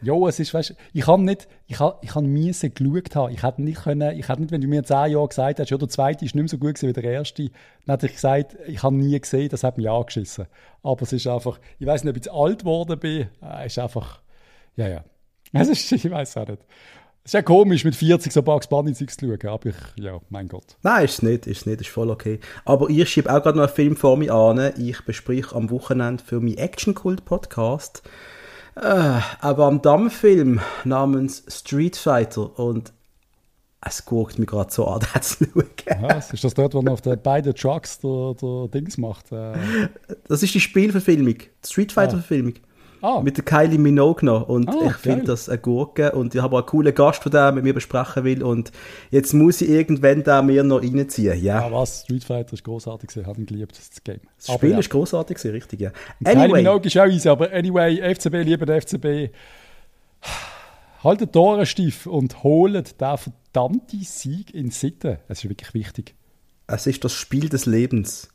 Ja, 0.00 0.14
es 0.28 0.38
ist, 0.38 0.54
weißt, 0.54 0.74
ich 0.92 1.06
habe 1.06 1.22
nicht, 1.22 1.48
ich 1.66 1.80
habe, 1.80 1.98
ich 2.02 2.14
habe 2.14 2.26
miese 2.26 2.70
geschaut 2.70 3.16
haben. 3.16 3.34
Ich 3.34 3.42
hätte 3.42 3.62
nicht 3.62 3.82
können, 3.82 4.18
ich 4.18 4.28
hätte 4.28 4.40
nicht, 4.40 4.52
wenn 4.52 4.60
du 4.60 4.68
mir 4.68 4.84
zehn 4.84 5.12
Jahre 5.12 5.28
gesagt 5.28 5.58
hättest, 5.58 5.70
ja, 5.70 5.76
der 5.76 5.88
zweite 5.88 6.24
ist 6.24 6.34
nicht 6.34 6.42
mehr 6.42 6.48
so 6.48 6.58
gut 6.58 6.74
gewesen 6.74 6.88
wie 6.88 7.00
der 7.00 7.04
erste, 7.04 7.50
dann 7.86 7.94
hätte 7.94 8.06
ich 8.06 8.12
gesagt, 8.12 8.56
ich 8.66 8.82
habe 8.82 8.94
nie 8.94 9.18
gesehen, 9.18 9.48
das 9.48 9.64
hat 9.64 9.76
mich 9.76 9.88
angeschissen. 9.88 10.46
Aber 10.82 11.02
es 11.02 11.12
ist 11.12 11.26
einfach, 11.26 11.58
ich 11.78 11.86
weiß 11.86 12.04
nicht, 12.04 12.10
ob 12.10 12.16
ich 12.16 12.24
jetzt 12.24 12.34
alt 12.34 12.60
geworden 12.60 12.98
bin, 12.98 13.28
es 13.60 13.72
ist 13.72 13.78
einfach, 13.78 14.20
ja, 14.76 14.88
ja. 14.88 15.04
Es 15.52 15.68
ist, 15.68 15.90
ich 15.90 16.10
weiß 16.10 16.36
auch 16.36 16.46
nicht. 16.46 16.62
Es 17.24 17.30
ist 17.30 17.34
ja 17.34 17.42
komisch, 17.42 17.84
mit 17.84 17.96
40 17.96 18.32
so 18.32 18.42
Bugs 18.42 18.68
Bunny 18.68 18.92
zu 18.92 19.06
schauen, 19.08 19.48
aber 19.48 19.70
ich, 19.70 19.76
ja, 19.96 20.20
mein 20.28 20.48
Gott. 20.48 20.76
Nein, 20.82 21.04
ist 21.04 21.14
es 21.14 21.22
nicht, 21.22 21.46
ist 21.46 21.66
nicht, 21.66 21.80
ist 21.80 21.90
voll 21.90 22.10
okay. 22.10 22.38
Aber 22.64 22.88
ich 22.88 23.08
schiebe 23.08 23.30
auch 23.30 23.42
gerade 23.42 23.58
noch 23.58 23.66
einen 23.66 23.74
Film 23.74 23.96
vor 23.96 24.16
mir 24.16 24.32
an. 24.32 24.72
Ich 24.78 25.04
bespreche 25.04 25.54
am 25.56 25.70
Wochenende 25.70 26.22
für 26.22 26.40
meinen 26.40 26.58
Action-Kult-Podcast 26.58 28.02
äh, 28.04 28.37
aber 28.82 29.66
am 29.66 29.82
Damm-Film 29.82 30.60
namens 30.84 31.44
Street 31.48 31.96
Fighter 31.96 32.58
und 32.58 32.92
es 33.80 34.04
guckt 34.04 34.38
mir 34.38 34.46
gerade 34.46 34.72
so 34.72 34.86
an, 34.86 35.00
das 35.14 35.38
zu 35.38 35.44
schauen. 35.44 36.02
Was? 36.02 36.32
Ist 36.32 36.44
das 36.44 36.54
dort, 36.54 36.74
wo 36.74 36.82
man 36.82 36.92
auf 36.92 37.00
den 37.00 37.20
beiden 37.20 37.54
Trucks 37.54 38.00
der, 38.00 38.34
der 38.40 38.68
Dings 38.68 38.98
macht? 38.98 39.32
Äh. 39.32 39.88
Das 40.26 40.42
ist 40.42 40.54
die 40.54 40.60
Spielverfilmung, 40.60 41.38
die 41.38 41.66
Street 41.66 41.92
Fighter-Verfilmung. 41.92 42.54
Ah. 43.00 43.18
Ah. 43.18 43.20
Mit 43.20 43.36
der 43.36 43.44
Kylie 43.44 43.78
Minogue 43.78 44.24
noch. 44.24 44.48
Und 44.48 44.68
ah, 44.68 44.86
ich 44.86 44.94
finde 44.94 45.24
das 45.24 45.48
eine 45.48 45.58
Gurke. 45.58 46.12
Und 46.12 46.34
ich 46.34 46.40
habe 46.40 46.56
auch 46.56 46.60
einen 46.60 46.66
coolen 46.66 46.94
Gast, 46.94 47.22
der 47.32 47.52
mit 47.52 47.64
mir 47.64 47.74
besprechen 47.74 48.24
will. 48.24 48.42
Und 48.42 48.72
jetzt 49.10 49.32
muss 49.34 49.60
ich 49.60 49.68
irgendwann 49.68 50.22
da 50.22 50.42
mir 50.42 50.62
noch 50.62 50.82
reinziehen. 50.82 51.42
Ja. 51.42 51.66
ja, 51.66 51.72
was? 51.72 52.02
Street 52.02 52.24
Fighter 52.24 52.52
ist 52.54 52.64
großartig. 52.64 53.10
Ich 53.16 53.26
habe 53.26 53.40
ihn 53.40 53.46
geliebt, 53.46 53.78
das 53.78 54.02
Game. 54.02 54.20
Das 54.36 54.54
Spiel 54.54 54.70
ja. 54.70 54.78
ist 54.78 54.90
großartig, 54.90 55.42
richtig, 55.44 55.80
ja. 55.80 55.90
Anyway. 56.24 56.46
Kylie 56.48 56.62
Minogue 56.62 56.86
ist 56.86 56.98
auch 56.98 57.06
easy, 57.06 57.28
aber 57.28 57.52
anyway, 57.52 58.14
FCB, 58.14 58.44
lieber 58.44 58.66
der 58.66 58.82
FCB. 58.82 59.32
Haltet 61.02 61.34
die 61.34 61.38
Ohren 61.38 61.64
steif 61.64 62.06
und 62.06 62.42
holt 62.42 63.00
den 63.00 63.16
verdammten 63.16 64.02
Sieg 64.02 64.52
in 64.52 64.70
Sitten. 64.70 65.18
Es 65.28 65.44
ist 65.44 65.48
wirklich 65.48 65.74
wichtig. 65.74 66.14
Es 66.66 66.86
ist 66.86 67.04
das 67.04 67.12
Spiel 67.12 67.48
des 67.48 67.66
Lebens 67.66 68.28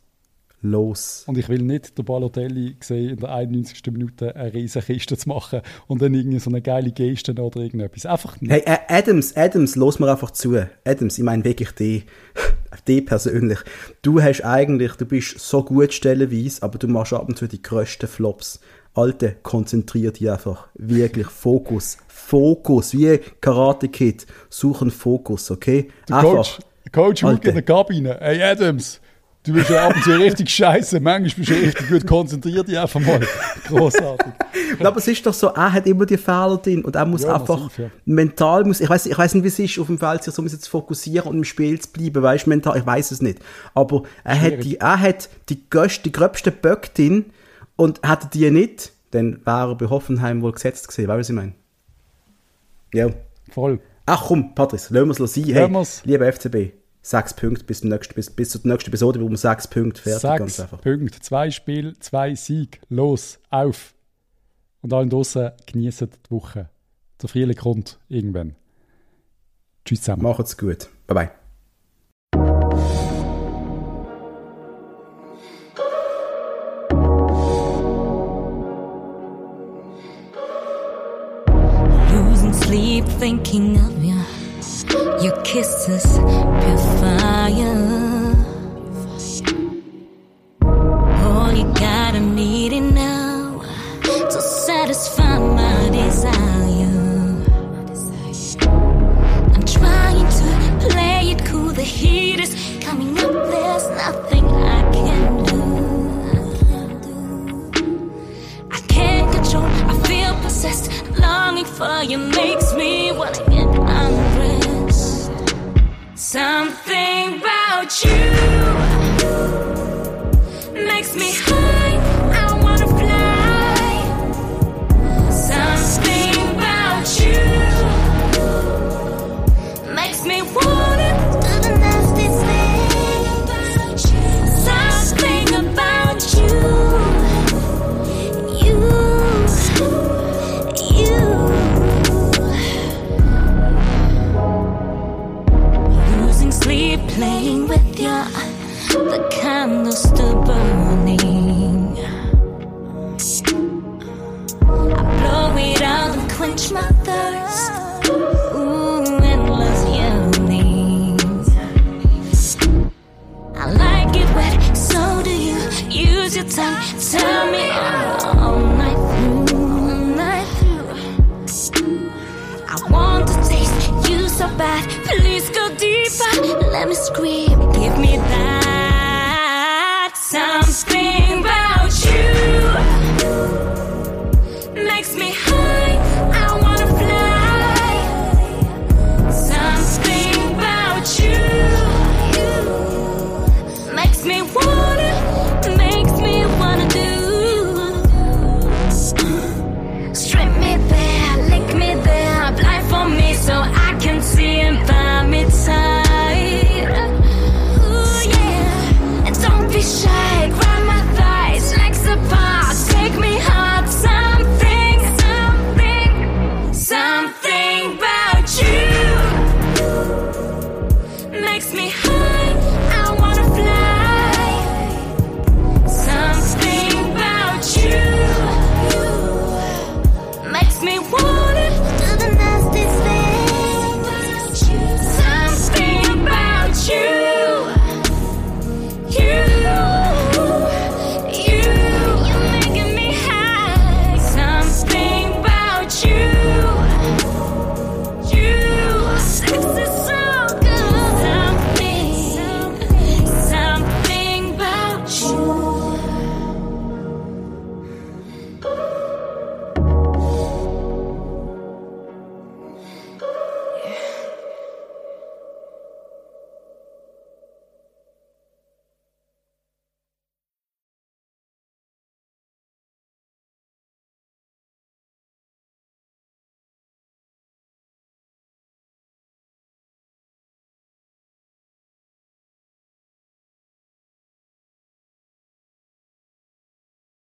los. 0.64 1.24
Und 1.28 1.38
ich 1.38 1.50
will 1.50 1.62
nicht 1.62 1.98
der 1.98 2.04
Balotelli 2.04 2.76
sehen, 2.80 3.12
in 3.12 3.18
der 3.18 3.30
91. 3.30 3.84
Minute 3.92 4.36
eine 4.36 4.54
riesige 4.54 4.86
Kiste 4.86 5.18
zu 5.18 5.30
machen 5.30 5.62
und 5.88 6.02
dann 6.02 6.14
irgendwie 6.14 6.40
so 6.40 6.50
eine 6.50 6.62
geile 6.62 6.92
Geste 6.92 7.34
oder 7.34 7.60
irgendetwas. 7.60 8.06
Einfach 8.06 8.40
nicht. 8.42 8.52
Hey, 8.52 8.64
Adams, 8.88 9.36
Adams, 9.36 9.76
los 9.76 10.00
mir 10.00 10.10
einfach 10.10 10.32
zu. 10.32 10.56
Adams, 10.86 11.18
ich 11.18 11.24
meine 11.24 11.44
wirklich 11.44 11.72
die, 11.72 12.04
die 12.88 13.02
persönlich. 13.02 13.60
Du 14.02 14.22
hast 14.22 14.42
eigentlich, 14.42 14.94
du 14.94 15.06
bist 15.06 15.40
so 15.40 15.64
gut 15.64 15.94
stellenweise, 15.94 16.64
aber 16.64 16.80
du 16.80 16.88
machst 16.88 17.14
ab 17.14 17.28
und 17.28 17.38
zu 17.38 17.48
die 17.48 17.62
größten 17.62 18.10
Flops. 18.10 18.60
Alte, 18.96 19.36
konzentrier 19.42 20.12
dich 20.12 20.30
einfach. 20.30 20.68
Wirklich, 20.76 21.28
Fokus. 21.28 21.98
Fokus, 22.08 22.94
wie 22.94 23.20
Karate 23.42 23.90
Kid. 23.90 24.28
Suchen 24.50 24.92
Fokus, 24.92 25.50
okay? 25.50 25.90
Der 26.08 26.22
Coach, 26.22 26.60
Coach 26.92 27.24
Hook 27.24 27.44
in 27.44 27.54
der 27.54 27.64
Kabine. 27.64 28.18
Hey 28.20 28.42
Adams, 28.42 29.02
Du 29.46 29.52
bist 29.52 29.70
ja 29.70 29.90
ab 29.90 29.96
und 29.96 30.04
zu 30.04 30.12
richtig 30.12 30.50
scheiße, 30.50 31.02
manchmal 31.02 31.46
bist 31.46 31.50
du 31.50 31.54
richtig 31.54 31.90
gut 31.90 32.08
konzentriert, 32.08 32.66
dich 32.66 32.80
einfach 32.80 33.02
mal. 33.02 33.20
Großartig. 33.68 34.32
aber 34.80 34.98
es 34.98 35.08
ist 35.10 35.26
doch 35.26 35.34
so, 35.34 35.48
er 35.48 35.74
hat 35.74 35.86
immer 35.86 36.06
die 36.06 36.16
Fehler 36.16 36.58
drin 36.64 36.86
und 36.86 36.96
er 36.96 37.06
muss 37.06 37.24
ja, 37.24 37.36
einfach 37.36 37.60
massiv, 37.60 37.80
ja. 37.80 37.90
mental, 38.06 38.64
muss, 38.64 38.80
ich 38.80 38.90
weiß 38.90 39.06
ich 39.08 39.18
weiß 39.18 39.34
nicht, 39.34 39.44
wie 39.44 39.48
es 39.50 39.60
ist, 39.60 39.80
auf 39.80 39.88
dem 39.88 39.98
Feld 39.98 40.24
sich 40.24 40.34
so 40.34 40.42
zu 40.48 40.70
fokussieren 40.70 41.30
und 41.30 41.38
im 41.40 41.44
Spiel 41.44 41.78
zu 41.78 41.90
bleiben, 41.92 42.24
weißt 42.24 42.48
mental, 42.48 42.78
ich 42.78 42.86
weiß 42.86 43.12
es 43.12 43.22
nicht. 43.22 43.40
Aber 43.74 44.04
er 44.24 44.38
Schwierig. 44.38 44.58
hat 44.58 44.66
die, 44.66 44.78
er 44.78 45.00
hat 45.02 45.30
die, 45.50 45.70
größte, 45.70 46.04
die 46.04 46.12
gröbsten 46.14 46.54
Böcke 46.62 46.90
drin 46.96 47.26
und 47.76 48.00
hätte 48.08 48.30
die 48.32 48.50
nicht, 48.50 48.94
dann 49.12 49.46
wäre 49.46 49.72
er 49.72 49.76
bei 49.76 49.90
Hoffenheim 49.90 50.42
wohl 50.42 50.54
gesetzt 50.54 50.88
gewesen, 50.88 51.10
weißt 51.10 51.16
du, 51.16 51.20
was 51.20 51.30
ich 51.30 51.36
meine? 51.36 51.54
Ja. 52.94 53.10
Voll. 53.52 53.82
Ach 54.06 54.24
komm, 54.28 54.56
Patrice, 54.56 54.94
lassen 54.94 55.20
wir 55.20 55.26
es 55.26 55.34
sein. 55.34 55.44
Hey, 55.44 55.86
lieber 56.06 56.32
FCB 56.32 56.83
sechs 57.04 57.34
Punkte 57.36 57.66
bis, 57.66 57.84
nächsten, 57.84 58.16
bis, 58.16 58.32
bis 58.32 58.50
zur 58.50 58.62
nächsten 58.64 58.90
Episode, 58.90 59.22
wo 59.22 59.28
man 59.28 59.36
sechs 59.36 59.68
Punkte 59.68 60.02
fertig 60.02 60.22
sechs 60.22 60.38
ganz 60.40 60.60
einfach. 60.62 60.82
Punkte, 60.82 61.20
zwei 61.20 61.52
Spiele, 61.52 61.94
zwei 62.00 62.34
Sieg, 62.34 62.80
los, 62.90 63.40
auf. 63.52 63.94
Und 64.82 64.92
allen 64.92 65.10
draußen 65.10 65.52
genießen 65.66 66.10
die 66.10 66.32
Woche. 66.32 66.70
Der 67.22 67.30
Frühling 67.30 67.56
kommt 67.56 68.00
irgendwann. 68.08 68.56
Tschüss 69.86 70.02
zusammen. 70.02 70.24
Macht's 70.24 70.58
gut. 70.58 70.90
Bye 71.08 71.16
bye. 71.16 71.32
Losing 82.12 82.54
sleep 82.54 83.06
thinking 83.20 83.78
of. 83.78 84.03
Your 85.24 85.42
kisses, 85.44 86.20
pure 86.20 86.78
fire. 87.00 87.93